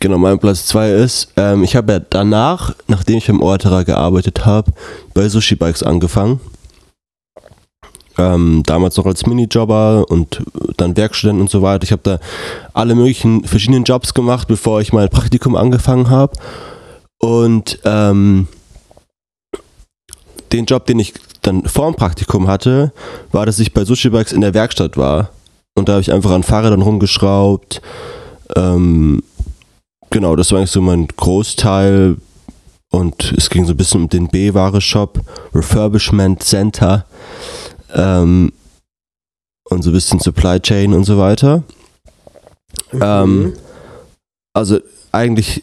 Genau, 0.00 0.16
mein 0.16 0.38
Platz 0.38 0.66
2 0.66 0.92
ist, 0.92 1.28
ähm, 1.36 1.62
ich 1.62 1.76
habe 1.76 1.92
ja 1.92 1.98
danach, 1.98 2.74
nachdem 2.88 3.18
ich 3.18 3.28
im 3.28 3.42
Orterer 3.42 3.84
gearbeitet 3.84 4.46
habe, 4.46 4.72
bei 5.12 5.28
Sushi 5.28 5.56
Bikes 5.56 5.82
angefangen. 5.82 6.40
Ähm, 8.18 8.62
damals 8.66 8.96
noch 8.96 9.06
als 9.06 9.26
Minijobber 9.26 10.04
und 10.08 10.42
dann 10.76 10.96
Werkstudent 10.96 11.40
und 11.40 11.50
so 11.50 11.62
weiter. 11.62 11.84
Ich 11.84 11.92
habe 11.92 12.02
da 12.02 12.18
alle 12.74 12.94
möglichen 12.94 13.44
verschiedenen 13.44 13.84
Jobs 13.84 14.12
gemacht, 14.12 14.48
bevor 14.48 14.80
ich 14.80 14.92
mein 14.92 15.08
Praktikum 15.08 15.56
angefangen 15.56 16.10
habe. 16.10 16.36
Und 17.18 17.78
ähm, 17.84 18.48
den 20.52 20.66
Job, 20.66 20.86
den 20.86 20.98
ich 20.98 21.14
dann 21.40 21.64
vor 21.64 21.90
dem 21.90 21.96
Praktikum 21.96 22.48
hatte, 22.48 22.92
war, 23.30 23.46
dass 23.46 23.58
ich 23.58 23.72
bei 23.72 23.84
Sushi 23.84 24.10
Bikes 24.10 24.32
in 24.32 24.42
der 24.42 24.54
Werkstatt 24.54 24.96
war. 24.96 25.30
Und 25.74 25.88
da 25.88 25.92
habe 25.92 26.02
ich 26.02 26.12
einfach 26.12 26.30
an 26.30 26.42
Fahrrädern 26.42 26.82
rumgeschraubt. 26.82 27.80
Ähm, 28.56 29.22
genau, 30.10 30.36
das 30.36 30.52
war 30.52 30.58
eigentlich 30.58 30.70
so 30.70 30.82
mein 30.82 31.08
Großteil. 31.08 32.16
Und 32.90 33.32
es 33.38 33.48
ging 33.48 33.64
so 33.64 33.72
ein 33.72 33.76
bisschen 33.78 34.02
um 34.02 34.08
den 34.10 34.28
B-Ware-Shop, 34.28 35.18
Refurbishment 35.54 36.42
Center 36.42 37.06
ähm, 37.92 38.52
und 39.68 39.82
so 39.82 39.90
ein 39.90 39.94
bisschen 39.94 40.20
Supply 40.20 40.60
Chain 40.60 40.92
und 40.94 41.04
so 41.04 41.18
weiter. 41.18 41.62
Ähm, 42.92 43.54
also 44.54 44.80
eigentlich 45.12 45.62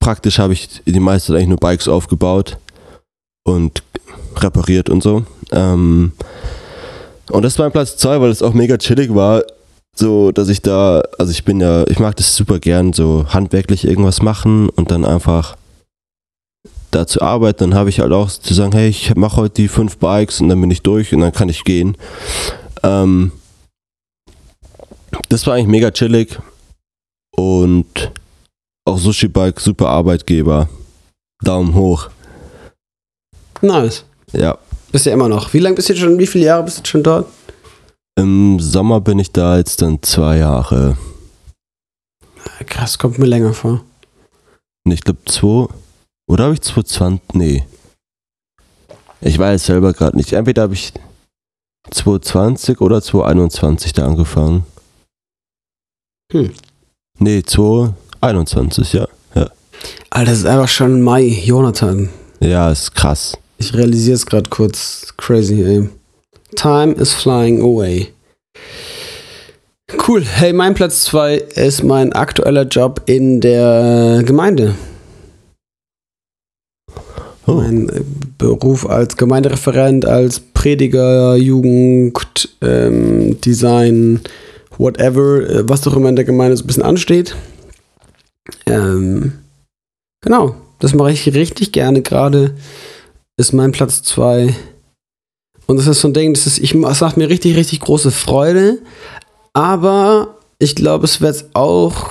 praktisch 0.00 0.38
habe 0.38 0.52
ich 0.52 0.82
die 0.84 1.00
meiste 1.00 1.28
Zeit 1.28 1.36
eigentlich 1.36 1.48
nur 1.48 1.58
Bikes 1.58 1.88
aufgebaut 1.88 2.58
und 3.44 3.82
repariert 4.36 4.88
und 4.88 5.02
so. 5.02 5.24
Ähm, 5.52 6.12
und 7.30 7.42
das 7.42 7.58
war 7.58 7.66
mein 7.66 7.72
Platz 7.72 7.96
2, 7.96 8.20
weil 8.20 8.30
es 8.30 8.42
auch 8.42 8.54
mega 8.54 8.76
chillig 8.78 9.14
war, 9.14 9.42
so 9.94 10.32
dass 10.32 10.48
ich 10.48 10.62
da, 10.62 11.02
also 11.18 11.30
ich 11.30 11.44
bin 11.44 11.60
ja, 11.60 11.86
ich 11.86 11.98
mag 11.98 12.16
das 12.16 12.34
super 12.34 12.58
gern, 12.58 12.92
so 12.92 13.26
handwerklich 13.28 13.86
irgendwas 13.86 14.22
machen 14.22 14.68
und 14.68 14.90
dann 14.90 15.04
einfach 15.04 15.56
da 16.90 17.06
zu 17.06 17.22
arbeiten. 17.22 17.70
Dann 17.70 17.74
habe 17.74 17.90
ich 17.90 18.00
halt 18.00 18.12
auch 18.12 18.30
zu 18.30 18.54
sagen, 18.54 18.72
hey, 18.72 18.88
ich 18.88 19.14
mache 19.14 19.36
heute 19.36 19.54
die 19.54 19.68
fünf 19.68 19.98
Bikes 19.98 20.40
und 20.40 20.48
dann 20.48 20.60
bin 20.60 20.70
ich 20.70 20.82
durch 20.82 21.14
und 21.14 21.20
dann 21.20 21.32
kann 21.32 21.48
ich 21.48 21.64
gehen. 21.64 21.96
Ähm, 22.82 23.32
das 25.28 25.46
war 25.46 25.54
eigentlich 25.54 25.68
mega 25.68 25.90
chillig 25.90 26.38
und 27.36 28.12
auch 28.84 28.98
Sushi 28.98 29.28
Bike, 29.28 29.60
super 29.60 29.88
Arbeitgeber. 29.88 30.68
Daumen 31.42 31.74
hoch. 31.74 32.10
Nice. 33.62 34.04
Ja. 34.32 34.58
Bist 34.92 35.06
ja 35.06 35.12
immer 35.12 35.28
noch. 35.28 35.52
Wie 35.52 35.58
lange 35.58 35.76
bist 35.76 35.88
du 35.88 35.96
schon, 35.96 36.18
wie 36.18 36.26
viele 36.26 36.46
Jahre 36.46 36.64
bist 36.64 36.80
du 36.80 36.84
schon 36.84 37.02
dort? 37.02 37.26
Im 38.16 38.58
Sommer 38.60 39.00
bin 39.00 39.18
ich 39.18 39.32
da 39.32 39.56
jetzt 39.56 39.80
dann 39.82 40.02
zwei 40.02 40.38
Jahre. 40.38 40.96
Krass, 42.66 42.98
kommt 42.98 43.18
mir 43.18 43.26
länger 43.26 43.54
vor. 43.54 43.82
Ich 44.84 45.02
glaube 45.02 45.20
zwei. 45.26 45.68
Oder 46.30 46.44
habe 46.44 46.54
ich 46.54 46.60
2020? 46.60 47.20
Nee. 47.32 47.64
Ich 49.20 49.36
weiß 49.36 49.66
selber 49.66 49.92
gerade 49.92 50.16
nicht. 50.16 50.32
Entweder 50.32 50.62
habe 50.62 50.74
ich 50.74 50.92
2020 51.90 52.80
oder 52.80 53.02
2021 53.02 53.92
da 53.94 54.06
angefangen. 54.06 54.64
Hm. 56.30 56.52
Nee, 57.18 57.42
2021, 57.42 58.92
ja. 58.92 59.08
Ja, 59.34 59.50
Alter, 60.10 60.30
das 60.30 60.38
ist 60.38 60.46
einfach 60.46 60.68
schon 60.68 61.02
Mai, 61.02 61.24
Jonathan. 61.24 62.08
ja 62.38 62.70
ist 62.70 62.94
krass. 62.94 63.36
Ich 63.58 63.74
realisiere 63.74 64.14
es 64.14 64.24
gerade 64.24 64.48
kurz. 64.48 65.12
Crazy, 65.16 65.64
ey. 65.64 65.88
Time 66.54 66.92
is 66.92 67.12
flying 67.12 67.60
away. 67.60 68.12
Cool. 70.06 70.24
Hey, 70.24 70.52
mein 70.52 70.74
Platz 70.74 71.02
2 71.06 71.34
ist 71.56 71.82
mein 71.82 72.12
aktueller 72.12 72.66
Job 72.66 73.02
in 73.06 73.40
der 73.40 74.22
Gemeinde. 74.24 74.76
Oh. 77.50 77.54
Mein 77.54 77.88
äh, 77.88 78.02
Beruf 78.38 78.88
als 78.88 79.16
Gemeindereferent, 79.16 80.06
als 80.06 80.38
Prediger, 80.38 81.34
Jugend, 81.34 82.48
ähm, 82.60 83.40
Design, 83.40 84.20
whatever, 84.78 85.40
äh, 85.48 85.68
was 85.68 85.86
auch 85.86 85.96
immer 85.96 86.10
in 86.10 86.16
der 86.16 86.24
Gemeinde 86.24 86.56
so 86.56 86.62
ein 86.62 86.66
bisschen 86.68 86.84
ansteht. 86.84 87.34
Ähm, 88.66 89.32
genau, 90.20 90.54
das 90.78 90.94
mache 90.94 91.10
ich 91.10 91.34
richtig 91.34 91.72
gerne 91.72 92.02
gerade. 92.02 92.54
Ist 93.36 93.52
mein 93.52 93.72
Platz 93.72 94.02
2. 94.02 94.54
Und 95.66 95.76
das 95.76 95.88
ist 95.88 96.00
so 96.00 96.08
ein 96.08 96.14
Ding, 96.14 96.34
das, 96.34 96.46
ist, 96.46 96.58
ich, 96.58 96.72
das 96.80 97.00
macht 97.00 97.16
mir 97.16 97.28
richtig, 97.28 97.56
richtig 97.56 97.80
große 97.80 98.12
Freude. 98.12 98.78
Aber 99.54 100.36
ich 100.58 100.76
glaube, 100.76 101.04
es 101.04 101.20
wird 101.20 101.46
auch. 101.54 102.10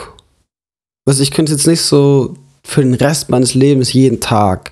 Was 1.05 1.21
ich 1.21 1.31
könnte 1.31 1.53
jetzt 1.53 1.65
nicht 1.65 1.81
so 1.81 2.35
für 2.63 2.81
den 2.81 2.93
Rest 2.93 3.29
meines 3.29 3.53
Lebens 3.53 3.93
jeden 3.93 4.19
Tag. 4.19 4.71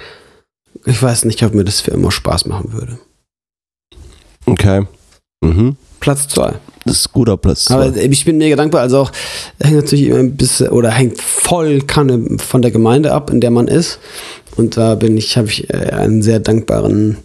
Ich 0.87 1.03
weiß 1.03 1.25
nicht, 1.25 1.43
ob 1.43 1.53
mir 1.53 1.65
das 1.65 1.81
für 1.81 1.91
immer 1.91 2.11
Spaß 2.11 2.45
machen 2.45 2.71
würde. 2.71 2.97
Okay. 4.45 4.87
Mhm. 5.41 5.75
Platz 5.99 6.29
2. 6.29 6.53
Das 6.85 6.99
ist 6.99 7.07
ein 7.07 7.11
guter 7.11 7.35
Platz. 7.35 7.69
Aber 7.69 7.93
zwei. 7.93 8.05
ich 8.05 8.23
bin 8.23 8.37
mega 8.37 8.55
dankbar. 8.55 8.81
Also 8.81 8.99
auch 8.99 9.11
hängt 9.59 9.75
natürlich 9.75 10.05
immer 10.07 10.19
ein 10.19 10.37
bisschen 10.37 10.69
oder 10.69 10.91
hängt 10.91 11.21
voll 11.21 11.81
Kanne 11.81 12.37
von 12.39 12.61
der 12.61 12.71
Gemeinde 12.71 13.11
ab, 13.11 13.29
in 13.29 13.41
der 13.41 13.51
man 13.51 13.67
ist. 13.67 13.99
Und 14.55 14.77
da 14.77 14.95
bin 14.95 15.17
ich, 15.17 15.35
habe 15.35 15.49
ich 15.49 15.69
äh, 15.69 15.91
einen 15.91 16.21
sehr 16.21 16.39
dankbaren, 16.39 17.17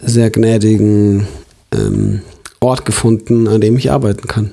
sehr 0.00 0.30
gnädigen 0.30 1.26
ähm, 1.74 2.22
Ort 2.60 2.84
gefunden, 2.84 3.48
an 3.48 3.60
dem 3.60 3.76
ich 3.76 3.90
arbeiten 3.90 4.28
kann. 4.28 4.52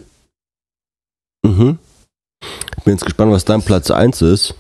Mhm. 1.45 1.77
Ich 2.77 2.83
bin 2.83 2.93
jetzt 2.93 3.05
gespannt, 3.05 3.31
was 3.31 3.45
dein 3.45 3.61
Platz 3.61 3.91
1 3.91 4.23
ist. 4.23 4.55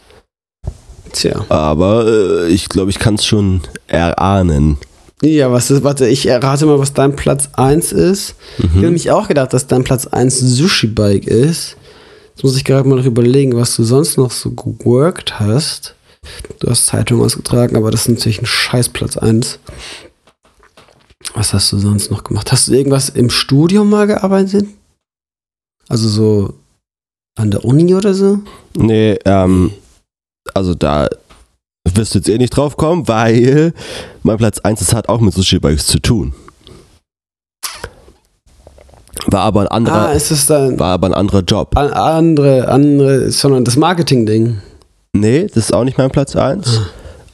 Tja. 1.15 1.45
Aber 1.49 2.05
äh, 2.07 2.47
ich 2.49 2.67
glaube, 2.67 2.89
ich 2.91 2.99
kann 2.99 3.15
es 3.15 3.25
schon 3.25 3.61
erahnen. 3.87 4.77
Ja, 5.21 5.49
was 5.51 5.71
ist, 5.71 5.83
warte, 5.83 6.07
ich 6.07 6.25
errate 6.27 6.65
mal, 6.65 6.77
was 6.77 6.91
dein 6.93 7.15
Platz 7.15 7.49
1 7.53 7.93
ist. 7.93 8.35
Ich 8.57 8.65
habe 8.65 8.75
Mhm. 8.75 8.81
nämlich 8.81 9.11
auch 9.11 9.27
gedacht, 9.29 9.53
dass 9.53 9.65
dein 9.67 9.83
Platz 9.85 10.07
1 10.07 10.39
Sushi-Bike 10.39 11.25
ist. 11.25 11.77
Jetzt 12.35 12.43
muss 12.43 12.57
ich 12.57 12.65
gerade 12.65 12.87
mal 12.87 12.97
noch 12.97 13.05
überlegen, 13.05 13.55
was 13.55 13.75
du 13.77 13.83
sonst 13.85 14.17
noch 14.17 14.31
so 14.31 14.51
geworkt 14.51 15.39
hast. 15.39 15.95
Du 16.59 16.69
hast 16.69 16.87
Zeitung 16.87 17.21
ausgetragen, 17.21 17.77
aber 17.77 17.91
das 17.91 18.01
ist 18.01 18.09
natürlich 18.09 18.41
ein 18.41 18.45
scheiß 18.45 18.89
Platz 18.89 19.15
1. 19.15 19.59
Was 21.33 21.53
hast 21.53 21.71
du 21.71 21.77
sonst 21.79 22.11
noch 22.11 22.23
gemacht? 22.25 22.51
Hast 22.51 22.67
du 22.67 22.73
irgendwas 22.73 23.09
im 23.09 23.29
Studium 23.29 23.89
mal 23.89 24.07
gearbeitet? 24.07 24.65
Also 25.87 26.09
so 26.09 26.53
an 27.35 27.51
der 27.51 27.63
Uni 27.63 27.93
oder 27.95 28.13
so? 28.13 28.39
Nee, 28.77 29.17
ähm, 29.25 29.71
also 30.55 30.73
da 30.73 31.07
wirst 31.93 32.15
du 32.15 32.19
jetzt 32.19 32.29
eh 32.29 32.37
nicht 32.39 32.49
drauf 32.55 32.77
kommen, 32.77 33.07
weil 33.07 33.73
mein 34.23 34.37
Platz 34.37 34.59
1 34.59 34.81
ist, 34.81 34.93
hat 34.95 35.07
auch 35.09 35.19
mit 35.21 35.33
Sushi 35.33 35.59
Bikes 35.59 35.85
zu 35.85 35.99
tun. 35.99 36.33
War 39.27 39.41
aber 39.41 39.61
ein 39.61 39.67
anderer, 39.67 40.09
Ah, 40.09 40.11
ist 40.13 40.29
es 40.31 40.45
dann 40.45 40.77
war 40.79 40.93
aber 40.93 41.07
ein 41.07 41.13
anderer 41.13 41.41
Job. 41.41 41.75
an- 41.77 41.91
andere, 41.93 42.67
andere, 42.67 43.31
sondern 43.31 43.63
das 43.65 43.75
Marketing-Ding? 43.75 44.61
Nee, 45.13 45.47
das 45.47 45.57
ist 45.57 45.73
auch 45.73 45.83
nicht 45.83 45.97
mein 45.97 46.11
Platz 46.11 46.35
1. 46.35 46.81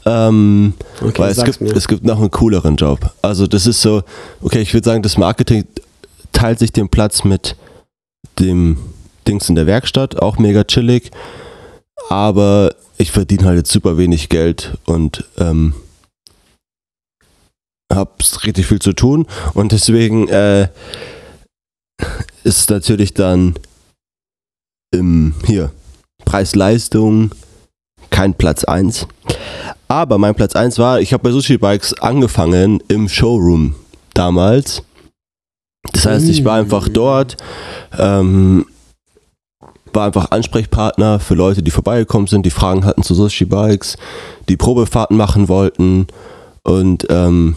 Ähm, 0.05 0.74
Okay, 1.01 1.19
weil 1.22 1.32
es 1.32 1.43
gibt, 1.43 1.61
mir. 1.61 1.76
es 1.76 1.88
gibt 1.88 2.03
noch 2.05 2.19
einen 2.19 2.32
cooleren 2.32 2.76
Job. 2.76 3.11
Also 3.22 3.45
das 3.47 3.67
ist 3.67 3.82
so, 3.82 4.03
okay, 4.41 4.61
ich 4.61 4.74
würde 4.74 4.86
sagen, 4.86 5.03
das 5.03 5.17
Marketing 5.17 5.65
teilt 6.32 6.59
sich 6.59 6.72
den 6.72 6.89
Platz 6.89 7.24
mit 7.24 7.55
dem 8.39 8.78
Dings 9.28 9.49
in 9.49 9.55
der 9.55 9.67
Werkstatt, 9.67 10.19
auch 10.22 10.38
mega 10.39 10.63
chillig. 10.63 11.11
Aber 12.09 12.75
ich 12.97 13.11
verdiene 13.11 13.45
halt 13.45 13.57
jetzt 13.57 13.71
super 13.71 13.97
wenig 13.97 14.29
Geld 14.29 14.77
und 14.85 15.25
ähm, 15.37 15.73
hab's 17.91 18.43
richtig 18.45 18.67
viel 18.67 18.79
zu 18.79 18.93
tun. 18.93 19.25
Und 19.53 19.71
deswegen 19.71 20.27
äh, 20.27 20.67
ist 22.43 22.69
natürlich 22.69 23.13
dann 23.13 23.55
im, 24.91 25.33
hier, 25.45 25.71
Preis-Leistung 26.25 27.31
kein 28.09 28.33
Platz 28.33 28.63
1. 28.63 29.07
Aber 29.87 30.17
mein 30.17 30.35
Platz 30.35 30.55
1 30.55 30.77
war, 30.79 31.01
ich 31.01 31.13
habe 31.13 31.23
bei 31.23 31.31
Sushi 31.31 31.57
Bikes 31.57 31.93
angefangen 31.93 32.81
im 32.87 33.09
Showroom 33.09 33.75
damals. 34.13 34.83
Das 35.93 36.05
heißt, 36.05 36.29
ich 36.29 36.45
war 36.45 36.57
einfach 36.57 36.87
dort, 36.87 37.37
ähm, 37.97 38.67
war 39.93 40.05
einfach 40.05 40.31
Ansprechpartner 40.31 41.19
für 41.19 41.35
Leute, 41.35 41.63
die 41.63 41.71
vorbeigekommen 41.71 42.27
sind, 42.27 42.45
die 42.45 42.51
Fragen 42.51 42.85
hatten 42.85 43.03
zu 43.03 43.13
Sushi 43.13 43.45
Bikes, 43.45 43.97
die 44.49 44.57
Probefahrten 44.57 45.17
machen 45.17 45.47
wollten. 45.47 46.07
Und 46.63 47.07
ähm, 47.09 47.55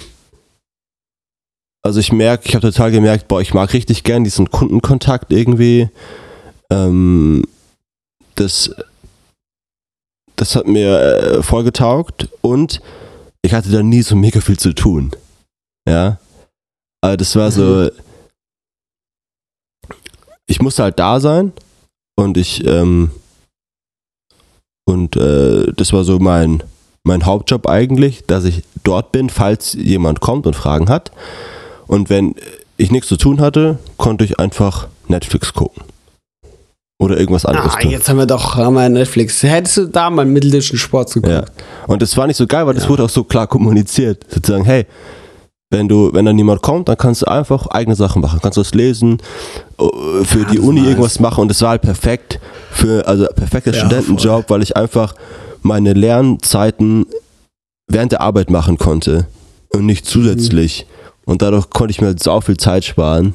also 1.83 2.01
ich 2.01 2.13
merke, 2.13 2.49
ich 2.49 2.55
habe 2.55 2.71
total 2.71 2.91
gemerkt, 2.91 3.29
boah, 3.29 3.41
ich 3.41 3.55
mag 3.55 3.73
richtig 3.73 4.05
gern 4.05 4.25
diesen 4.25 4.51
Kundenkontakt 4.51 5.33
irgendwie. 5.33 5.91
Ähm, 6.71 7.45
das 8.37 8.71
das 10.37 10.57
hat 10.57 10.67
mir 10.67 11.01
äh, 11.01 11.43
voll 11.43 11.65
getaugt 11.65 12.29
und 12.41 12.81
ich 13.43 13.55
hatte 13.55 13.71
da 13.71 13.83
nie 13.83 14.03
so 14.03 14.17
mega 14.17 14.41
viel 14.41 14.59
zu 14.59 14.75
tun. 14.75 15.13
Ja. 15.89 16.19
Aber 17.03 17.17
das 17.17 17.37
war 17.37 17.51
so. 17.51 17.91
Ich 20.47 20.61
musste 20.61 20.83
halt 20.83 20.99
da 20.99 21.21
sein 21.21 21.53
und 22.17 22.37
ich, 22.37 22.65
ähm, 22.67 23.11
und 24.87 25.17
äh, 25.17 25.73
das 25.77 25.93
war 25.93 26.05
so 26.05 26.19
mein, 26.19 26.63
mein 27.05 27.25
Hauptjob 27.27 27.67
eigentlich, 27.69 28.25
dass 28.27 28.45
ich 28.45 28.63
dort 28.83 29.13
bin, 29.13 29.31
falls 29.31 29.73
jemand 29.75 30.21
kommt 30.21 30.47
und 30.47 30.55
Fragen 30.55 30.89
hat. 30.89 31.11
Und 31.87 32.11
wenn 32.11 32.35
ich 32.77 32.91
nichts 32.91 33.09
zu 33.09 33.17
tun 33.17 33.41
hatte, 33.41 33.79
konnte 33.97 34.25
ich 34.25 34.39
einfach 34.39 34.89
Netflix 35.09 35.53
gucken. 35.53 35.83
Oder 37.01 37.19
irgendwas 37.19 37.45
anderes 37.45 37.75
Ah, 37.75 37.81
tun. 37.81 37.91
jetzt 37.91 38.09
haben 38.09 38.19
wir 38.19 38.27
doch 38.27 38.55
haben 38.57 38.75
wir 38.75 38.89
Netflix. 38.89 39.43
Hättest 39.43 39.77
du 39.79 39.87
da 39.89 40.11
mal 40.11 40.25
mitteldeutschen 40.25 40.79
Sport 40.79 41.13
geguckt? 41.13 41.33
Ja. 41.33 41.45
Und 41.87 42.01
das 42.03 42.17
war 42.17 42.27
nicht 42.27 42.37
so 42.37 42.47
geil, 42.47 42.67
weil 42.67 42.75
das 42.75 42.85
Ja. 42.85 42.91
wurde 42.91 43.05
auch 43.05 43.09
so 43.11 43.25
klar 43.25 43.47
kommuniziert. 43.47 44.25
Sozusagen, 44.31 44.65
hey, 44.65 44.87
wenn 45.71 45.89
du, 45.89 46.11
wenn 46.13 46.25
dann 46.25 46.37
niemand 46.37 46.63
kommt, 46.63 46.89
dann 46.89 46.97
kannst 46.97 47.23
du 47.23 47.27
einfach 47.27 47.67
eigene 47.69 47.97
Sachen 47.97 48.23
machen. 48.23 48.39
Kannst 48.43 48.57
du 48.57 48.61
was 48.61 48.75
lesen, 48.75 49.19
äh, 49.79 50.25
für 50.25 50.41
Ja, 50.41 50.51
die 50.53 50.59
Uni 50.61 50.81
irgendwas 50.87 51.19
machen 51.21 51.43
und 51.43 51.49
das 51.49 51.61
war 51.63 51.71
halt 51.71 51.83
perfekt 51.83 52.39
für, 52.71 53.07
also 53.07 53.27
perfekter 53.35 53.73
Ja, 53.73 53.81
Studentenjob, 53.81 54.51
weil 54.51 54.63
ich 54.63 54.77
einfach 54.77 55.15
meine 55.63 55.93
Lernzeiten 55.95 57.07
während 57.89 58.13
der 58.13 58.21
Arbeit 58.21 58.51
machen 58.51 58.79
konnte 58.79 59.27
und 59.71 59.87
nicht 59.87 60.07
zusätzlich. 60.07 60.87
Und 61.27 61.43
dadurch 61.43 61.71
konnte 61.71 61.91
ich 61.91 62.01
mir 62.01 62.09
halt 62.09 62.23
sau 62.23 62.41
viel 62.41 62.57
Zeit 62.57 62.85
sparen, 62.85 63.33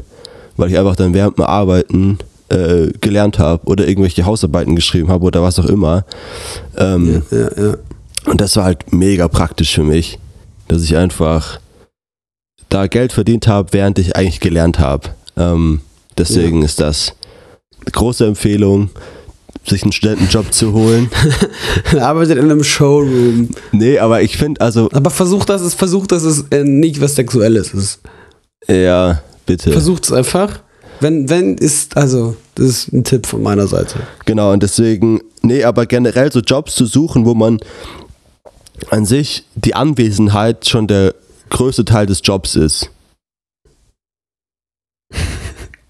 weil 0.57 0.69
ich 0.69 0.77
einfach 0.77 0.95
dann 0.95 1.13
während 1.13 1.37
dem 1.37 1.45
Arbeiten 1.45 2.19
äh, 2.49 2.91
gelernt 3.01 3.39
habe 3.39 3.65
oder 3.67 3.87
irgendwelche 3.87 4.25
Hausarbeiten 4.25 4.75
geschrieben 4.75 5.09
habe 5.09 5.25
oder 5.25 5.41
was 5.43 5.59
auch 5.59 5.65
immer. 5.65 6.05
Ähm, 6.77 7.23
Ja, 7.31 7.37
ja, 7.37 7.49
ja. 7.63 7.77
und 8.27 8.39
das 8.39 8.55
war 8.55 8.65
halt 8.65 8.93
mega 8.93 9.27
praktisch 9.27 9.73
für 9.73 9.83
mich, 9.83 10.19
dass 10.67 10.83
ich 10.83 10.95
einfach 10.95 11.59
da 12.69 12.87
Geld 12.87 13.13
verdient 13.13 13.47
habe, 13.47 13.73
während 13.73 13.99
ich 13.99 14.15
eigentlich 14.15 14.39
gelernt 14.39 14.79
habe. 14.79 15.09
Ähm, 15.35 15.81
deswegen 16.17 16.61
ist 16.63 16.79
das 16.79 17.13
eine 17.81 17.91
große 17.91 18.25
Empfehlung, 18.25 18.89
sich 19.65 19.83
einen 19.83 19.91
Studentenjob 19.91 20.53
zu 20.53 20.73
holen. 20.73 21.09
Arbeitet 21.99 22.37
in 22.37 22.45
einem 22.45 22.63
Showroom. 22.63 23.49
Nee, 23.71 23.99
aber 23.99 24.21
ich 24.21 24.37
finde, 24.37 24.61
also, 24.61 24.89
Aber 24.91 25.09
versucht, 25.09 25.49
dass 25.49 25.61
es, 25.61 25.73
versucht, 25.73 26.11
dass 26.11 26.23
es 26.23 26.45
äh, 26.51 26.63
nicht 26.63 27.01
was 27.01 27.15
Sexuelles 27.15 27.73
ist. 27.73 27.99
ja, 28.67 29.21
bitte. 29.45 29.71
Versucht 29.71 30.05
es 30.05 30.11
einfach. 30.11 30.59
Wenn, 31.01 31.29
wenn 31.29 31.55
ist, 31.55 31.95
also, 31.95 32.35
das 32.55 32.65
ist 32.65 32.93
ein 32.93 33.03
Tipp 33.03 33.25
von 33.25 33.41
meiner 33.41 33.67
Seite. 33.67 33.99
Genau, 34.25 34.51
und 34.51 34.61
deswegen, 34.61 35.21
nee, 35.41 35.63
aber 35.63 35.85
generell 35.85 36.31
so 36.31 36.39
Jobs 36.39 36.75
zu 36.75 36.85
suchen, 36.85 37.25
wo 37.25 37.33
man 37.33 37.59
an 38.89 39.05
sich 39.05 39.45
die 39.55 39.75
Anwesenheit 39.75 40.67
schon 40.67 40.87
der 40.87 41.13
größte 41.49 41.85
Teil 41.85 42.05
des 42.05 42.21
Jobs 42.23 42.55
ist. 42.55 42.89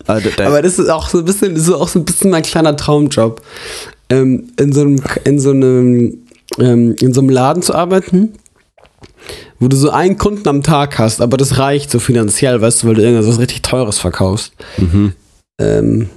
Also, 0.07 0.29
Aber 0.43 0.63
das 0.63 0.79
ist 0.79 0.89
auch 0.89 1.07
so 1.07 1.19
ein 1.19 1.25
bisschen, 1.25 1.55
so 1.59 1.77
auch 1.77 1.87
so 1.87 1.99
ein 1.99 2.05
bisschen 2.05 2.31
mein 2.31 2.41
kleiner 2.41 2.75
Traumjob. 2.75 3.43
Ähm, 4.09 4.49
in 4.57 4.73
so 4.73 4.81
einem, 4.81 4.99
in 5.23 5.39
so 5.39 5.51
einem, 5.51 6.25
ähm, 6.57 6.95
in 6.99 7.13
so 7.13 7.21
einem 7.21 7.29
Laden 7.29 7.61
zu 7.61 7.75
arbeiten, 7.75 8.33
wo 9.59 9.67
du 9.67 9.77
so 9.77 9.91
einen 9.91 10.17
Kunden 10.17 10.47
am 10.49 10.63
Tag 10.63 10.97
hast, 10.97 11.21
aber 11.21 11.37
das 11.37 11.59
reicht 11.59 11.91
so 11.91 11.99
finanziell, 11.99 12.59
weißt 12.59 12.81
du, 12.81 12.87
weil 12.87 12.95
du 12.95 13.03
irgendwas 13.03 13.37
richtig 13.37 13.61
Teures 13.61 13.99
verkaufst. 13.99 14.53
mhm. 14.77 15.13
Ähm, 15.61 16.09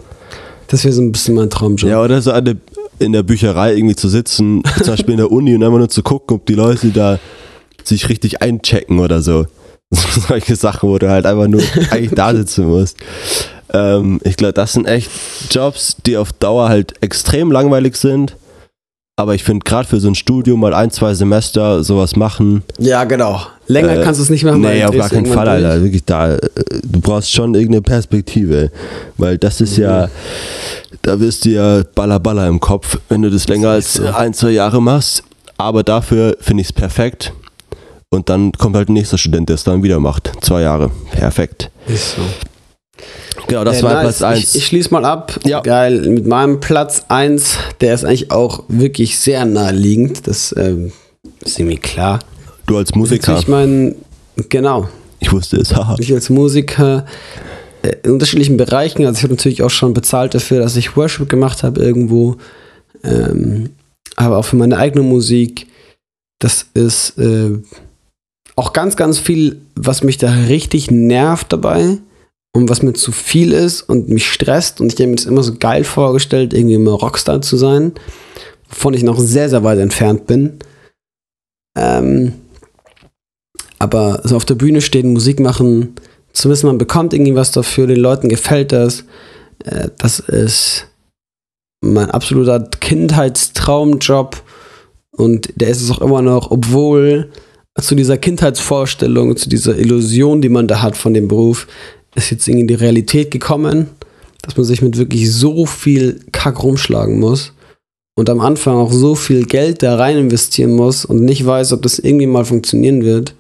das 0.69 0.85
wäre 0.85 0.95
so 0.95 1.03
ein 1.03 1.13
bisschen 1.13 1.35
mein 1.35 1.51
Traumjob. 1.51 1.91
Ja, 1.91 2.03
oder 2.03 2.23
so 2.23 2.31
eine, 2.31 2.57
in 2.99 3.13
der 3.13 3.23
Bücherei 3.23 3.75
irgendwie 3.75 3.95
zu 3.95 4.09
sitzen, 4.09 4.63
zum 4.79 4.87
Beispiel 4.87 5.13
in 5.13 5.19
der 5.19 5.31
Uni 5.31 5.55
und 5.55 5.63
einfach 5.63 5.77
nur 5.77 5.91
zu 5.91 6.03
gucken, 6.03 6.37
ob 6.37 6.47
die 6.47 6.55
Leute 6.55 6.89
da 6.89 7.19
sich 7.89 8.09
richtig 8.09 8.43
einchecken 8.43 8.99
oder 8.99 9.23
so. 9.23 9.47
Solche 10.29 10.57
Sachen, 10.57 10.89
wo 10.89 10.99
du 10.99 11.11
halt 11.11 11.27
einfach 11.27 11.49
nur 11.49 11.63
eigentlich 11.91 12.13
da 12.15 12.35
sitzen 12.35 12.67
musst. 12.67 12.97
Ähm, 13.75 14.21
ich 14.25 14.37
glaube, 14.37 14.55
das 14.55 14.73
sind 14.73 14.87
echt 14.87 15.11
Jobs, 15.51 15.97
die 16.07 16.17
auf 16.17 16.33
Dauer 16.33 16.69
halt 16.69 16.95
extrem 17.03 17.51
langweilig 17.53 17.97
sind. 17.97 18.37
Aber 19.17 19.35
ich 19.35 19.45
finde, 19.45 19.63
gerade 19.65 19.87
für 19.87 20.01
so 20.01 20.09
ein 20.09 20.15
Studium 20.15 20.61
mal 20.61 20.73
ein, 20.73 20.91
zwei 20.91 21.13
Semester 21.13 21.85
sowas 21.85 22.17
machen. 22.17 22.63
Ja, 22.79 23.05
genau. 23.05 23.43
Länger 23.67 24.01
Äh, 24.01 24.03
kannst 24.03 24.19
du 24.19 24.25
es 24.25 24.31
nicht 24.31 24.43
machen. 24.45 24.63
weil 24.63 24.79
Nee, 24.79 24.85
auf 24.85 24.97
gar 24.97 25.11
keinen 25.11 25.27
Fall, 25.27 25.45
durch. 25.61 25.71
Alter. 25.71 25.83
Wirklich 25.83 26.05
da. 26.07 26.35
äh, 26.37 26.39
Du 26.83 27.01
brauchst 27.01 27.31
schon 27.31 27.55
irgendeine 27.55 27.83
Perspektive. 27.83 28.71
Weil 29.19 29.37
das 29.37 29.61
ist 29.61 29.77
ja, 29.77 30.09
da 31.03 31.21
wirst 31.21 31.45
du 31.45 31.51
ja 31.51 31.83
baller 31.95 32.19
baller 32.21 32.49
im 32.49 32.59
Kopf, 32.59 32.99
wenn 33.11 33.21
du 33.21 33.31
das 33.31 33.47
länger 33.49 33.69
als 33.71 33.95
so. 33.95 34.07
ein, 34.07 34.33
zwei 34.33 34.51
Jahre 34.51 34.81
machst. 34.81 35.23
Aber 35.59 35.83
dafür 35.83 36.37
finde 36.41 36.63
ich 36.63 36.69
es 36.69 36.73
perfekt. 36.73 37.33
Und 38.13 38.29
dann 38.29 38.53
kommt 38.53 38.77
halt 38.77 38.91
ein 38.91 38.93
nächster 38.93 39.17
Student, 39.17 39.49
der 39.49 39.55
es 39.55 39.65
dann 39.65 39.83
wieder 39.83 39.99
macht. 39.99 40.33
Zwei 40.43 40.61
Jahre. 40.61 40.91
Perfekt. 41.13 41.71
Ist 41.89 42.17
so. 42.17 42.23
Genau, 43.47 43.65
das 43.65 43.79
Äh, 43.81 43.85
war 43.85 43.95
nice. 43.95 44.19
Platz 44.19 44.23
1. 44.23 44.39
Ich, 44.39 44.55
ich 44.57 44.67
schließe 44.67 44.91
mal 44.91 45.07
ab. 45.07 45.41
Ja. 45.45 45.61
Geil. 45.61 46.03
Mit 46.03 46.27
meinem 46.27 46.61
Platz 46.61 47.07
1, 47.09 47.57
der 47.81 47.95
ist 47.95 48.05
eigentlich 48.05 48.31
auch 48.31 48.65
wirklich 48.69 49.19
sehr 49.19 49.47
naheliegend. 49.47 50.27
Das 50.27 50.55
ähm, 50.59 50.93
ist 51.41 51.59
irgendwie 51.59 51.79
klar. 51.79 52.19
du 52.67 52.77
als 52.77 52.95
Musiker. 52.95 53.39
Ich 53.39 53.49
meine, 53.49 53.95
genau. 54.51 54.89
Ich 55.21 55.33
wusste 55.33 55.57
es. 55.57 55.75
haha. 55.75 55.97
Ich 55.99 56.13
als 56.13 56.29
Musiker 56.29 57.07
äh, 57.81 57.95
in 58.03 58.11
unterschiedlichen 58.11 58.59
Bereichen. 58.59 59.07
Also 59.07 59.17
ich 59.17 59.23
habe 59.23 59.33
natürlich 59.33 59.63
auch 59.63 59.71
schon 59.71 59.95
bezahlt 59.95 60.35
dafür, 60.35 60.61
dass 60.61 60.77
ich 60.77 60.99
Worship 60.99 61.31
gemacht 61.31 61.63
habe 61.63 61.81
irgendwo. 61.83 62.37
Ähm, 63.05 63.71
aber 64.17 64.37
auch 64.37 64.45
für 64.45 64.57
meine 64.57 64.77
eigene 64.77 65.03
Musik. 65.03 65.67
Das 66.39 66.67
ist 66.75 67.17
äh, 67.19 67.53
auch 68.57 68.73
ganz, 68.73 68.97
ganz 68.97 69.19
viel, 69.19 69.61
was 69.75 70.03
mich 70.03 70.19
da 70.19 70.31
richtig 70.31 70.91
nervt 70.91 71.53
dabei 71.53 71.99
und 72.55 72.69
was 72.69 72.83
mir 72.83 72.93
zu 72.93 73.13
viel 73.13 73.53
ist 73.53 73.83
und 73.83 74.09
mich 74.09 74.31
stresst. 74.31 74.81
Und 74.81 74.93
ich 74.93 74.99
habe 74.99 75.09
mir 75.09 75.17
das 75.17 75.25
immer 75.25 75.43
so 75.43 75.55
geil 75.55 75.85
vorgestellt, 75.85 76.53
irgendwie 76.53 76.75
immer 76.75 76.93
Rockstar 76.93 77.41
zu 77.43 77.57
sein, 77.57 77.93
wovon 78.69 78.95
ich 78.95 79.03
noch 79.03 79.19
sehr, 79.19 79.49
sehr 79.49 79.65
weit 79.65 79.79
entfernt 79.79 80.27
bin. 80.27 80.59
Ähm, 81.77 82.35
aber 83.79 84.21
so 84.25 84.37
auf 84.37 84.45
der 84.45 84.55
Bühne 84.55 84.81
stehen, 84.81 85.13
Musik 85.13 85.41
machen, 85.41 85.95
zu 86.33 86.49
wissen, 86.49 86.67
man 86.67 86.79
bekommt 86.79 87.13
irgendwie 87.15 87.35
was 87.35 87.53
dafür, 87.53 87.87
den 87.87 87.99
Leuten 87.99 88.29
gefällt 88.29 88.73
das, 88.73 89.05
äh, 89.65 89.89
das 89.99 90.19
ist 90.21 90.87
mein 91.83 92.11
absoluter 92.11 92.61
Kindheitstraumjob 92.61 94.43
und 95.11 95.53
der 95.57 95.69
ist 95.69 95.83
es 95.83 95.91
auch 95.91 96.01
immer 96.01 96.23
noch, 96.23 96.51
obwohl 96.51 97.31
zu 97.81 97.95
dieser 97.95 98.19
Kindheitsvorstellung, 98.19 99.37
zu 99.37 99.49
dieser 99.49 99.77
Illusion, 99.79 100.43
die 100.43 100.49
man 100.49 100.69
da 100.69 100.83
hat 100.83 100.97
von 100.97 101.15
dem 101.15 101.29
Beruf, 101.29 101.67
ist 102.15 102.31
jetzt 102.31 102.47
irgendwie 102.47 102.67
die 102.67 102.75
Realität 102.75 103.31
gekommen, 103.31 103.89
dass 104.43 104.57
man 104.57 104.65
sich 104.65 104.83
mit 104.83 104.99
wirklich 104.99 105.33
so 105.33 105.67
viel 105.67 106.21
Kack 106.33 106.63
rumschlagen 106.63 107.19
muss 107.19 107.53
und 108.17 108.29
am 108.29 108.41
Anfang 108.41 108.77
auch 108.77 108.93
so 108.93 109.15
viel 109.15 109.47
Geld 109.47 109.83
da 109.83 109.97
rein 109.97 110.19
investieren 110.19 110.73
muss 110.73 111.05
und 111.05 111.25
nicht 111.25 111.47
weiß, 111.47 111.73
ob 111.73 111.83
das 111.83 111.99
irgendwie 111.99 112.27
mal 112.27 112.45
funktionieren 112.45 113.03
wird. 113.03 113.35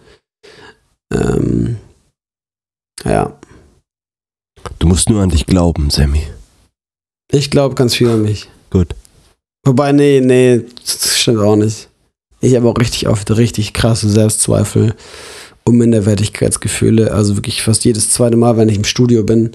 Ähm, 1.12 1.76
ja, 3.04 3.36
Du 4.78 4.86
musst 4.86 5.08
nur 5.08 5.22
an 5.22 5.30
dich 5.30 5.46
glauben, 5.46 5.90
Sammy. 5.90 6.22
ich 7.30 7.50
glaube 7.50 7.74
ganz 7.74 7.94
viel 7.94 8.08
an 8.08 8.22
mich. 8.22 8.48
Gut. 8.70 8.94
Wobei, 9.64 9.92
nee, 9.92 10.20
nee, 10.20 10.62
das 10.84 11.18
stimmt 11.20 11.38
auch 11.38 11.56
nicht. 11.56 11.88
Ich 12.42 12.56
habe 12.56 12.68
auch 12.68 12.78
richtig 12.78 13.08
oft 13.08 13.30
richtig 13.30 13.72
krasse 13.72 14.10
Selbstzweifel 14.10 14.94
und 15.64 15.76
Minderwertigkeitsgefühle. 15.76 17.12
Also 17.12 17.36
wirklich 17.36 17.62
fast 17.62 17.84
jedes 17.84 18.10
zweite 18.10 18.36
Mal, 18.36 18.56
wenn 18.56 18.68
ich 18.68 18.76
im 18.76 18.84
Studio 18.84 19.22
bin, 19.22 19.52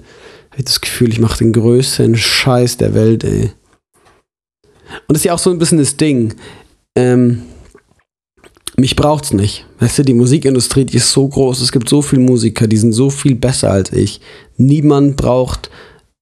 habe 0.50 0.60
ich 0.60 0.64
das 0.64 0.80
Gefühl, 0.80 1.10
ich 1.10 1.20
mache 1.20 1.38
den 1.38 1.52
größten 1.52 2.16
Scheiß 2.16 2.78
der 2.78 2.94
Welt, 2.94 3.24
ey. 3.24 3.52
Und 5.06 5.10
das 5.10 5.18
ist 5.18 5.24
ja 5.24 5.34
auch 5.34 5.38
so 5.38 5.50
ein 5.50 5.58
bisschen 5.58 5.76
das 5.76 5.98
Ding. 5.98 6.34
Ähm, 6.96 7.42
mich 8.78 8.96
braucht's 8.96 9.34
nicht. 9.34 9.66
Weißt 9.80 9.98
du, 9.98 10.02
die 10.02 10.14
Musikindustrie, 10.14 10.86
die 10.86 10.96
ist 10.96 11.12
so 11.12 11.28
groß. 11.28 11.60
Es 11.60 11.72
gibt 11.72 11.90
so 11.90 12.00
viele 12.00 12.22
Musiker, 12.22 12.66
die 12.66 12.78
sind 12.78 12.92
so 12.92 13.10
viel 13.10 13.34
besser 13.34 13.70
als 13.70 13.92
ich. 13.92 14.22
Niemand 14.56 15.16
braucht 15.16 15.68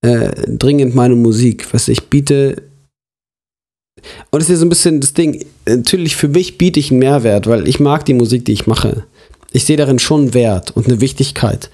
äh, 0.00 0.32
dringend 0.48 0.96
meine 0.96 1.14
Musik. 1.14 1.72
Weißt 1.72 1.86
du, 1.86 1.92
ich 1.92 2.08
biete 2.08 2.62
und 4.30 4.42
das 4.42 4.50
ist 4.50 4.60
so 4.60 4.66
ein 4.66 4.70
bisschen 4.70 5.00
das 5.00 5.14
Ding. 5.14 5.44
Natürlich, 5.68 6.16
für 6.16 6.28
mich 6.28 6.58
biete 6.58 6.80
ich 6.80 6.90
einen 6.90 7.00
Mehrwert, 7.00 7.46
weil 7.46 7.68
ich 7.68 7.80
mag 7.80 8.04
die 8.04 8.14
Musik, 8.14 8.44
die 8.44 8.52
ich 8.52 8.66
mache. 8.66 9.04
Ich 9.52 9.64
sehe 9.64 9.76
darin 9.76 9.98
schon 9.98 10.22
einen 10.22 10.34
Wert 10.34 10.70
und 10.72 10.86
eine 10.86 11.00
Wichtigkeit. 11.00 11.70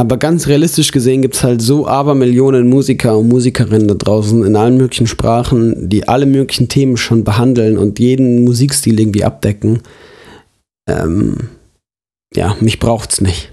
Aber 0.00 0.16
ganz 0.16 0.46
realistisch 0.46 0.92
gesehen 0.92 1.20
gibt 1.20 1.34
es 1.34 1.44
halt 1.44 1.60
so 1.60 1.86
Abermillionen 1.86 2.68
Musiker 2.70 3.18
und 3.18 3.28
Musikerinnen 3.28 3.86
da 3.86 3.94
draußen 3.94 4.44
in 4.44 4.56
allen 4.56 4.78
möglichen 4.78 5.06
Sprachen, 5.06 5.90
die 5.90 6.08
alle 6.08 6.24
möglichen 6.24 6.68
Themen 6.68 6.96
schon 6.96 7.22
behandeln 7.22 7.76
und 7.76 7.98
jeden 7.98 8.44
Musikstil 8.44 8.98
irgendwie 8.98 9.24
abdecken. 9.24 9.82
Ähm, 10.88 11.50
ja, 12.34 12.56
mich 12.60 12.78
braucht's 12.80 13.20
nicht. 13.20 13.52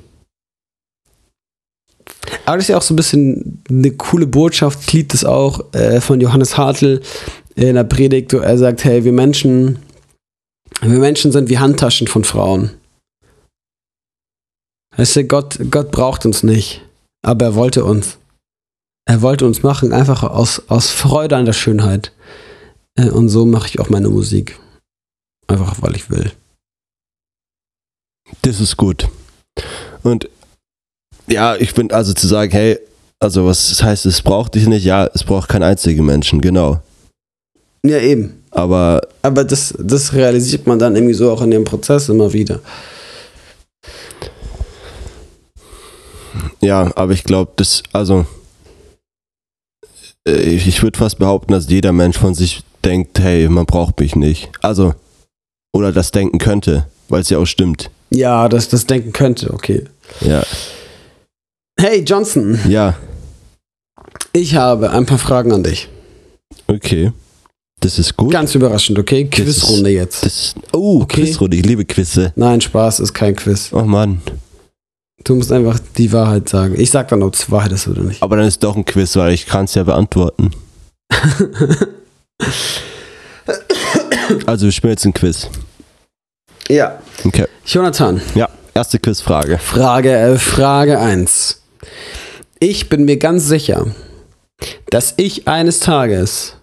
Aber 2.46 2.58
das 2.58 2.66
ist 2.66 2.70
ja 2.70 2.78
auch 2.78 2.82
so 2.82 2.94
ein 2.94 2.98
bisschen 2.98 3.64
eine 3.70 3.92
coole 3.92 4.28
Botschaft, 4.28 4.92
Lied 4.94 5.14
das 5.14 5.26
auch 5.26 5.74
äh, 5.74 6.02
von 6.02 6.22
Johannes 6.22 6.58
Hartl 6.58 7.02
in 7.56 7.76
der 7.76 7.84
Predigt, 7.84 8.34
wo 8.34 8.38
er 8.38 8.58
sagt, 8.58 8.84
hey, 8.84 9.04
wir 9.04 9.14
Menschen, 9.14 9.80
wir 10.82 11.00
Menschen 11.00 11.32
sind 11.32 11.50
wie 11.50 11.58
Handtaschen 11.58 12.08
von 12.08 12.24
Frauen. 12.24 12.72
Weißt 14.96 15.16
du, 15.16 15.24
Gott, 15.26 15.60
Gott 15.72 15.92
braucht 15.92 16.26
uns 16.26 16.44
nicht, 16.44 16.82
aber 17.22 17.46
er 17.46 17.56
wollte 17.56 17.86
uns. 17.86 18.18
Er 19.06 19.22
wollte 19.22 19.46
uns 19.46 19.64
machen, 19.64 19.94
einfach 19.94 20.24
aus, 20.24 20.64
aus 20.68 20.90
Freude 20.90 21.38
an 21.38 21.46
der 21.46 21.54
Schönheit. 21.54 22.12
Äh, 22.96 23.10
und 23.10 23.30
so 23.30 23.46
mache 23.46 23.68
ich 23.68 23.80
auch 23.80 23.90
meine 23.90 24.10
Musik. 24.10 24.60
Einfach, 25.48 25.82
weil 25.82 25.96
ich 25.96 26.10
will. 26.10 26.32
Das 28.42 28.60
ist 28.60 28.76
gut. 28.76 29.08
Und 30.04 30.30
ja, 31.28 31.56
ich 31.56 31.74
bin 31.74 31.92
also 31.92 32.14
zu 32.14 32.28
sagen, 32.28 32.52
hey, 32.52 32.80
also 33.20 33.46
was 33.46 33.70
das 33.70 33.84
heißt, 33.84 34.06
es 34.06 34.22
braucht 34.22 34.56
dich 34.56 34.68
nicht, 34.68 34.86
ja, 34.86 35.10
es 35.14 35.24
braucht 35.24 35.50
keinen 35.50 35.64
einzigen 35.64 36.06
Menschen, 36.06 36.42
genau. 36.42 36.82
Ja, 37.84 38.00
eben. 38.00 38.44
Aber 38.52 39.02
Aber 39.22 39.44
das, 39.44 39.74
das 39.78 40.14
realisiert 40.14 40.68
man 40.68 40.80
dann 40.80 40.96
irgendwie 40.96 41.14
so 41.14 41.32
auch 41.32 41.42
in 41.42 41.52
dem 41.52 41.64
Prozess 41.64 42.10
immer 42.10 42.34
wieder. 42.34 42.60
ja, 46.62 46.92
aber 46.96 47.14
ich 47.14 47.24
glaube, 47.24 47.52
das, 47.56 47.84
also 47.94 48.26
äh, 50.28 50.42
ich, 50.42 50.68
ich 50.68 50.84
würde 50.84 50.98
fast 50.98 51.20
behaupten, 51.20 51.54
dass 51.54 51.70
jeder 51.70 51.92
Mensch 51.92 52.18
von 52.18 52.34
sich 52.34 52.64
denkt, 52.84 53.20
hey, 53.20 53.48
man 53.50 53.66
braucht 53.66 54.00
mich 54.00 54.16
nicht. 54.16 54.50
Also, 54.62 54.94
oder 55.74 55.92
das 55.92 56.12
denken 56.12 56.38
könnte, 56.40 56.86
weil 57.10 57.22
es 57.22 57.30
ja 57.30 57.38
auch 57.38 57.46
stimmt. 57.46 57.90
Ja, 58.10 58.48
das, 58.50 58.70
das 58.70 58.86
denken 58.86 59.12
könnte, 59.12 59.54
okay. 59.54 59.84
Ja, 60.22 60.44
Hey, 61.80 62.02
Johnson, 62.04 62.60
ja, 62.68 62.96
ich 64.34 64.56
habe 64.56 64.90
ein 64.92 65.06
paar 65.06 65.18
Fragen 65.20 65.52
an 65.52 65.64
dich. 65.64 65.88
okay. 66.68 67.12
Das 67.80 68.00
ist 68.00 68.18
gut. 68.18 68.32
Ganz 68.32 68.56
überraschend, 68.56 68.98
okay? 68.98 69.26
Quizrunde 69.26 69.92
jetzt. 69.92 70.26
Das, 70.26 70.56
oh, 70.74 71.02
Okay. 71.04 71.22
Quizrunde, 71.26 71.58
ich 71.58 71.64
liebe 71.66 71.86
Quizze. 71.86 72.34
Nein, 72.36 72.60
Spaß, 72.60 73.00
ist 73.02 73.14
kein 73.14 73.36
Quiz. 73.36 73.70
Oh 73.72 73.84
Mann. 73.84 74.20
Du 75.24 75.36
musst 75.36 75.52
einfach 75.52 75.80
die 75.96 76.12
Wahrheit 76.12 76.50
sagen. 76.50 76.74
Ich 76.80 76.90
sag 76.90 77.10
dann, 77.10 77.22
ob 77.22 77.36
es 77.36 77.52
Wahrheit 77.52 77.72
ist 77.74 77.88
oder 77.88 78.02
nicht. 78.02 78.24
Aber 78.24 78.38
dann 78.38 78.48
ist 78.48 78.64
doch 78.64 78.76
ein 78.76 78.84
Quiz, 78.84 79.16
weil 79.16 79.32
ich 79.32 79.46
kann 79.46 79.66
es 79.66 79.76
ja 79.76 79.84
beantworten. 79.84 80.50
Also 84.46 84.66
wir 84.66 84.72
spielen 84.74 84.92
jetzt 84.92 85.06
ein 85.06 85.14
Quiz. 85.14 85.48
ja. 86.68 87.00
Okay. 87.24 87.46
Jonathan, 87.66 88.20
Ja, 88.36 88.50
erste 88.74 89.00
Quizfrage. 89.00 89.58
Frage, 89.58 90.12
äh, 90.12 90.38
Frage 90.38 91.00
1. 91.00 91.62
Ich 92.60 92.90
bin 92.90 93.06
mir 93.06 93.18
ganz 93.18 93.48
sicher, 93.48 93.88
dass 94.90 95.14
ich 95.18 95.48
eines 95.48 95.80
Tages, 95.80 96.54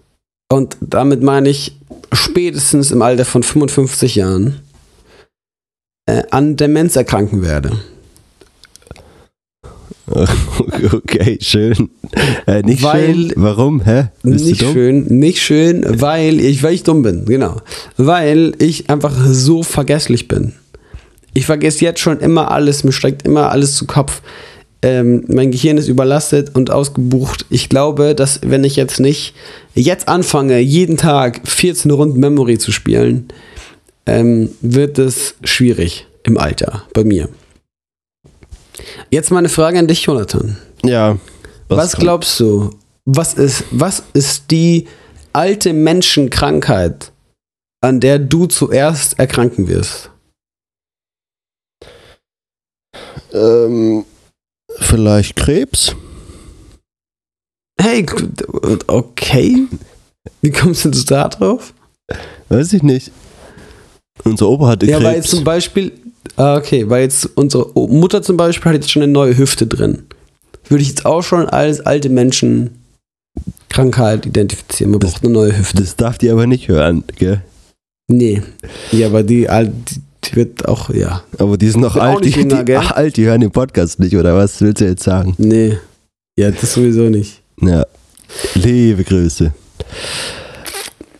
und 0.51 0.77
damit 0.81 1.21
meine 1.23 1.49
ich 1.49 1.77
spätestens 2.11 2.91
im 2.91 3.01
Alter 3.01 3.25
von 3.25 3.43
55 3.43 4.15
Jahren, 4.15 4.59
äh, 6.07 6.23
an 6.31 6.55
Demenz 6.57 6.95
erkranken 6.95 7.41
werde. 7.41 7.71
Okay, 10.93 11.39
schön. 11.41 11.89
Äh, 12.45 12.61
nicht 12.61 12.83
Weil- 12.83 13.15
schön. 13.15 13.33
Warum? 13.37 13.81
Hä? 13.83 14.09
Bist 14.21 14.45
nicht 14.45 14.61
schön, 14.61 15.05
nicht 15.07 15.41
schön, 15.41 15.83
weil 15.99 16.39
ich, 16.39 16.61
weil 16.61 16.75
ich 16.75 16.83
dumm 16.83 17.01
bin, 17.01 17.25
genau. 17.25 17.59
Weil 17.97 18.53
ich 18.59 18.87
einfach 18.91 19.13
so 19.31 19.63
vergesslich 19.63 20.27
bin. 20.27 20.53
Ich 21.33 21.47
vergesse 21.47 21.83
jetzt 21.83 21.99
schon 22.01 22.19
immer 22.19 22.51
alles, 22.51 22.83
mir 22.83 22.91
steigt 22.91 23.23
immer 23.23 23.49
alles 23.49 23.75
zu 23.75 23.87
Kopf. 23.87 24.21
Ähm, 24.81 25.23
mein 25.27 25.51
Gehirn 25.51 25.77
ist 25.77 25.87
überlastet 25.87 26.55
und 26.55 26.71
ausgebucht. 26.71 27.45
Ich 27.49 27.69
glaube, 27.69 28.15
dass 28.15 28.41
wenn 28.43 28.63
ich 28.63 28.75
jetzt 28.75 28.99
nicht 28.99 29.33
jetzt 29.73 30.07
anfange, 30.07 30.59
jeden 30.59 30.97
Tag 30.97 31.41
14 31.45 31.91
Runden 31.91 32.19
Memory 32.19 32.57
zu 32.57 32.71
spielen, 32.71 33.27
ähm, 34.05 34.49
wird 34.61 34.99
es 34.99 35.35
schwierig 35.43 36.07
im 36.23 36.37
Alter 36.37 36.83
bei 36.93 37.03
mir. 37.03 37.29
Jetzt 39.09 39.31
mal 39.31 39.39
eine 39.39 39.49
Frage 39.49 39.79
an 39.79 39.87
dich, 39.87 40.03
Jonathan. 40.03 40.57
Ja. 40.83 41.17
Was, 41.67 41.93
kommt? 41.93 42.03
glaubst 42.03 42.39
du? 42.39 42.71
Was 43.05 43.33
ist, 43.33 43.63
was 43.71 44.03
ist 44.13 44.51
die 44.51 44.87
alte 45.33 45.73
Menschenkrankheit, 45.73 47.11
an 47.81 47.99
der 47.99 48.19
du 48.19 48.45
zuerst 48.45 49.19
erkranken 49.19 49.67
wirst? 49.67 50.09
Ähm, 53.33 54.05
vielleicht 54.79 55.35
Krebs? 55.35 55.95
Hey, 57.79 58.05
okay. 58.87 59.67
Wie 60.41 60.51
kommst 60.51 60.85
du 60.85 60.89
da 60.89 61.27
drauf? 61.29 61.73
Weiß 62.49 62.73
ich 62.73 62.83
nicht. 62.83 63.11
Unser 64.23 64.49
Opa 64.49 64.67
hatte 64.67 64.85
Ja, 64.85 64.97
Krebs. 64.97 65.05
weil 65.07 65.15
jetzt 65.17 65.29
zum 65.29 65.43
Beispiel, 65.43 65.91
ah, 66.37 66.55
okay, 66.57 66.89
weil 66.89 67.03
jetzt 67.03 67.29
unsere 67.35 67.69
Mutter 67.89 68.21
zum 68.23 68.37
Beispiel 68.37 68.65
hat 68.71 68.75
jetzt 68.75 68.91
schon 68.91 69.03
eine 69.03 69.11
neue 69.11 69.37
Hüfte 69.37 69.67
drin. 69.67 70.03
Würde 70.67 70.81
ich 70.81 70.89
jetzt 70.89 71.05
auch 71.05 71.21
schon 71.21 71.47
als 71.47 71.81
alte 71.81 72.09
Menschenkrankheit 72.09 74.25
identifizieren. 74.25 74.91
Man 74.91 74.99
braucht 74.99 75.23
eine 75.23 75.31
neue 75.33 75.55
Hüfte. 75.57 75.81
das 75.81 75.95
darf 75.95 76.17
die 76.17 76.29
aber 76.29 76.47
nicht 76.47 76.67
hören, 76.67 77.03
gell? 77.17 77.41
Nee. 78.07 78.41
Ja, 78.91 79.07
aber 79.07 79.23
die, 79.23 79.47
die, 79.47 80.01
die 80.25 80.35
wird 80.35 80.67
auch, 80.67 80.89
ja. 80.89 81.23
Aber 81.37 81.57
die 81.57 81.69
sind 81.69 81.81
noch 81.81 81.95
alt, 81.95 82.25
die, 82.25 82.29
jünger, 82.29 82.63
die, 82.63 82.75
ach, 82.75 82.91
alt, 82.95 83.17
die 83.17 83.25
hören 83.25 83.41
den 83.41 83.51
Podcast 83.51 83.99
nicht, 83.99 84.15
oder 84.15 84.35
was 84.35 84.61
willst 84.61 84.81
du 84.81 84.85
jetzt 84.85 85.03
sagen? 85.03 85.35
Nee. 85.37 85.77
Ja, 86.37 86.51
das 86.51 86.73
sowieso 86.73 87.03
nicht. 87.03 87.41
Ja. 87.61 87.85
Liebe 88.55 89.03
Grüße. 89.03 89.53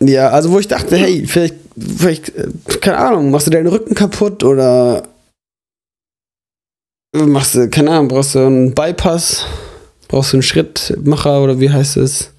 Ja, 0.00 0.28
also 0.30 0.50
wo 0.50 0.58
ich 0.58 0.68
dachte, 0.68 0.96
hey, 0.96 1.26
vielleicht, 1.26 1.54
vielleicht, 1.76 2.34
äh, 2.36 2.48
keine 2.80 2.98
Ahnung, 2.98 3.30
machst 3.30 3.46
du 3.46 3.50
deinen 3.50 3.68
Rücken 3.68 3.94
kaputt 3.94 4.44
oder 4.44 5.04
machst 7.14 7.54
du, 7.54 7.68
keine 7.70 7.92
Ahnung, 7.92 8.08
brauchst 8.08 8.34
du 8.34 8.40
einen 8.40 8.74
Bypass, 8.74 9.46
brauchst 10.08 10.32
du 10.32 10.36
einen 10.36 10.42
Schrittmacher 10.42 11.42
oder 11.42 11.60
wie 11.60 11.70
heißt 11.70 11.96
es? 11.96 12.32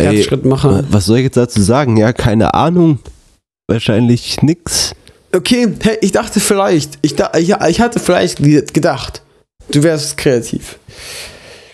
Ey, 0.00 0.14
Herzschrittmacher. 0.14 0.84
Was 0.90 1.06
soll 1.06 1.18
ich 1.18 1.24
jetzt 1.24 1.36
dazu 1.36 1.60
sagen? 1.60 1.96
Ja, 1.96 2.12
keine 2.12 2.54
Ahnung. 2.54 3.00
Wahrscheinlich 3.66 4.42
nix. 4.42 4.94
Okay, 5.34 5.68
hey, 5.80 5.98
ich 6.00 6.12
dachte 6.12 6.40
vielleicht, 6.40 6.98
ich, 7.02 7.14
da, 7.14 7.32
ich, 7.36 7.50
ich 7.54 7.80
hatte 7.80 8.00
vielleicht 8.00 8.38
gedacht, 8.72 9.22
du 9.70 9.82
wärst 9.82 10.16
kreativ. 10.16 10.78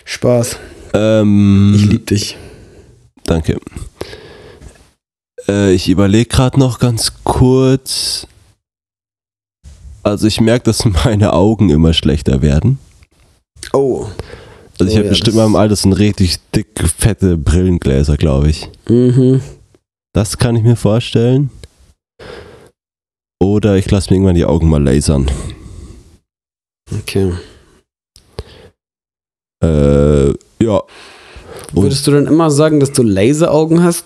Spaß. 0.03 0.57
Ähm, 0.93 1.73
Ich 1.75 1.85
lieb 1.85 2.07
dich. 2.07 2.37
Danke. 3.23 3.57
Äh, 5.47 5.73
ich 5.73 5.89
überlege 5.89 6.29
gerade 6.29 6.59
noch 6.59 6.79
ganz 6.79 7.13
kurz. 7.23 8.27
Also 10.03 10.27
ich 10.27 10.39
merke, 10.41 10.65
dass 10.65 10.85
meine 11.05 11.33
Augen 11.33 11.69
immer 11.69 11.93
schlechter 11.93 12.41
werden. 12.41 12.77
Oh. 13.73 14.07
Also 14.79 14.91
ich 14.91 14.95
Oh 14.95 14.97
habe 14.97 15.05
ja, 15.05 15.09
bestimmt 15.11 15.37
mal 15.37 15.45
im 15.45 15.55
Alter 15.55 15.75
so 15.75 15.89
richtig 15.89 16.37
dicke, 16.53 16.87
fette 16.87 17.37
Brillengläser, 17.37 18.17
glaube 18.17 18.49
ich. 18.49 18.69
Mhm. 18.89 19.41
Das 20.13 20.37
kann 20.37 20.55
ich 20.55 20.63
mir 20.63 20.75
vorstellen. 20.75 21.49
Oder 23.45 23.77
ich 23.77 23.89
lasse 23.91 24.09
mir 24.09 24.15
irgendwann 24.15 24.35
die 24.35 24.45
Augen 24.45 24.67
mal 24.69 24.81
lasern. 24.83 25.29
Okay. 27.01 27.31
Äh, 29.63 30.29
ja. 30.63 30.81
Und- 31.73 31.83
Würdest 31.83 32.07
du 32.07 32.11
dann 32.11 32.25
immer 32.25 32.49
sagen, 32.49 32.79
dass 32.79 32.91
du 32.91 33.03
Laseraugen 33.03 33.83
hast? 33.83 34.05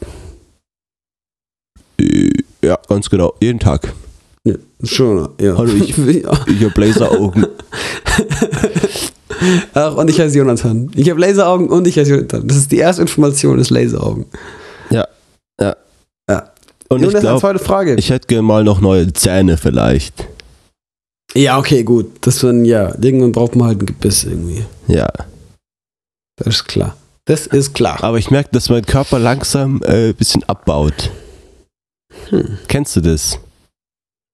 Äh, 2.01 2.29
Ja, 2.61 2.77
ganz 2.89 3.09
genau. 3.09 3.33
Jeden 3.39 3.59
Tag. 3.59 3.93
Ja, 4.43 4.55
schon, 4.83 5.29
ja. 5.39 5.57
Hallo, 5.57 5.71
ich- 5.71 5.95
Ja. 5.97 6.31
Ich 6.45 6.61
habe 6.65 6.81
Laseraugen. 6.81 7.47
Ach, 9.73 9.95
und 9.95 10.09
ich 10.09 10.19
heiße 10.19 10.37
Jonathan. 10.37 10.91
Ich 10.95 11.09
habe 11.09 11.21
Laseraugen 11.21 11.69
und 11.69 11.87
ich 11.87 11.97
heiße 11.97 12.11
Jonathan. 12.11 12.45
Das 12.45 12.57
ist 12.57 12.73
die 12.73 12.77
erste 12.79 13.03
Information, 13.03 13.57
ist 13.59 13.69
Laseraugen. 13.69 14.25
Und 16.89 17.01
Nun, 17.01 17.13
ich 17.13 17.19
glaube, 17.19 17.39
zweite 17.39 17.59
Frage. 17.59 17.95
ich 17.95 18.09
hätte 18.09 18.27
gerne 18.27 18.41
mal 18.43 18.63
noch 18.63 18.81
neue 18.81 19.13
Zähne 19.13 19.57
vielleicht. 19.57 20.27
ja, 21.35 21.57
okay, 21.59 21.83
gut. 21.83 22.07
Das 22.21 22.39
dann, 22.39 22.65
ja, 22.65 22.93
irgendwann 23.01 23.31
braucht 23.31 23.55
man 23.55 23.67
halt 23.67 23.81
ein 23.81 23.85
Gebiss 23.85 24.23
irgendwie. 24.23 24.65
Ja. 24.87 25.07
Das 26.37 26.47
ist 26.47 26.65
klar. 26.65 26.97
Das 27.25 27.45
ist 27.45 27.75
klar. 27.75 28.03
Aber 28.03 28.17
ich 28.17 28.31
merke, 28.31 28.49
dass 28.53 28.69
mein 28.69 28.85
Körper 28.85 29.19
langsam 29.19 29.81
äh, 29.83 30.09
ein 30.09 30.15
bisschen 30.15 30.43
abbaut. 30.45 31.11
Hm. 32.29 32.57
Kennst 32.67 32.95
du 32.95 33.01
das? 33.01 33.39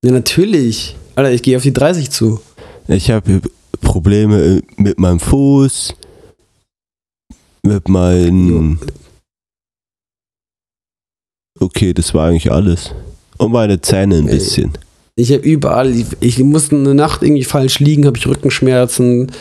Ja, 0.03 0.12
natürlich. 0.12 0.95
Alter, 1.16 1.32
ich 1.32 1.43
gehe 1.43 1.58
auf 1.58 1.64
die 1.64 1.74
30 1.74 2.10
zu. 2.10 2.39
Ich 2.88 3.12
habe 3.12 3.41
Probleme 3.82 4.41
äh, 4.41 4.62
mit 4.78 4.97
meinem 4.97 5.20
Fuß, 5.20 5.93
mit 7.64 7.89
meinen. 7.89 8.80
Okay, 11.60 11.93
das 11.93 12.14
war 12.14 12.28
eigentlich 12.30 12.51
alles. 12.51 12.91
Und 13.38 13.51
meine 13.51 13.80
Zähne 13.82 14.18
ein 14.18 14.28
Ey. 14.28 14.36
bisschen. 14.36 14.74
Ich 15.16 15.32
habe 15.32 15.43
überall, 15.43 15.95
ich, 15.95 16.06
ich 16.20 16.39
musste 16.39 16.76
eine 16.76 16.93
Nacht 16.93 17.24
irgendwie 17.24 17.45
falsch 17.45 17.80
liegen, 17.80 18.06
habe 18.06 18.18
ich 18.18 18.28
Rückenschmerzen. 18.28 19.32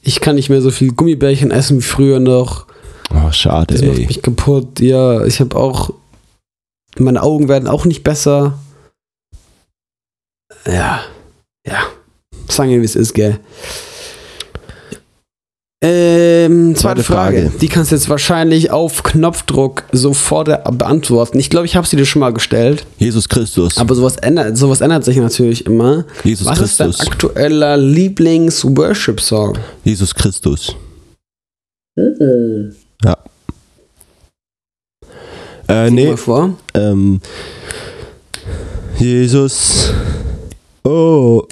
Ich 0.00 0.20
kann 0.20 0.36
nicht 0.36 0.48
mehr 0.48 0.62
so 0.62 0.70
viel 0.70 0.92
Gummibärchen 0.92 1.50
essen 1.50 1.78
wie 1.78 1.82
früher 1.82 2.18
noch. 2.20 2.66
Oh, 3.12 3.30
schade, 3.30 3.74
Das 3.74 3.82
macht 3.84 3.98
ey. 3.98 4.06
mich 4.06 4.22
kaputt. 4.22 4.80
Ja, 4.80 5.24
ich 5.26 5.40
habe 5.40 5.56
auch. 5.56 5.90
Meine 6.98 7.22
Augen 7.22 7.48
werden 7.48 7.68
auch 7.68 7.84
nicht 7.84 8.02
besser. 8.04 8.58
Ja. 10.66 11.00
Ja. 11.66 11.82
Sagen 12.48 12.70
wir, 12.70 12.80
wie 12.80 12.84
es 12.86 12.96
ist, 12.96 13.12
gell. 13.14 13.38
Ähm, 15.80 16.74
zweite 16.74 17.02
Zweite 17.02 17.02
Frage. 17.04 17.42
Frage. 17.42 17.58
Die 17.60 17.68
kannst 17.68 17.92
du 17.92 17.94
jetzt 17.94 18.08
wahrscheinlich 18.08 18.72
auf 18.72 19.04
Knopfdruck 19.04 19.84
sofort 19.92 20.48
beantworten. 20.76 21.38
Ich 21.38 21.50
glaube, 21.50 21.66
ich 21.66 21.76
habe 21.76 21.86
sie 21.86 21.94
dir 21.96 22.04
schon 22.04 22.18
mal 22.18 22.32
gestellt. 22.32 22.84
Jesus 22.98 23.28
Christus. 23.28 23.78
Aber 23.78 23.94
sowas 23.94 24.16
ändert, 24.16 24.56
sowas 24.56 24.80
ändert 24.80 25.04
sich 25.04 25.16
natürlich 25.18 25.66
immer. 25.66 26.04
Jesus 26.24 26.48
Was 26.48 26.58
ist 26.60 26.80
dein 26.80 26.88
Christus. 26.90 27.06
aktueller 27.06 27.76
Lieblings-Worship-Song? 27.76 29.56
Jesus 29.84 30.12
Christus. 30.14 30.74
Mhm. 31.94 32.74
Äh, 35.70 35.84
Sing 35.86 35.94
nee, 35.94 36.06
mal 36.08 36.16
vor. 36.16 36.54
ähm. 36.74 37.20
Jesus. 38.98 39.92
Oh. 40.82 41.42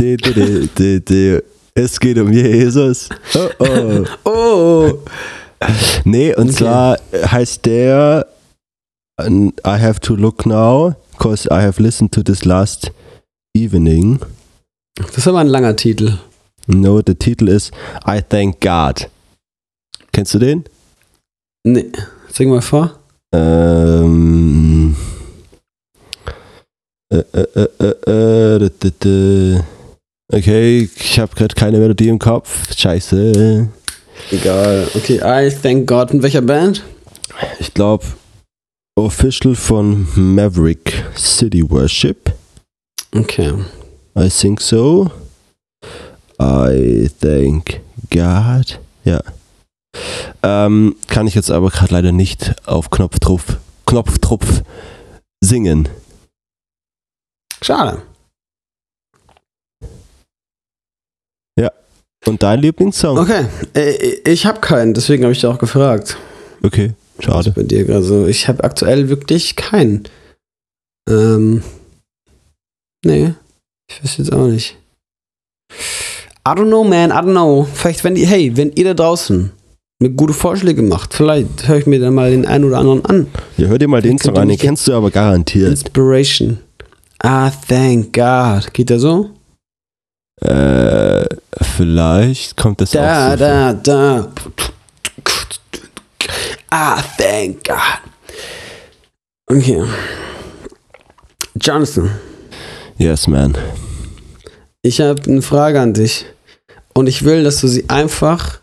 De, 0.00 0.16
de, 0.16 0.32
de, 0.32 0.66
de, 0.76 1.00
de. 1.00 1.42
Es 1.74 1.98
geht 1.98 2.18
um 2.18 2.32
Jesus. 2.32 3.08
Oh, 3.34 3.48
oh. 3.58 4.04
Oh! 4.24 4.98
Nee, 6.04 6.34
und 6.34 6.48
Okay. 6.48 6.56
zwar 6.56 6.98
heißt 7.12 7.64
der 7.66 8.26
I 9.20 9.52
have 9.64 10.00
to 10.00 10.14
look 10.16 10.44
now, 10.44 10.94
because 11.12 11.46
I 11.50 11.60
have 11.62 11.80
listened 11.80 12.12
to 12.12 12.22
this 12.22 12.44
last 12.44 12.90
evening. 13.56 14.18
Das 14.96 15.16
ist 15.18 15.28
aber 15.28 15.38
ein 15.38 15.46
langer 15.46 15.76
Titel. 15.76 16.18
No, 16.66 17.00
der 17.00 17.16
Titel 17.18 17.48
ist 17.48 17.70
I 18.06 18.20
thank 18.28 18.60
God. 18.60 19.08
Kennst 20.12 20.34
du 20.34 20.38
den? 20.40 20.64
Nee. 21.64 21.92
Sing 22.28 22.50
mal 22.50 22.60
vor. 22.60 22.98
Ähm. 23.32 24.96
Äh, 27.12 27.18
äh, 27.18 27.46
äh, 27.54 27.68
äh, 27.78 28.10
äh, 28.10 28.58
d- 28.58 28.70
d- 28.82 28.90
d- 29.04 29.60
Okay, 30.34 30.88
ich 30.96 31.18
habe 31.18 31.34
gerade 31.34 31.54
keine 31.54 31.76
Melodie 31.76 32.08
im 32.08 32.18
Kopf. 32.18 32.74
Scheiße. 32.74 33.68
Egal. 34.30 34.88
Okay, 34.94 35.20
I 35.22 35.50
thank 35.50 35.86
God. 35.86 36.10
In 36.10 36.22
welcher 36.22 36.40
Band? 36.40 36.82
Ich 37.58 37.74
glaube, 37.74 38.06
Official 38.96 39.54
von 39.54 40.08
Maverick 40.14 41.04
City 41.16 41.68
Worship. 41.68 42.32
Okay. 43.14 43.52
I 44.16 44.30
think 44.30 44.62
so. 44.62 45.10
I 46.40 47.10
thank 47.20 47.80
God. 48.10 48.80
Ja. 49.04 49.20
Ähm, 50.42 50.96
kann 51.08 51.26
ich 51.26 51.34
jetzt 51.34 51.50
aber 51.50 51.68
gerade 51.68 51.92
leider 51.92 52.12
nicht 52.12 52.54
auf 52.66 52.88
Knopfdruck, 52.88 53.42
Knopfdruck 53.84 54.40
singen. 55.42 55.90
Schade. 57.60 58.00
Und 62.26 62.42
dein 62.42 62.60
Lieblingssong? 62.60 63.18
Okay. 63.18 63.46
Äh, 63.74 64.30
ich 64.30 64.46
habe 64.46 64.60
keinen, 64.60 64.94
deswegen 64.94 65.24
habe 65.24 65.32
ich 65.32 65.40
dich 65.40 65.50
auch 65.50 65.58
gefragt. 65.58 66.16
Okay, 66.62 66.92
schade. 67.18 67.50
bei 67.50 67.64
dir 67.64 67.88
also 67.90 68.26
ich 68.26 68.46
habe 68.46 68.62
aktuell 68.62 69.08
wirklich 69.08 69.56
keinen. 69.56 70.04
Ähm. 71.08 71.62
Nee. 73.04 73.34
Ich 73.90 74.02
weiß 74.02 74.18
jetzt 74.18 74.32
auch 74.32 74.46
nicht. 74.46 74.76
I 76.46 76.50
don't 76.50 76.68
know, 76.68 76.84
man, 76.84 77.10
I 77.10 77.14
don't 77.14 77.32
know. 77.32 77.66
Vielleicht, 77.72 78.04
wenn 78.04 78.14
die, 78.14 78.26
hey, 78.26 78.56
wenn 78.56 78.72
ihr 78.72 78.84
da 78.84 78.94
draußen 78.94 79.50
mir 80.00 80.10
gute 80.10 80.32
Vorschläge 80.32 80.82
macht, 80.82 81.14
vielleicht 81.14 81.68
höre 81.68 81.78
ich 81.78 81.86
mir 81.86 82.00
dann 82.00 82.14
mal 82.14 82.30
den 82.30 82.46
einen 82.46 82.64
oder 82.64 82.78
anderen 82.78 83.04
an. 83.04 83.26
Ja, 83.56 83.68
hör 83.68 83.78
dir 83.78 83.88
mal 83.88 84.02
den 84.02 84.18
Song 84.18 84.34
ihr 84.34 84.40
an, 84.40 84.48
den 84.48 84.58
kennst 84.58 84.86
du 84.86 84.92
aber 84.92 85.10
garantiert. 85.10 85.70
Inspiration. 85.70 86.58
Ah, 87.20 87.50
thank 87.68 88.12
God. 88.12 88.72
Geht 88.72 88.90
der 88.90 88.98
so? 88.98 89.30
Äh, 90.44 91.26
vielleicht 91.62 92.56
kommt 92.56 92.80
das 92.80 92.90
Da, 92.90 93.28
auch 93.28 93.30
so. 93.32 93.36
da, 93.38 93.72
da. 93.74 94.32
Ah, 96.70 97.02
thank 97.18 97.64
God. 97.64 97.76
Okay. 99.46 99.82
Jonathan, 101.60 102.10
Yes, 102.96 103.26
man. 103.26 103.56
ich 104.82 105.00
habe 105.00 105.22
eine 105.30 105.42
Frage 105.42 105.80
an 105.80 105.92
dich. 105.92 106.24
Und 106.94 107.06
ich 107.08 107.24
will, 107.24 107.44
dass 107.44 107.60
du 107.60 107.68
sie 107.68 107.88
einfach, 107.88 108.60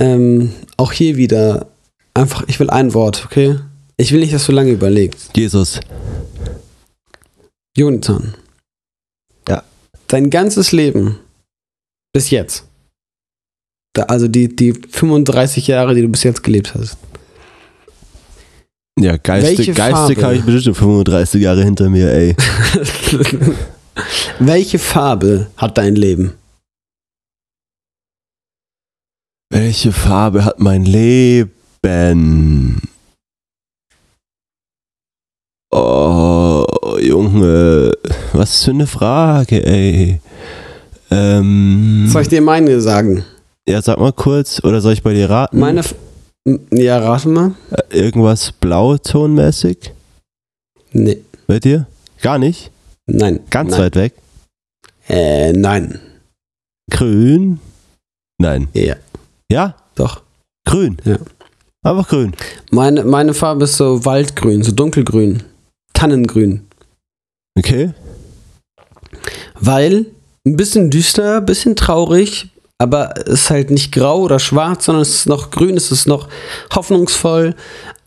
ähm, 0.00 0.52
auch 0.76 0.92
hier 0.92 1.16
wieder, 1.16 1.66
einfach, 2.14 2.44
ich 2.46 2.58
will 2.60 2.70
ein 2.70 2.94
Wort, 2.94 3.24
okay? 3.24 3.58
Ich 3.96 4.12
will 4.12 4.20
nicht, 4.20 4.32
dass 4.34 4.46
du 4.46 4.52
lange 4.52 4.70
überlegst. 4.70 5.36
Jesus. 5.36 5.80
Jonathan. 7.76 8.34
Ja. 10.14 10.20
Dein 10.20 10.30
ganzes 10.30 10.72
Leben 10.72 11.18
bis 12.12 12.30
jetzt. 12.30 12.64
Also 13.96 14.28
die, 14.28 14.54
die 14.54 14.72
35 14.72 15.66
Jahre, 15.66 15.94
die 15.94 16.02
du 16.02 16.08
bis 16.08 16.22
jetzt 16.22 16.42
gelebt 16.42 16.74
hast. 16.74 16.96
Ja, 18.98 19.16
geistig, 19.16 19.58
Welche 19.58 19.74
geistig 19.74 20.22
habe 20.22 20.36
ich 20.36 20.44
bestimmt 20.44 20.76
35 20.76 21.42
Jahre 21.42 21.64
hinter 21.64 21.90
mir, 21.90 22.12
ey. 22.12 22.36
Welche 24.38 24.78
Farbe 24.78 25.48
hat 25.56 25.78
dein 25.78 25.96
Leben? 25.96 26.34
Welche 29.50 29.92
Farbe 29.92 30.44
hat 30.44 30.60
mein 30.60 30.84
Leben? 30.84 32.93
Oh, 35.76 36.64
Junge, 37.00 37.90
was 38.32 38.62
für 38.64 38.70
eine 38.70 38.86
Frage, 38.86 39.66
ey. 39.66 40.20
Ähm, 41.10 42.06
Soll 42.08 42.22
ich 42.22 42.28
dir 42.28 42.40
meine 42.42 42.80
sagen? 42.80 43.24
ja, 43.68 43.82
sag 43.82 43.98
mal 43.98 44.12
kurz, 44.12 44.62
oder 44.62 44.80
soll 44.80 44.92
ich 44.92 45.02
bei 45.02 45.14
dir 45.14 45.28
raten? 45.28 45.58
Meine. 45.58 45.80
F 45.80 45.94
ja, 46.70 46.98
rate 46.98 47.28
mal. 47.28 47.54
Äh, 47.90 47.98
Irgendwas 48.04 48.52
blautonmäßig 48.52 49.92
Nee. 50.92 51.18
bei 51.48 51.58
dir? 51.58 51.86
Gar 52.22 52.38
nicht? 52.38 52.70
Nein. 53.06 53.40
Ganz 53.50 53.72
nein. 53.72 53.80
weit 53.80 53.96
weg? 53.96 54.14
Äh, 55.08 55.52
nein. 55.54 55.98
Grün? 56.90 57.58
Nein. 58.38 58.68
Ja, 58.74 58.94
Ja? 59.50 59.74
doch. 59.96 60.22
Grün? 60.66 60.98
Ja. 61.04 61.16
Einfach 61.82 62.08
grün. 62.08 62.32
Meine, 62.70 63.02
meine 63.04 63.34
Farbe 63.34 63.64
ist 63.64 63.76
so 63.76 64.04
Waldgrün, 64.04 64.62
so 64.62 64.70
dunkelgrün. 64.72 65.42
Tannengrün. 65.94 66.66
Okay. 67.58 67.92
Weil 69.58 70.06
ein 70.46 70.56
bisschen 70.56 70.90
düster, 70.90 71.38
ein 71.38 71.46
bisschen 71.46 71.76
traurig, 71.76 72.50
aber 72.78 73.14
es 73.16 73.44
ist 73.44 73.50
halt 73.50 73.70
nicht 73.70 73.92
grau 73.92 74.20
oder 74.20 74.38
schwarz, 74.38 74.84
sondern 74.84 75.02
es 75.02 75.14
ist 75.14 75.26
noch 75.26 75.50
grün, 75.50 75.76
es 75.76 75.90
ist 75.90 76.06
noch 76.06 76.28
hoffnungsvoll, 76.74 77.54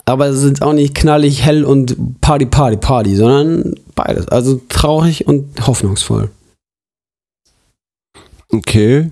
aber 0.06 0.28
es 0.28 0.40
sind 0.40 0.62
auch 0.62 0.74
nicht 0.74 0.94
knallig, 0.94 1.44
hell 1.44 1.66
und 1.66 2.22
Party, 2.22 2.46
Party, 2.46 2.78
Party, 2.78 3.16
sondern 3.16 3.76
beides. 3.96 4.28
Also 4.28 4.62
traurig 4.70 5.28
und 5.28 5.66
hoffnungsvoll. 5.66 6.30
Okay. 8.52 9.12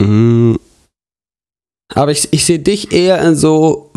Mm, 0.00 0.56
Aber 1.94 2.10
ich, 2.10 2.32
ich 2.32 2.44
sehe 2.44 2.58
dich 2.58 2.92
eher 2.92 3.22
in 3.22 3.36
so 3.36 3.90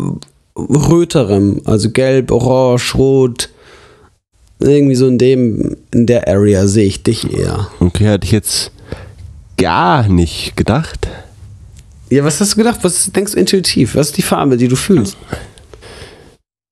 röterem, 0.58 1.62
also 1.64 1.90
gelb, 1.90 2.30
orange, 2.30 2.94
rot. 2.94 3.50
Irgendwie 4.60 4.96
so 4.96 5.06
in 5.06 5.18
dem, 5.18 5.76
in 5.92 6.06
der 6.06 6.26
Area 6.26 6.66
sehe 6.66 6.86
ich 6.86 7.02
dich 7.02 7.32
eher. 7.32 7.68
okay, 7.80 8.04
hätte 8.06 8.24
ich 8.26 8.32
jetzt 8.32 8.72
gar 9.56 10.08
nicht 10.08 10.56
gedacht. 10.56 11.06
Ja, 12.10 12.24
was 12.24 12.40
hast 12.40 12.52
du 12.52 12.56
gedacht? 12.56 12.80
Was 12.82 13.12
denkst 13.12 13.32
du 13.32 13.38
intuitiv? 13.38 13.94
Was 13.94 14.08
ist 14.08 14.16
die 14.16 14.22
Farbe, 14.22 14.56
die 14.56 14.68
du 14.68 14.76
fühlst? 14.76 15.16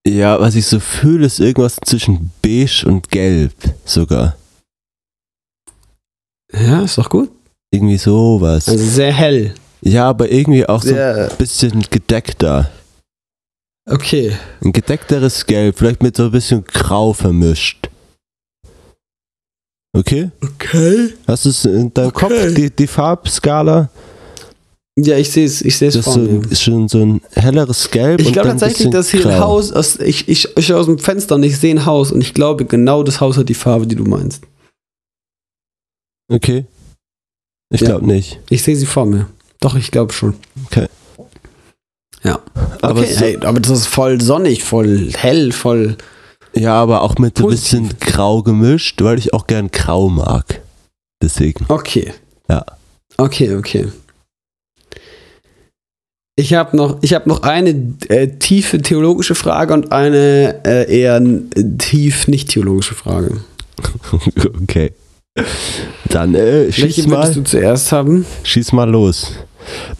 Ja, 0.06 0.40
was 0.40 0.54
ich 0.54 0.66
so 0.66 0.80
fühle, 0.80 1.26
ist 1.26 1.40
irgendwas 1.40 1.76
zwischen 1.84 2.30
beige 2.42 2.84
und 2.86 3.10
gelb 3.10 3.52
sogar. 3.84 4.36
Ja, 6.52 6.82
ist 6.82 6.96
doch 6.96 7.08
gut. 7.10 7.28
Irgendwie 7.72 7.98
sowas. 7.98 8.68
Also 8.68 8.84
sehr 8.84 9.12
hell. 9.12 9.52
ja, 9.82 10.08
aber 10.08 10.30
irgendwie 10.30 10.64
auch 10.66 10.82
so 10.82 10.90
Sehr, 10.90 11.30
ein 11.30 11.36
bisschen 11.36 11.82
gedeckter. 11.90 12.70
Okay. 13.86 14.36
Ein 14.62 14.72
gedeckteres 14.72 15.46
Gelb, 15.46 15.78
vielleicht 15.78 16.02
mit 16.02 16.16
so 16.16 16.24
ein 16.24 16.30
bisschen 16.30 16.64
Grau 16.64 17.12
vermischt. 17.12 17.88
Okay? 19.96 20.30
Okay. 20.42 21.14
Hast 21.26 21.46
du 21.46 21.48
es 21.50 21.64
in 21.64 21.92
deinem 21.94 22.08
Okay. 22.08 22.20
Kopf, 22.28 22.54
die, 22.54 22.70
die 22.70 22.86
Farbskala? 22.86 23.88
Ja, 24.98 25.16
ich 25.18 25.30
sehe 25.30 25.44
es, 25.44 25.60
ich 25.62 25.76
sehe 25.76 25.88
es 25.88 25.96
vor 25.98 26.12
so, 26.14 26.20
mir. 26.20 26.50
ist 26.50 26.62
schon 26.62 26.88
so 26.88 27.04
ein 27.04 27.20
helleres 27.34 27.90
Gelb. 27.90 28.20
Ich 28.20 28.32
glaube 28.32 28.50
ein 28.50 28.58
tatsächlich, 28.58 28.90
dass 28.90 29.10
hier 29.10 29.20
ein 29.26 29.38
grau. 29.38 29.40
Haus, 29.48 29.72
aus, 29.72 29.98
ich, 30.00 30.26
ich, 30.28 30.56
ich 30.56 30.66
schaue 30.66 30.78
aus 30.80 30.86
dem 30.86 30.98
Fenster 30.98 31.34
und 31.34 31.42
ich 31.42 31.58
sehe 31.58 31.74
ein 31.74 31.84
Haus 31.84 32.12
und 32.12 32.20
ich 32.22 32.32
glaube, 32.34 32.64
genau 32.64 33.02
das 33.02 33.20
Haus 33.20 33.36
hat 33.36 33.48
die 33.48 33.54
Farbe, 33.54 33.86
die 33.86 33.94
du 33.96 34.04
meinst. 34.04 34.42
Okay. 36.32 36.64
Ich 37.70 37.80
Ja. 37.82 37.88
glaube 37.88 38.06
nicht. 38.06 38.40
Ich 38.48 38.62
sehe 38.62 38.76
sie 38.76 38.86
vor 38.86 39.04
mir. 39.06 39.28
Doch, 39.60 39.74
ich 39.76 39.90
glaube 39.90 40.12
schon. 40.12 40.34
Okay. 40.66 40.86
Ja. 42.22 42.40
Aber 42.82 43.00
okay, 43.00 43.14
hey, 43.16 43.38
aber 43.42 43.60
das 43.60 43.70
ist 43.70 43.86
voll 43.86 44.20
sonnig, 44.20 44.64
voll 44.64 45.10
hell, 45.16 45.52
voll. 45.52 45.96
Ja, 46.54 46.74
aber 46.74 47.02
auch 47.02 47.16
mit 47.18 47.38
ein 47.38 47.42
Positiv. 47.42 47.88
bisschen 47.88 47.98
grau 48.00 48.42
gemischt, 48.42 49.02
weil 49.02 49.18
ich 49.18 49.34
auch 49.34 49.46
gern 49.46 49.70
grau 49.70 50.08
mag. 50.08 50.60
Deswegen. 51.22 51.64
Okay. 51.68 52.12
Ja. 52.48 52.64
Okay, 53.16 53.54
okay. 53.56 53.88
Ich 56.38 56.52
habe 56.52 56.76
noch, 56.76 56.98
ich 57.00 57.14
hab 57.14 57.26
noch 57.26 57.42
eine 57.42 57.94
äh, 58.08 58.28
tiefe 58.28 58.82
theologische 58.82 59.34
Frage 59.34 59.72
und 59.72 59.92
eine 59.92 60.60
äh, 60.66 61.00
eher 61.00 61.22
tief 61.78 62.28
nicht 62.28 62.50
theologische 62.50 62.94
Frage. 62.94 63.38
okay. 64.62 64.92
Dann 66.10 66.34
äh, 66.34 66.70
schieß 66.70 66.84
Welche 66.84 67.08
mal, 67.08 67.22
würdest 67.22 67.36
du 67.36 67.42
zuerst 67.44 67.92
haben? 67.92 68.26
schieß 68.42 68.72
mal 68.72 68.88
los. 68.88 69.32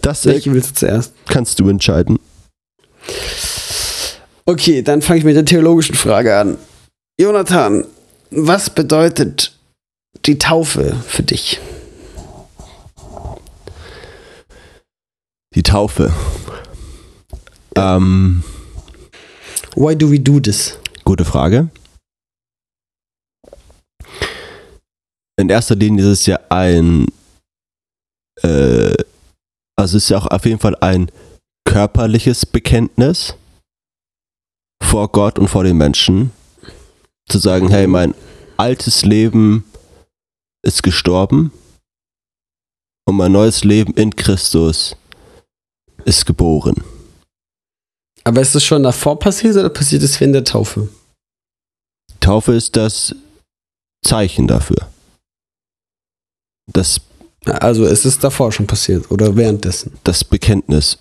Das 0.01 0.25
Welche 0.25 0.53
willst 0.53 0.71
du 0.71 0.73
zuerst? 0.75 1.13
kannst 1.27 1.59
du 1.59 1.69
entscheiden. 1.69 2.19
Okay, 4.45 4.81
dann 4.81 5.01
fange 5.01 5.19
ich 5.19 5.25
mit 5.25 5.35
der 5.35 5.45
theologischen 5.45 5.95
Frage 5.95 6.37
an. 6.37 6.57
Jonathan, 7.19 7.85
was 8.31 8.69
bedeutet 8.69 9.57
die 10.25 10.37
Taufe 10.37 10.95
für 11.07 11.23
dich? 11.23 11.59
Die 15.55 15.63
Taufe. 15.63 16.13
Ähm, 17.75 18.43
Why 19.75 19.95
do 19.95 20.09
we 20.11 20.19
do 20.19 20.39
this? 20.39 20.77
gute 21.03 21.23
Frage. 21.25 21.69
In 25.39 25.49
erster 25.49 25.75
Linie 25.75 26.03
ist 26.05 26.21
es 26.21 26.25
ja 26.25 26.39
ein, 26.49 27.07
äh, 28.41 28.93
also 29.77 29.97
es 29.97 30.03
ist 30.03 30.09
ja 30.09 30.17
auch 30.17 30.27
auf 30.27 30.45
jeden 30.45 30.59
Fall 30.59 30.75
ein 30.81 31.11
körperliches 31.65 32.45
Bekenntnis 32.45 33.35
vor 34.81 35.09
Gott 35.11 35.39
und 35.39 35.47
vor 35.47 35.63
den 35.63 35.77
Menschen. 35.77 36.31
Zu 37.29 37.39
sagen, 37.39 37.69
hey, 37.69 37.87
mein 37.87 38.15
altes 38.55 39.03
Leben 39.03 39.65
ist 40.65 40.81
gestorben 40.81 41.51
und 43.05 43.15
mein 43.15 43.31
neues 43.31 43.63
Leben 43.63 43.93
in 43.93 44.15
Christus 44.15 44.95
ist 46.05 46.25
geboren. 46.25 46.83
Aber 48.23 48.41
ist 48.41 48.55
das 48.55 48.63
schon 48.63 48.83
davor 48.83 49.19
passiert 49.19 49.55
oder 49.55 49.69
passiert 49.69 50.03
es 50.03 50.19
während 50.19 50.35
der 50.35 50.43
Taufe? 50.43 50.89
Taufe 52.19 52.53
ist 52.53 52.75
das 52.75 53.15
Zeichen 54.03 54.47
dafür. 54.47 54.89
Das, 56.67 56.99
Also 57.47 57.85
ist 57.85 58.05
es 58.05 58.19
davor 58.19 58.51
schon 58.51 58.67
passiert 58.67 59.09
oder 59.11 59.35
währenddessen? 59.35 59.93
das 60.03 60.23
Bekenntnis. 60.23 60.97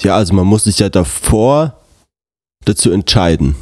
Ja, 0.00 0.16
also 0.16 0.34
man 0.34 0.46
muss 0.46 0.64
sich 0.64 0.78
ja 0.78 0.88
davor 0.88 1.78
dazu 2.64 2.90
entscheiden. 2.90 3.56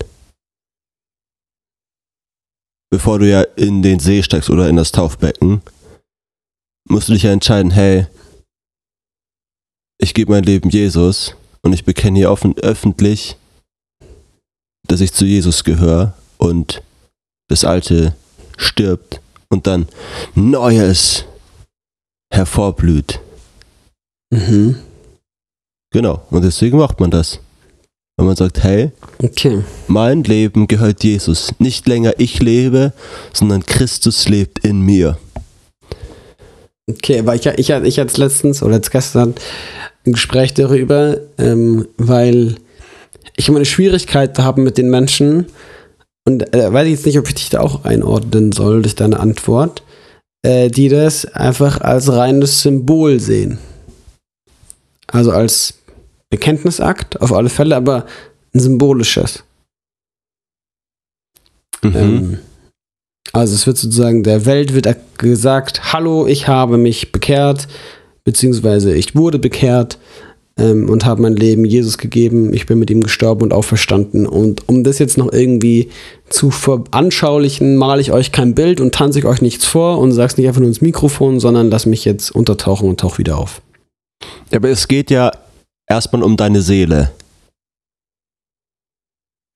Bevor 2.91 3.19
du 3.19 3.29
ja 3.29 3.43
in 3.57 3.83
den 3.83 4.01
See 4.01 4.23
steigst 4.23 4.51
oder 4.51 4.69
in 4.69 4.77
das 4.77 4.93
Taufbecken, 4.93 5.63
musst 6.89 7.09
du 7.09 7.13
dich 7.13 7.23
ja 7.23 7.31
entscheiden, 7.31 7.71
hey, 7.71 8.07
ich 9.99 10.15
gebe 10.15 10.33
mein 10.33 10.45
Leben 10.45 10.71
Jesus 10.71 11.37
und 11.63 11.73
ich 11.73 11.85
bekenne 11.85 12.19
hier 12.19 12.31
offen, 12.31 12.57
öffentlich, 12.59 13.37
dass 14.89 15.01
ich 15.01 15.13
zu 15.13 15.25
Jesus 15.25 15.63
gehöre 15.63 16.15
und 16.39 16.83
das 17.49 17.65
Alte 17.65 18.17
stirbt 18.57 19.21
und 19.51 19.67
dann 19.67 19.89
Neues 20.35 21.27
hervorblüht. 22.31 23.21
Mhm. 24.33 24.77
Genau, 25.93 26.23
und 26.31 26.43
deswegen 26.45 26.79
macht 26.79 27.01
man 27.01 27.11
das. 27.11 27.41
Wenn 28.17 28.27
man 28.27 28.37
sagt, 28.37 28.63
hey, 28.63 28.91
Okay. 29.23 29.63
mein 29.89 30.23
Leben 30.25 30.69
gehört 30.69 31.03
Jesus. 31.03 31.53
Nicht 31.59 31.89
länger 31.89 32.13
ich 32.19 32.41
lebe, 32.41 32.93
sondern 33.33 33.65
Christus 33.65 34.29
lebt 34.29 34.59
in 34.61 34.81
mir. 34.83 35.19
Okay, 36.89 37.21
aber 37.21 37.35
ich, 37.35 37.47
ich, 37.47 37.71
ich 37.71 37.99
hatte 37.99 38.21
letztens 38.21 38.63
oder 38.63 38.77
jetzt 38.77 38.91
gestern 38.91 39.35
ein 40.07 40.13
Gespräch 40.13 40.55
darüber, 40.55 41.17
ähm, 41.39 41.87
weil 41.97 42.57
ich 43.37 43.49
immer 43.49 43.59
eine 43.59 43.65
Schwierigkeit 43.65 44.39
habe 44.39 44.61
mit 44.61 44.77
den 44.77 44.91
Menschen 44.91 45.47
und 46.27 46.55
äh, 46.55 46.73
weiß 46.73 46.87
ich 46.87 46.93
jetzt 46.93 47.07
nicht, 47.07 47.19
ob 47.19 47.29
ich 47.29 47.35
dich 47.35 47.51
da 47.51 47.61
auch 47.61 47.85
einordnen 47.85 48.53
soll 48.53 48.83
durch 48.83 48.97
deine 48.97 49.19
Antwort, 49.21 49.83
äh, 50.43 50.69
die 50.69 50.89
das 50.89 51.25
einfach 51.27 51.81
als 51.81 52.11
reines 52.11 52.63
Symbol 52.63 53.21
sehen. 53.21 53.59
Also 55.07 55.33
als 55.33 55.75
Bekenntnisakt 56.31 57.21
auf 57.21 57.33
alle 57.33 57.49
Fälle, 57.49 57.77
aber 57.77 58.07
ein 58.55 58.61
symbolisches. 58.61 59.43
Mhm. 61.83 61.97
Ähm, 61.97 62.39
also 63.33 63.55
es 63.55 63.67
wird 63.67 63.79
sozusagen, 63.79 64.23
der 64.23 64.47
Welt 64.47 64.75
wird 64.75 64.89
gesagt, 65.19 65.93
hallo, 65.93 66.27
ich 66.27 66.49
habe 66.49 66.79
mich 66.79 67.13
bekehrt, 67.13 67.69
beziehungsweise 68.25 68.95
ich 68.95 69.15
wurde 69.15 69.39
bekehrt 69.39 69.99
ähm, 70.61 70.89
und 70.91 71.05
habe 71.05 71.23
mein 71.23 71.35
Leben 71.37 71.65
Jesus 71.65 71.99
gegeben, 71.99 72.53
ich 72.53 72.67
bin 72.67 72.79
mit 72.79 72.91
ihm 72.91 73.03
gestorben 73.03 73.43
und 73.43 73.53
auferstanden. 73.53 74.27
Und 74.27 74.69
um 74.69 74.85
das 74.85 74.99
jetzt 74.99 75.17
noch 75.19 75.33
irgendwie 75.33 75.91
zu 76.29 76.51
veranschaulichen, 76.51 77.77
male 77.77 78.01
ich 78.01 78.13
euch 78.13 78.31
kein 78.31 78.55
Bild 78.55 78.81
und 78.81 78.95
tanze 78.95 79.19
ich 79.19 79.25
euch 79.25 79.41
nichts 79.43 79.65
vor 79.65 79.99
und 79.99 80.13
sag's 80.13 80.37
nicht 80.37 80.47
einfach 80.47 80.61
nur 80.61 80.69
ins 80.69 80.81
Mikrofon, 80.81 81.41
sondern 81.41 81.71
lass 81.71 81.87
mich 81.87 82.05
jetzt 82.05 82.31
untertauchen 82.31 82.89
und 82.89 83.01
tauch 83.01 83.19
wieder 83.19 83.39
auf. 83.39 83.63
Aber 84.53 84.69
es 84.69 84.87
geht 84.87 85.11
ja 85.11 85.33
erstmal 85.89 86.23
um 86.23 86.37
deine 86.37 86.61
Seele. 86.63 87.11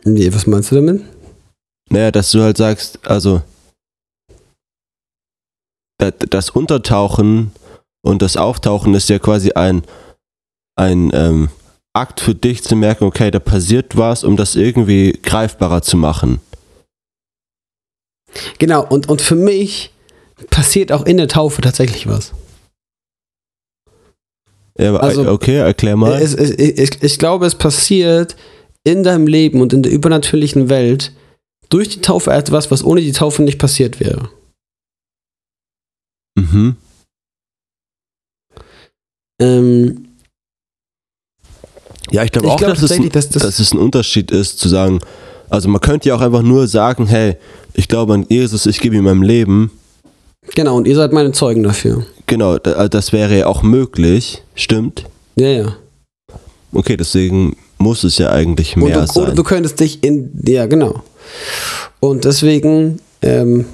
Nee, 0.04 0.32
was 0.34 0.46
meinst 0.46 0.70
du 0.70 0.76
damit? 0.76 1.02
Naja, 1.90 2.10
dass 2.10 2.30
du 2.30 2.40
halt 2.40 2.56
sagst, 2.56 2.98
also 3.06 3.42
da- 5.98 6.10
das 6.10 6.50
Untertauchen 6.50 7.52
und 8.02 8.20
das 8.22 8.36
Auftauchen 8.36 8.94
ist 8.94 9.08
ja 9.08 9.18
quasi 9.18 9.52
ein, 9.52 9.82
ein 10.76 11.10
ähm, 11.14 11.48
Akt 11.92 12.20
für 12.20 12.34
dich 12.34 12.62
zu 12.62 12.76
merken, 12.76 13.04
okay, 13.04 13.30
da 13.30 13.38
passiert 13.38 13.96
was, 13.96 14.24
um 14.24 14.36
das 14.36 14.56
irgendwie 14.56 15.12
greifbarer 15.22 15.82
zu 15.82 15.96
machen. 15.96 16.40
Genau, 18.58 18.84
und, 18.86 19.08
und 19.08 19.22
für 19.22 19.36
mich 19.36 19.92
passiert 20.50 20.90
auch 20.90 21.06
in 21.06 21.16
der 21.16 21.28
Taufe 21.28 21.62
tatsächlich 21.62 22.08
was. 22.08 22.32
Ja, 24.76 24.88
aber, 24.90 25.04
Also, 25.04 25.30
okay, 25.30 25.56
erklär 25.56 25.96
mal. 25.96 26.20
Es, 26.20 26.34
es, 26.34 26.50
ich, 26.50 27.02
ich 27.02 27.18
glaube, 27.18 27.46
es 27.46 27.54
passiert 27.54 28.34
in 28.82 29.04
deinem 29.04 29.28
Leben 29.28 29.60
und 29.60 29.72
in 29.72 29.84
der 29.84 29.92
übernatürlichen 29.92 30.68
Welt 30.68 31.12
durch 31.68 31.88
die 31.88 32.00
Taufe 32.00 32.32
etwas, 32.32 32.70
was 32.70 32.84
ohne 32.84 33.00
die 33.00 33.12
Taufe 33.12 33.42
nicht 33.42 33.58
passiert 33.58 34.00
wäre. 34.00 34.30
mhm. 36.36 36.76
Ähm, 39.40 40.03
Ja, 42.10 42.22
ich 42.22 42.32
glaube 42.32 42.48
auch, 42.48 42.56
glaube 42.56 42.74
dass, 42.74 42.82
es 42.82 42.92
ein, 42.92 43.08
dass 43.10 43.28
das. 43.30 43.42
dass 43.42 43.58
es 43.58 43.72
ein 43.72 43.78
Unterschied 43.78 44.30
ist, 44.30 44.58
zu 44.58 44.68
sagen, 44.68 45.00
also 45.50 45.68
man 45.68 45.80
könnte 45.80 46.08
ja 46.08 46.16
auch 46.16 46.20
einfach 46.20 46.42
nur 46.42 46.66
sagen, 46.66 47.06
hey, 47.06 47.36
ich 47.74 47.88
glaube 47.88 48.14
an 48.14 48.26
Jesus, 48.28 48.66
ich 48.66 48.80
gebe 48.80 48.96
ihm 48.96 49.04
mein 49.04 49.22
Leben. 49.22 49.70
genau, 50.54 50.76
und 50.76 50.86
ihr 50.86 50.94
seid 50.96 51.12
meine 51.12 51.32
Zeugen 51.32 51.62
dafür. 51.62 52.04
Genau, 52.26 52.58
da- 52.58 52.88
das 52.88 53.12
wäre 53.12 53.38
ja 53.38 53.46
auch 53.46 53.62
möglich, 53.62 54.42
stimmt. 54.54 55.04
Ja, 55.36 55.48
ja. 55.48 55.76
Okay, 56.72 56.96
deswegen 56.96 57.56
muss 57.78 58.04
es 58.04 58.18
ja 58.18 58.30
eigentlich 58.30 58.76
Und 58.76 58.84
mehr 58.84 58.94
du, 58.94 58.98
oder 59.20 59.26
sein. 59.28 59.36
du 59.36 59.42
könntest 59.42 59.80
dich 59.80 60.02
in. 60.02 60.30
Ja, 60.46 60.66
genau. 60.66 61.02
Und 62.00 62.24
deswegen. 62.24 63.00
Ähm, 63.22 63.64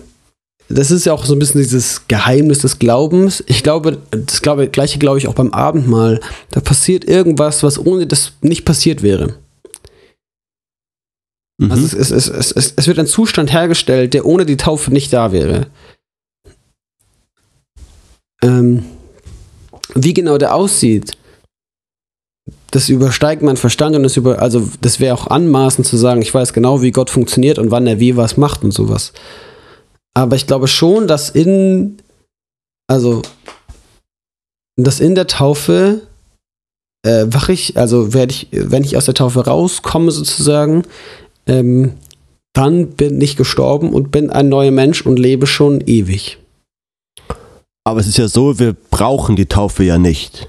das 0.71 0.93
ist 0.93 1.05
ja 1.05 1.13
auch 1.13 1.25
so 1.25 1.35
ein 1.35 1.39
bisschen 1.41 1.61
dieses 1.61 2.07
Geheimnis 2.07 2.61
des 2.61 2.79
Glaubens. 2.79 3.43
Ich 3.49 3.65
glaube, 3.65 3.99
das 4.13 4.41
glaube, 4.41 4.69
gleiche 4.69 5.01
glaube 5.01 5.19
ich 5.19 5.27
auch 5.27 5.35
beim 5.35 5.53
Abendmahl. 5.53 6.21
Da 6.53 6.61
passiert 6.61 7.05
irgendwas, 7.05 7.65
was 7.65 7.79
ohne 7.79 8.07
das 8.07 8.33
nicht 8.41 8.65
passiert 8.65 9.03
wäre. 9.03 9.35
Mhm. 11.59 11.73
Also 11.73 11.97
es, 11.99 12.11
es, 12.13 12.29
es, 12.29 12.75
es, 12.77 12.87
wird 12.87 13.01
ein 13.01 13.09
Zustand 13.09 13.53
hergestellt, 13.53 14.15
der 14.15 14.25
ohne 14.25 14.47
die 14.47 14.57
Taufe 14.57 14.93
nicht 14.93 15.13
da 15.13 15.33
wäre. 15.33 15.67
Ähm, 18.41 18.85
wie 19.95 20.15
genau 20.15 20.39
der 20.39 20.55
aussieht, 20.55 21.17
das 22.71 22.89
übersteigt 22.89 23.43
mein 23.43 23.57
Verstand 23.57 23.97
und 23.97 24.05
das 24.05 24.17
über, 24.17 24.41
also 24.41 24.69
das 24.81 25.01
wäre 25.01 25.15
auch 25.15 25.27
anmaßend 25.27 25.85
zu 25.85 25.97
sagen, 25.97 26.23
ich 26.23 26.33
weiß 26.33 26.53
genau, 26.53 26.81
wie 26.81 26.93
Gott 26.93 27.11
funktioniert 27.11 27.59
und 27.59 27.73
wann 27.73 27.89
er 27.89 27.99
wie 27.99 28.17
was 28.17 28.37
macht 28.37 28.63
und 28.63 28.71
sowas. 28.71 29.13
Aber 30.15 30.37
ich 30.37 30.47
glaube 30.47 30.69
schon, 30.69 31.07
dass 31.09 31.31
in, 31.31 31.99
also, 32.89 33.23
dass 34.77 35.01
in 35.01 35.15
der 35.15 35.27
Taufe 35.27 36.03
äh, 37.07 37.27
wach 37.29 37.49
ich, 37.49 37.77
also 37.77 38.13
werde 38.13 38.33
ich, 38.33 38.49
wenn 38.51 38.85
ich 38.85 38.97
aus 38.97 39.07
der 39.07 39.15
Taufe 39.15 39.47
rauskomme 39.47 40.11
sozusagen, 40.11 40.85
ähm, 41.47 41.93
dann 42.53 42.89
bin 42.89 43.21
ich 43.21 43.37
gestorben 43.37 43.93
und 43.95 44.11
bin 44.11 44.31
ein 44.31 44.49
neuer 44.49 44.73
Mensch 44.73 45.07
und 45.07 45.19
lebe 45.19 45.47
schon 45.47 45.81
ewig. 45.83 46.39
Aber 47.85 48.01
es 48.01 48.07
ist 48.09 48.19
ja 48.19 48.29
so, 48.29 48.59
wir 48.59 48.75
brauchen 48.91 49.37
die 49.37 49.47
Taufe 49.47 49.85
ja 49.85 49.97
nicht. 49.99 50.49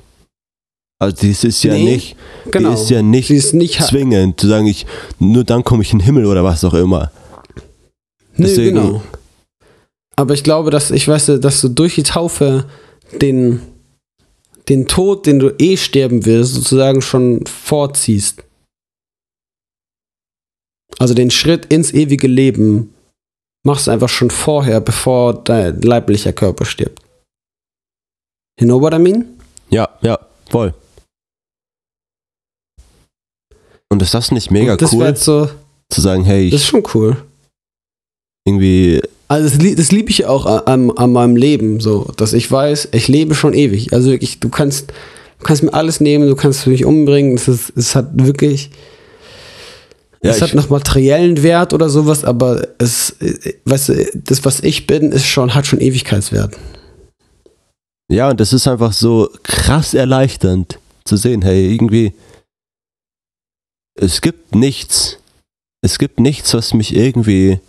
Also 1.00 1.16
dies 1.22 1.44
ist 1.44 1.64
ja 1.64 1.74
Nee, 1.74 1.84
nicht, 1.94 2.16
Genau. 2.52 2.70
die 2.70 2.82
ist 2.82 2.90
ja 2.90 3.02
nicht 3.02 3.30
ist 3.30 3.54
nicht 3.54 3.82
zwingend, 3.82 4.40
zu 4.40 4.48
sagen, 4.48 4.68
ich, 4.68 4.86
nur 5.20 5.44
dann 5.44 5.64
komme 5.64 5.82
ich 5.84 5.94
in 5.94 6.00
den 6.00 6.06
Himmel 6.06 6.26
oder 6.26 6.44
was 6.44 6.64
auch 6.64 6.74
immer. 6.74 7.12
Nee, 8.36 8.48
deswegen- 8.48 8.76
genau. 8.76 9.02
Aber 10.22 10.36
ich 10.36 10.44
glaube, 10.44 10.70
dass 10.70 10.92
ich 10.92 11.08
weiß, 11.08 11.40
dass 11.42 11.62
du 11.62 11.68
durch 11.68 11.96
die 11.96 12.04
Taufe 12.04 12.70
den, 13.24 13.60
den 14.70 14.88
Tod, 14.88 15.26
den 15.26 15.40
du 15.40 15.50
eh 15.58 15.78
sterben 15.78 16.26
wirst, 16.28 16.54
sozusagen 16.54 17.02
schon 17.02 17.44
vorziehst. 17.48 18.44
Also 21.00 21.16
den 21.16 21.32
Schritt 21.32 21.74
ins 21.74 21.92
ewige 21.92 22.28
Leben 22.28 22.94
machst 23.66 23.88
du 23.88 23.92
einfach 23.92 24.10
schon 24.10 24.30
vorher, 24.30 24.80
bevor 24.80 25.44
dein 25.44 25.82
leiblicher 25.82 26.34
Körper 26.34 26.66
stirbt. 26.66 27.02
You 28.60 28.68
know 28.68 28.80
what 28.80 28.94
I 28.94 29.00
mean? 29.00 29.26
Ja, 29.72 29.90
ja, 30.02 30.20
voll. 30.52 30.76
Und 33.90 34.04
ist 34.04 34.14
das 34.14 34.30
nicht 34.30 34.52
mega 34.52 34.78
das 34.78 34.92
wäre 34.92 35.02
cool, 35.02 35.08
jetzt 35.08 35.24
so, 35.24 35.50
zu 35.90 36.00
sagen, 36.00 36.24
hey, 36.26 36.52
das 36.52 36.62
ist 36.62 36.68
schon 36.68 36.84
cool. 36.94 37.18
irgendwie, 38.46 39.02
Also 39.32 39.58
das, 39.58 39.76
das 39.76 39.94
liebe 39.94 40.10
ich 40.10 40.18
ja 40.18 40.28
auch 40.28 40.46
an, 40.46 40.92
an 40.92 41.14
meinem 41.14 41.38
Leben, 41.38 41.80
so, 41.80 42.12
dass 42.18 42.34
ich 42.34 42.52
weiß, 42.52 42.90
ich 42.92 43.08
lebe 43.08 43.34
schon 43.34 43.54
ewig. 43.54 43.94
Also 43.94 44.12
wirklich, 44.12 44.42
du 44.42 44.50
kannst, 44.50 44.90
du 45.40 45.46
kannst 45.46 45.64
mir 45.64 45.74
alles 45.74 46.02
nehmen, 46.02 46.28
du 46.28 46.36
kannst 46.36 46.68
mich 46.68 46.84
umbringen. 46.84 47.36
Es, 47.36 47.48
ist, 47.48 47.72
es 47.78 47.96
hat 47.96 48.10
wirklich, 48.12 48.72
ja, 50.22 50.32
es 50.32 50.42
hat 50.42 50.54
noch 50.54 50.70
materiellen 50.70 51.44
Wert 51.44 51.72
oder 51.72 51.88
sowas, 51.88 52.26
aber 52.26 52.68
es, 52.78 53.16
weißt 53.64 53.90
du, 53.90 54.12
das, 54.16 54.44
was 54.44 54.60
ich 54.64 54.86
bin, 54.86 55.14
ist 55.14 55.28
schon, 55.28 55.56
hat 55.56 55.66
schon 55.66 55.80
Ewigkeitswert. 55.80 56.58
ja, 58.12 58.32
und 58.32 58.38
das 58.42 58.52
ist 58.52 58.68
einfach 58.68 58.92
so 58.92 59.30
krass 59.44 59.94
erleichternd 59.94 60.78
zu 61.06 61.16
sehen, 61.16 61.42
hey, 61.42 61.74
irgendwie, 61.74 62.12
es 63.96 64.20
gibt 64.20 64.56
nichts, 64.56 65.20
es 65.82 66.00
gibt 66.00 66.20
nichts, 66.20 66.54
was 66.54 66.74
mich 66.74 66.94
irgendwie, 66.94 67.62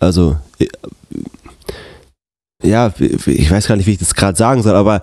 also, 0.00 0.36
äh, 0.58 0.68
ja, 2.62 2.92
ich 2.98 3.50
weiß 3.50 3.68
gar 3.68 3.76
nicht, 3.76 3.86
wie 3.86 3.92
ich 3.92 3.98
das 3.98 4.14
gerade 4.14 4.36
sagen 4.36 4.62
soll, 4.62 4.74
aber 4.74 5.02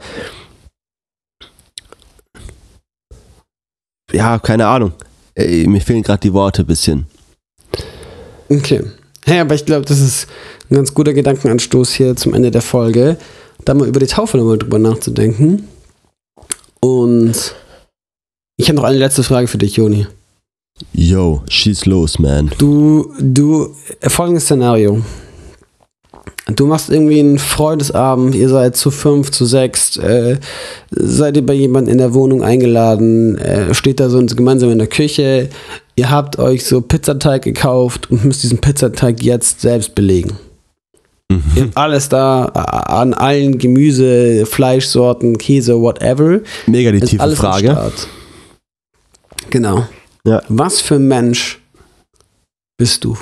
ja, 4.12 4.40
keine 4.40 4.68
Ahnung. 4.68 4.94
Ey, 5.36 5.68
Mir 5.68 5.82
fehlen 5.82 6.04
gerade 6.04 6.20
die 6.22 6.34
Worte 6.34 6.64
ein 6.64 6.68
bisschen. 6.68 7.08
Okay. 8.50 8.84
Hey, 9.26 9.40
aber 9.40 9.56
ich 9.56 9.66
glaube, 9.66 9.86
das 9.86 10.00
ist 10.00 10.28
ein 10.70 10.76
ganz 10.76 10.94
guter 10.94 11.14
Gedankenanstoß 11.14 11.94
hier 11.94 12.16
zum 12.16 12.34
Ende 12.34 12.52
der 12.52 12.62
Folge, 12.62 13.18
da 13.66 13.74
mal 13.74 13.88
über 13.88 14.00
die 14.00 14.08
Taufe 14.08 14.38
nochmal 14.38 14.58
drüber 14.58 14.80
nachzudenken. 14.80 15.68
Und 16.82 17.56
ich 18.58 18.68
habe 18.68 18.76
noch 18.76 18.84
eine 18.84 18.98
letzte 18.98 19.24
Frage 19.24 19.48
für 19.48 19.58
dich, 19.58 19.78
Joni. 19.78 20.08
Yo, 20.94 21.44
schieß 21.50 21.86
los, 21.86 22.20
man. 22.20 22.52
Du, 22.58 23.14
du, 23.20 23.70
folgendes 24.08 24.46
Szenario. 24.46 25.02
Du 26.48 26.68
machst 26.68 26.90
irgendwie 26.90 27.20
einen 27.20 27.40
Freundesabend, 27.40 28.36
ihr 28.36 28.50
seid 28.50 28.76
zu 28.76 28.92
fünf, 28.92 29.32
zu 29.32 29.46
sechs, 29.46 29.96
äh, 29.98 30.38
seid 30.92 31.38
ihr 31.38 31.46
bei 31.46 31.54
jemandem 31.54 31.94
in 31.94 31.98
der 32.00 32.14
Wohnung 32.14 32.44
eingeladen, 32.44 33.38
äh, 33.38 33.74
steht 33.74 34.02
da 34.02 34.10
so 34.10 34.24
gemeinsam 34.26 34.70
in 34.70 34.78
der 34.78 34.88
Küche, 34.88 35.50
ihr 35.96 36.10
habt 36.10 36.40
euch 36.40 36.66
so 36.66 36.82
Pizzateig 36.82 37.44
gekauft 37.44 38.12
und 38.12 38.26
müsst 38.26 38.44
diesen 38.44 38.58
Pizzateig 38.58 39.24
jetzt 39.24 39.62
selbst 39.62 39.96
belegen. 39.96 40.38
Ihr 41.56 41.64
habt 41.64 41.78
alles 41.78 42.10
da 42.10 42.46
an 42.46 43.14
allen 43.14 43.58
Gemüse, 43.58 44.46
Fleischsorten, 44.46 45.38
Käse, 45.38 45.80
whatever. 45.80 46.42
Mega 46.68 46.92
die 46.92 47.00
tiefe 47.00 47.36
Frage. 47.36 47.92
Genau. 49.50 49.86
Ja. 50.28 50.42
Was 50.48 50.82
für 50.82 50.96
ein 50.96 51.08
Mensch 51.08 51.60
bist 52.78 53.04
du? 53.04 53.18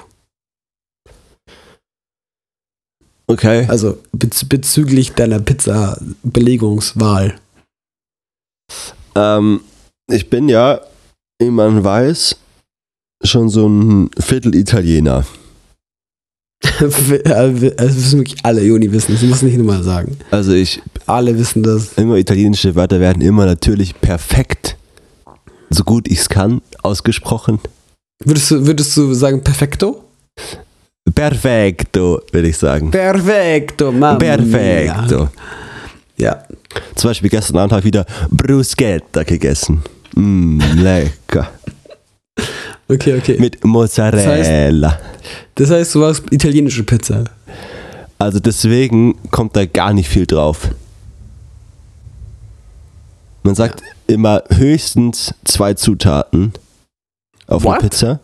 Okay. 3.28 3.66
Also 3.68 3.98
bez 4.12 4.44
bezüglich 4.46 5.14
deiner 5.14 5.40
Pizza-Belegungswahl. 5.40 7.40
Ähm, 9.16 9.62
ich 10.10 10.30
bin 10.30 10.50
ja, 10.50 10.82
wie 11.42 11.50
man 11.50 11.84
weiß, 11.84 12.36
schon 13.24 13.50
so 13.50 13.68
ein 13.68 14.10
Viertel 14.20 14.56
Italiener. 14.56 15.26
Es 16.80 17.10
wissen 17.10 18.20
wirklich 18.20 18.38
alle, 18.44 18.64
Juni 18.64 18.92
wissen. 18.92 19.14
Das 19.14 19.24
muss 19.24 19.42
nicht 19.42 19.58
nochmal 19.58 19.84
sagen. 19.84 20.18
Also 20.30 20.54
ich, 20.54 20.82
Alle 21.08 21.38
wissen 21.38 21.64
das. 21.64 21.94
immer 21.94 22.18
italienische 22.18 22.76
Wörter 22.76 23.00
werden 23.00 23.22
immer 23.22 23.46
natürlich 23.46 24.00
perfekt, 24.00 24.78
so 25.72 25.84
gut 25.84 26.08
ich 26.08 26.20
es 26.20 26.30
kann, 26.30 26.62
ausgesprochen. 26.84 27.60
Würdest 28.24 28.52
du, 28.52 28.66
würdest 28.66 28.96
du 28.98 29.14
sagen 29.14 29.44
Perfecto? 29.44 30.04
Perfekto, 31.14 32.22
würde 32.32 32.48
ich 32.48 32.58
sagen. 32.58 32.92
Perfecto, 32.92 33.92
Mann. 33.92 34.18
Perfekto. 34.18 35.30
Ja. 36.18 36.44
Zum 36.96 37.10
Beispiel 37.10 37.30
gestern 37.30 37.58
Abend 37.58 37.72
habe 37.72 37.80
ich 37.80 37.86
wieder 37.86 38.06
Bruschetta 38.30 39.24
gegessen. 39.24 39.82
Mm, 40.16 40.60
lecker. 40.76 41.50
Okay, 42.88 43.18
okay. 43.18 43.38
Mit 43.40 43.64
Mozzarella. 43.64 45.00
Das 45.56 45.72
heißt, 45.72 45.96
du 45.96 46.02
warst 46.02 46.24
italienische 46.32 46.84
Pizza. 46.84 47.24
Also 48.20 48.40
deswegen 48.40 49.16
kommt 49.32 49.56
da 49.56 49.66
gar 49.66 49.94
nicht 49.94 50.10
viel 50.10 50.26
drauf. 50.26 50.70
Man 53.44 53.56
sagt 53.56 53.82
immer 54.08 54.44
höchstens 54.50 55.34
zwei 55.46 55.74
Zutaten 55.74 56.54
auf 57.48 57.64
What? 57.64 57.74
einer 57.80 57.90
Pizza. 57.90 58.20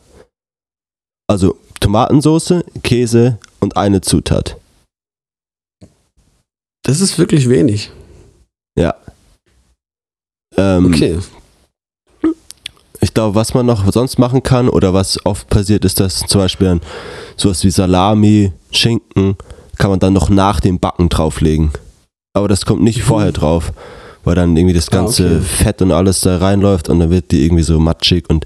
Also 1.27 1.57
Tomatensauce, 1.79 2.63
Käse 2.83 3.39
und 3.59 3.77
eine 3.77 4.01
Zutat. 4.01 4.57
Das 6.83 7.01
ist 7.01 7.17
wirklich 7.19 7.49
wenig. 7.49 7.91
Ja. 8.77 8.95
Ähm, 10.55 10.85
Okay. 10.85 11.19
Ich 12.99 13.13
glaube, 13.13 13.35
was 13.35 13.53
man 13.53 13.65
noch 13.67 13.91
sonst 13.93 14.17
machen 14.17 14.41
kann 14.41 14.69
oder 14.69 14.91
was 14.93 15.23
oft 15.23 15.47
passiert 15.49 15.85
ist, 15.85 15.99
dass 15.99 16.19
zum 16.21 16.41
Beispiel 16.41 16.67
dann 16.67 16.81
sowas 17.35 17.63
wie 17.63 17.69
Salami, 17.69 18.51
Schinken, 18.71 19.37
kann 19.77 19.91
man 19.91 19.99
dann 19.99 20.13
noch 20.13 20.29
nach 20.29 20.59
dem 20.59 20.79
Backen 20.79 21.07
drauflegen. 21.07 21.71
Aber 22.33 22.47
das 22.47 22.65
kommt 22.65 22.81
nicht 22.81 22.99
Mhm. 22.99 23.03
vorher 23.03 23.31
drauf, 23.31 23.71
weil 24.27 24.35
dann 24.35 24.55
irgendwie 24.57 24.75
das 24.75 24.89
Ah, 24.89 24.97
ganze 24.97 25.25
okay. 25.37 25.41
Fett 25.41 25.81
und 25.81 25.91
alles 25.93 26.19
da 26.19 26.37
reinläuft 26.37 26.89
und 26.89 26.99
dann 26.99 27.09
wird 27.09 27.31
die 27.31 27.45
irgendwie 27.45 27.63
so 27.63 27.79
matschig 27.79 28.29
und 28.29 28.45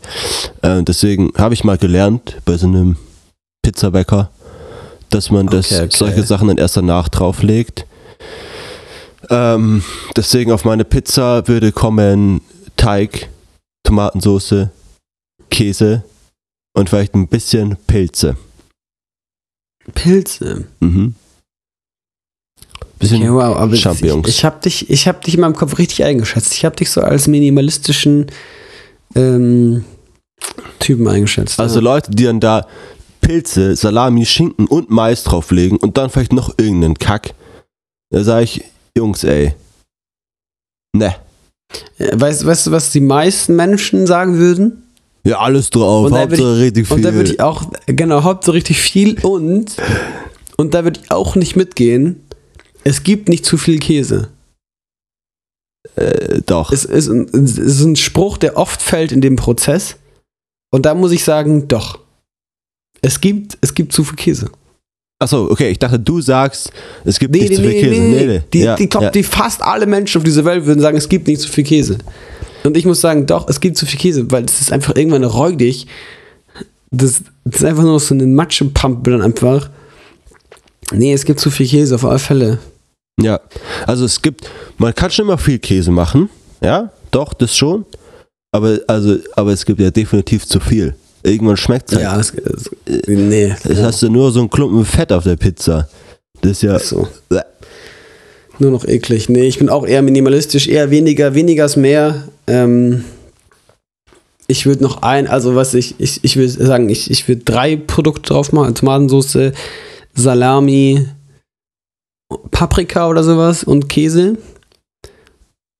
äh, 0.61 0.84
deswegen 0.84 1.32
habe 1.38 1.55
ich 1.55 1.63
mal 1.63 1.77
gelernt 1.77 2.38
bei 2.45 2.55
so 2.55 2.67
einem 2.67 2.97
Pizzabäcker, 3.63 4.29
dass 5.09 5.32
man 5.32 5.47
das, 5.47 5.71
Okay, 5.71 5.82
okay. 5.86 5.95
solche 5.97 6.23
Sachen 6.23 6.47
dann 6.49 6.57
erst 6.57 6.77
danach 6.77 7.09
drauflegt. 7.09 7.86
Ähm, 9.29 9.84
deswegen 10.15 10.51
auf 10.51 10.65
meine 10.65 10.84
Pizza 10.86 11.47
würde 11.47 11.71
kommen 11.71 12.41
Teig, 12.77 13.29
Tomatensauce, 13.84 14.67
Käse 15.49 16.03
und 16.73 16.89
vielleicht 16.89 17.15
ein 17.15 17.27
bisschen 17.27 17.75
Pilze. 17.88 18.38
Pilze. 19.95 20.65
Mhm. 20.79 21.15
Bisschen 23.01 23.33
wow, 23.33 23.55
aber 23.57 23.73
ich, 23.73 23.81
Champignons. 23.81 24.27
ich 24.29 24.45
habe 24.45 24.61
dich, 24.61 24.89
ich 24.89 25.07
hab 25.07 25.23
dich 25.23 25.33
in 25.33 25.41
meinem 25.41 25.55
Kopf 25.55 25.77
richtig 25.79 26.03
eingeschätzt. 26.03 26.53
Ich 26.53 26.63
habe 26.63 26.75
dich 26.75 26.91
so 26.91 27.01
als 27.01 27.27
minimalistischen 27.27 28.27
ähm, 29.15 29.83
Typen 30.79 31.07
eingeschätzt. 31.07 31.59
Also 31.59 31.79
ja. 31.79 31.83
Leute, 31.83 32.11
die 32.11 32.25
dann 32.25 32.39
da 32.39 32.67
Pilze, 33.21 33.75
Salami, 33.75 34.25
Schinken 34.25 34.67
und 34.67 34.91
Mais 34.91 35.23
drauflegen 35.23 35.77
und 35.77 35.97
dann 35.97 36.11
vielleicht 36.11 36.31
noch 36.31 36.53
irgendeinen 36.59 36.93
Kack. 36.93 37.33
Da 38.11 38.23
sage 38.23 38.43
ich, 38.43 38.63
Jungs, 38.95 39.23
ey. 39.23 39.55
Ne. 40.95 41.15
Äh, 41.97 42.19
Weißt, 42.19 42.45
weißt 42.45 42.67
du, 42.67 42.71
was 42.71 42.91
die 42.91 43.01
meisten 43.01 43.55
Menschen 43.55 44.05
sagen 44.05 44.37
würden? 44.37 44.83
Ja, 45.23 45.39
alles 45.39 45.69
drauf. 45.69 46.07
Und 46.07 46.13
Hauptsache 46.17 46.59
richtig 46.59 46.87
viel. 46.87 46.97
Und 46.97 47.03
da 47.03 47.13
würde 47.13 47.31
ich 47.31 47.39
auch, 47.39 47.63
genau, 47.87 48.23
Hauptsache 48.23 48.55
richtig 48.55 48.79
viel 48.79 49.19
und, 49.23 49.75
und 50.57 50.73
da 50.73 50.83
würde 50.83 50.99
ich 51.01 51.11
auch 51.11 51.35
nicht 51.35 51.55
mitgehen. 51.55 52.23
Es 52.84 53.03
gibt 53.03 53.29
nicht 53.29 53.45
zu 53.45 53.57
viel 53.57 53.79
Käse. 53.79 54.29
äh, 55.95 56.41
doch. 56.45 56.71
Es 56.71 56.86
ist, 56.86 57.07
ein, 57.07 57.27
es 57.34 57.57
ist 57.57 57.82
ein 57.82 57.95
Spruch, 57.95 58.38
der 58.38 58.57
oft 58.57 58.82
fällt 58.82 59.11
in 59.11 59.21
dem 59.21 59.36
Prozess. 59.36 59.97
Und 60.71 60.86
da 60.86 60.93
muss 60.95 61.11
ich 61.11 61.23
sagen, 61.23 61.67
doch. 61.67 61.99
Es 63.01 63.19
gibt, 63.19 63.57
es 63.61 63.73
gibt 63.73 63.93
zu 63.93 64.03
viel 64.03 64.15
Käse. 64.15 64.49
Achso, 65.19 65.51
okay, 65.51 65.69
ich 65.69 65.77
dachte, 65.77 65.99
du 65.99 66.19
sagst, 66.19 66.71
es 67.05 67.19
gibt 67.19 67.36
nicht 67.36 67.55
zu 67.55 67.61
viel 67.61 67.73
Käse. 67.73 68.01
Nee, 68.01 68.25
nee. 68.25 68.41
Die, 68.53 68.59
ja, 68.61 68.75
die, 68.75 68.89
glaub, 68.89 69.03
ja. 69.03 69.11
die 69.11 69.23
fast 69.23 69.61
alle 69.61 69.86
Menschen 69.86 70.17
auf 70.17 70.23
dieser 70.23 70.45
Welt 70.45 70.65
würden 70.65 70.79
sagen, 70.79 70.97
es 70.97 71.09
gibt 71.09 71.27
nicht 71.27 71.41
zu 71.41 71.47
viel 71.47 71.63
Käse. 71.63 71.99
Und 72.63 72.77
ich 72.77 72.86
muss 72.86 73.01
sagen, 73.01 73.25
doch, 73.27 73.47
es 73.47 73.59
gibt 73.59 73.77
zu 73.77 73.86
viel 73.86 73.99
Käse, 73.99 74.32
weil 74.32 74.45
es 74.45 74.61
ist 74.61 74.71
einfach 74.71 74.95
irgendwann 74.95 75.23
räudig. 75.23 75.88
Das, 76.89 77.21
das 77.43 77.61
ist 77.61 77.65
einfach 77.65 77.84
nur 77.84 77.99
so 77.99 78.13
eine 78.15 78.25
Matschepampe 78.25 79.11
dann 79.11 79.21
einfach. 79.21 79.69
Nee, 80.91 81.13
es 81.13 81.25
gibt 81.25 81.39
zu 81.39 81.51
viel 81.51 81.67
Käse, 81.67 81.95
auf 81.95 82.05
alle 82.05 82.19
Fälle. 82.19 82.59
Ja, 83.22 83.39
also 83.86 84.05
es 84.05 84.22
gibt, 84.22 84.49
man 84.78 84.93
kann 84.93 85.11
schon 85.11 85.26
immer 85.26 85.38
viel 85.38 85.59
Käse 85.59 85.91
machen, 85.91 86.30
ja, 86.61 86.91
doch, 87.11 87.34
das 87.34 87.55
schon, 87.55 87.86
aber, 88.51 88.80
also, 88.88 89.17
aber 89.36 89.51
es 89.53 89.65
gibt 89.65 89.80
ja 89.80 89.91
definitiv 89.91 90.45
zu 90.45 90.59
viel. 90.59 90.95
Irgendwann 91.24 91.57
schmeckt 91.57 91.91
es 91.91 91.97
halt. 91.97 92.03
Ja, 92.03 92.19
es, 92.19 92.34
es, 92.86 93.07
nee. 93.07 93.53
Jetzt 93.63 93.82
hast 93.82 94.01
du 94.01 94.09
nur 94.09 94.32
so 94.32 94.39
einen 94.39 94.49
Klumpen 94.49 94.84
Fett 94.86 95.11
auf 95.11 95.24
der 95.24 95.36
Pizza. 95.36 95.88
Das 96.41 96.51
ist 96.51 96.63
ja, 96.63 96.80
So. 96.80 97.07
Nur 98.59 98.72
noch 98.72 98.86
eklig. 98.86 99.30
Nee, 99.30 99.47
ich 99.47 99.57
bin 99.57 99.69
auch 99.69 99.86
eher 99.86 100.01
minimalistisch, 100.01 100.67
eher 100.67 100.91
weniger, 100.91 101.34
weniger 101.34 101.65
ist 101.65 101.78
mehr. 101.78 102.28
Ähm, 102.45 103.03
ich 104.47 104.65
würde 104.65 104.84
noch 104.84 105.01
ein, 105.01 105.28
also 105.28 105.55
was 105.55 105.74
ich, 105.74 105.95
ich, 105.97 106.24
ich 106.24 106.36
würde 106.36 106.51
sagen, 106.51 106.89
ich, 106.89 107.09
ich 107.09 107.28
würde 107.28 107.43
drei 107.43 107.76
Produkte 107.76 108.34
drauf 108.34 108.51
machen: 108.51 108.76
Tomatensauce, 108.76 109.53
Salami, 110.13 111.07
Paprika 112.51 113.07
oder 113.07 113.23
sowas 113.23 113.63
und 113.63 113.89
Käse. 113.89 114.38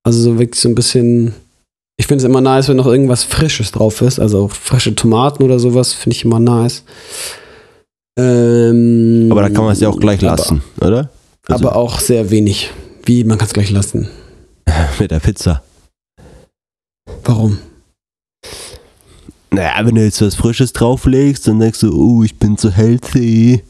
Also 0.04 0.22
so 0.22 0.40
wirklich 0.40 0.60
so 0.60 0.70
ein 0.70 0.76
bisschen. 0.76 1.34
Ich 1.98 2.08
finde 2.08 2.24
es 2.24 2.26
immer 2.30 2.42
nice, 2.42 2.68
wenn 2.68 2.78
noch 2.78 2.88
irgendwas 2.88 3.24
Frisches 3.24 3.72
drauf 3.72 4.02
ist. 4.02 4.20
Also 4.20 4.48
frische 4.48 4.96
Tomaten 4.96 5.44
oder 5.44 5.60
sowas 5.60 5.94
finde 5.94 6.16
ich 6.16 6.26
immer 6.26 6.40
nice. 6.40 6.84
Ähm, 8.18 9.30
aber 9.32 9.42
da 9.42 9.50
kann 9.50 9.64
man 9.64 9.74
es 9.74 9.80
ja 9.80 9.90
auch 9.90 10.00
gleich 10.00 10.20
aber- 10.24 10.38
lassen, 10.38 10.64
oder? 10.80 11.10
Also 11.48 11.68
aber 11.68 11.76
auch 11.76 12.00
sehr 12.00 12.30
wenig. 12.30 12.72
Wie, 13.06 13.24
man 13.24 13.38
kann 13.38 13.48
es 13.48 13.54
gleich 13.54 13.72
lassen. 13.72 14.08
mit 15.00 15.12
der 15.12 15.20
Pizza. 15.20 15.64
Warum? 17.24 17.58
Naja, 19.52 19.86
wenn 19.86 19.96
du 19.96 20.04
jetzt 20.04 20.22
was 20.22 20.36
Frisches 20.36 20.72
drauflegst, 20.72 21.48
dann 21.48 21.60
denkst 21.60 21.82
du, 21.82 21.94
oh, 21.94 22.24
ich 22.24 22.38
bin 22.38 22.58
so 22.58 22.70
healthy. 22.70 23.64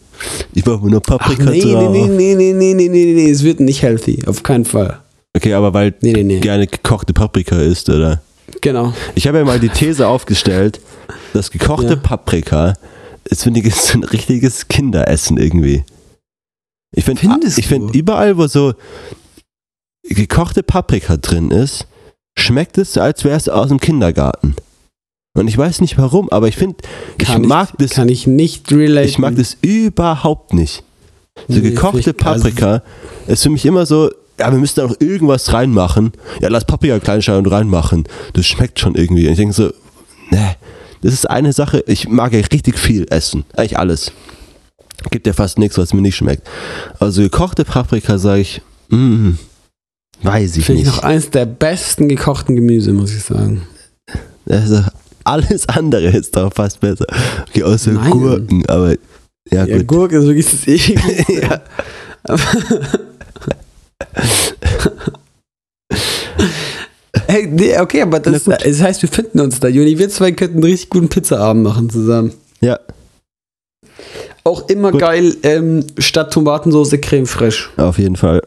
Ich 0.53 0.65
mache 0.65 0.85
nur 0.85 0.99
Ach, 1.03 1.17
Paprika 1.17 1.49
nee, 1.49 1.63
nee, 1.63 1.71
drauf. 1.73 1.91
nee, 1.91 2.07
nee, 2.07 2.35
nee, 2.35 2.53
nee, 2.53 2.73
nee, 2.73 2.89
nee, 2.89 3.13
nee, 3.13 3.29
es 3.29 3.43
wird 3.43 3.59
nicht 3.59 3.81
healthy. 3.81 4.23
Auf 4.25 4.43
keinen 4.43 4.65
Fall. 4.65 4.99
Okay, 5.35 5.53
aber 5.53 5.73
weil 5.73 5.93
Nee, 6.01 6.13
nee, 6.13 6.23
nee. 6.23 6.39
gerne 6.39 6.67
gekochte 6.67 7.13
Paprika 7.13 7.57
isst, 7.57 7.89
oder? 7.89 8.21
Genau. 8.61 8.93
Ich 9.15 9.27
habe 9.27 9.37
ja 9.39 9.45
mal 9.45 9.59
die 9.59 9.69
These 9.69 10.05
aufgestellt, 10.07 10.81
dass 11.33 11.51
gekochte 11.51 11.93
Ja. 11.93 11.95
Paprika 11.95 12.73
ist, 13.25 13.43
finde 13.43 13.61
ich, 13.61 13.65
ist 13.67 13.93
ein 13.93 14.03
richtiges 14.03 14.67
Kinderessen 14.67 15.37
irgendwie. 15.37 15.83
Ich 16.93 17.05
finde, 17.05 17.21
ich 17.47 17.67
finde 17.67 17.97
überall, 17.97 18.37
wo 18.37 18.47
so 18.47 18.73
gekochte 20.03 20.63
Paprika 20.63 21.15
drin 21.17 21.51
ist, 21.51 21.87
schmeckt 22.37 22.77
es, 22.77 22.97
als 22.97 23.23
wäre 23.23 23.37
es 23.37 23.47
aus 23.47 23.69
dem 23.69 23.79
Kindergarten. 23.79 24.55
Und 25.33 25.47
ich 25.47 25.57
weiß 25.57 25.79
nicht 25.81 25.97
warum, 25.97 26.29
aber 26.29 26.47
ich 26.49 26.57
finde, 26.57 26.77
ich 27.17 27.25
Kann 27.27 27.43
mag 27.43 27.69
ich, 27.71 27.77
das, 27.87 27.91
Kann 27.95 28.09
ich 28.09 28.27
nicht 28.27 28.69
relaten. 28.71 29.07
ich 29.07 29.17
mag 29.17 29.35
das 29.35 29.55
überhaupt 29.61 30.53
nicht. 30.53 30.83
So 31.47 31.55
Nee, 31.59 31.61
gekochte 31.61 31.99
ich- 31.99 32.07
also- 32.25 32.43
Paprika 32.49 32.83
ist 33.27 33.43
für 33.43 33.49
mich 33.49 33.65
immer 33.65 33.85
so, 33.85 34.11
ja, 34.37 34.51
wir 34.51 34.59
müssen 34.59 34.75
da 34.81 34.87
noch 34.87 34.99
irgendwas 34.99 35.53
reinmachen. 35.53 36.11
Ja, 36.41 36.49
lass 36.49 36.65
Paprika 36.65 36.99
kleinschneiden 36.99 37.45
und 37.45 37.51
reinmachen. 37.51 38.03
Das 38.33 38.45
schmeckt 38.45 38.79
schon 38.79 38.95
irgendwie. 38.95 39.25
Und 39.27 39.31
ich 39.33 39.37
denke 39.37 39.53
so, 39.53 39.71
ne, 40.31 40.55
das 41.01 41.13
ist 41.13 41.29
eine 41.29 41.53
Sache. 41.53 41.83
Ich 41.87 42.09
mag 42.09 42.33
ja 42.33 42.41
richtig 42.51 42.77
viel 42.77 43.05
essen. 43.09 43.45
Eigentlich 43.53 43.77
alles. 43.79 44.11
Gibt 45.11 45.25
ja 45.27 45.33
fast 45.33 45.57
nichts, 45.57 45.77
was 45.77 45.93
mir 45.93 46.01
nicht 46.01 46.15
schmeckt. 46.17 46.45
Also 46.99 47.21
gekochte 47.21 47.63
Paprika 47.65 48.17
sage 48.17 48.41
ich, 48.41 48.61
mm, 48.89 49.31
weiß 50.23 50.57
ich 50.57 50.65
Finde 50.65 50.81
ich 50.81 50.87
nicht. 50.87 50.97
noch 50.97 51.03
eins 51.03 51.29
der 51.29 51.45
besten 51.45 52.09
gekochten 52.09 52.55
Gemüse, 52.57 52.91
muss 52.91 53.13
ich 53.15 53.23
sagen. 53.23 53.61
Also, 54.49 54.83
alles 55.23 55.67
andere 55.69 56.07
ist 56.09 56.35
doch 56.35 56.53
fast 56.53 56.79
besser. 56.79 57.05
Okay, 57.49 57.63
außer 57.63 57.91
Nein. 57.91 58.11
Gurken, 58.11 58.65
aber 58.67 58.95
Ja, 59.49 59.65
Ja, 59.65 59.77
gut. 59.77 59.87
Gurke 59.87 60.17
ist 60.17 60.25
wirklich 60.25 60.45
das 60.49 60.67
ekligste. 60.67 61.25
Ja. 61.41 61.61
Hey, 67.27 67.47
nee, 67.47 67.77
okay, 67.77 68.01
aber 68.01 68.19
das, 68.19 68.43
das 68.43 68.81
heißt, 68.81 69.01
wir 69.01 69.09
finden 69.09 69.39
uns 69.39 69.59
da. 69.59 69.67
Juni, 69.67 69.97
wir 69.97 70.09
zwei 70.09 70.31
könnten 70.31 70.55
einen 70.57 70.63
richtig 70.63 70.89
guten 70.89 71.09
Pizzaabend 71.09 71.63
machen 71.63 71.89
zusammen. 71.89 72.33
Ja, 72.61 72.79
Auch 74.43 74.67
immer 74.69 74.91
Gut. 74.91 75.01
geil, 75.01 75.35
ähm, 75.43 75.85
statt 75.97 76.33
Tomatensauce 76.33 76.95
Creme 77.01 77.27
fraiche. 77.27 77.69
auf 77.77 77.97
jeden 77.97 78.15
Fall. 78.15 78.41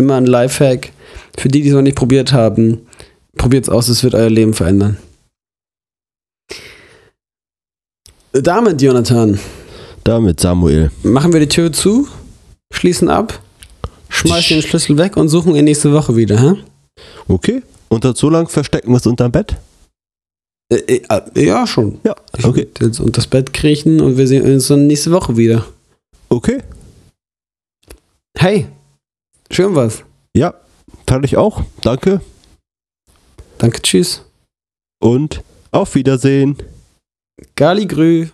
Immer 0.00 0.14
ein 0.14 0.26
Lifehack. 0.26 0.92
Für 1.36 1.48
die, 1.48 1.60
die 1.62 1.68
es 1.70 1.74
noch 1.74 1.82
nicht 1.82 1.96
probiert 1.96 2.32
haben, 2.32 2.86
probiert 3.36 3.64
es 3.64 3.68
aus, 3.68 3.88
es 3.88 4.04
wird 4.04 4.14
euer 4.14 4.30
Leben 4.30 4.54
verändern. 4.54 4.96
Damit, 8.42 8.80
Jonathan, 8.82 9.38
Damit 10.04 10.40
Samuel. 10.40 10.90
machen 11.02 11.32
wir 11.32 11.40
die 11.40 11.48
Tür 11.48 11.72
zu, 11.72 12.08
schließen 12.72 13.08
ab, 13.08 13.40
schmeißen 14.08 14.56
den 14.58 14.62
Schlüssel 14.62 14.96
weg 14.98 15.16
und 15.16 15.28
suchen 15.28 15.54
ihn 15.54 15.64
nächste 15.64 15.92
Woche 15.92 16.16
wieder, 16.16 16.40
hä? 16.40 16.54
Okay. 17.28 17.62
Und 17.88 18.04
dann 18.04 18.14
so 18.14 18.28
lang 18.28 18.48
verstecken 18.48 18.90
wir 18.90 18.96
es 18.98 19.06
unterm 19.06 19.32
Bett? 19.32 19.56
Äh, 20.70 20.76
äh, 20.76 21.02
äh, 21.34 21.46
ja, 21.46 21.66
schon. 21.66 21.98
Ja, 22.04 22.14
Ich 22.36 22.44
okay. 22.44 22.66
würd 22.66 22.80
jetzt 22.80 23.00
unter 23.00 23.12
das 23.12 23.26
Bett 23.26 23.52
kriechen 23.54 24.00
und 24.00 24.16
wir 24.18 24.26
sehen 24.26 24.44
uns 24.44 24.68
dann 24.68 24.86
nächste 24.86 25.10
Woche 25.10 25.36
wieder. 25.36 25.64
Okay. 26.28 26.58
Hey, 28.36 28.66
schön 29.50 29.74
was. 29.74 30.02
Ja, 30.36 30.54
fand 31.08 31.24
ich 31.24 31.36
auch. 31.38 31.62
Danke. 31.80 32.20
Danke, 33.56 33.80
tschüss. 33.80 34.22
Und 35.00 35.42
auf 35.70 35.94
Wiedersehen. 35.94 36.56
Gali 37.56 37.88
Grü. 37.88 38.28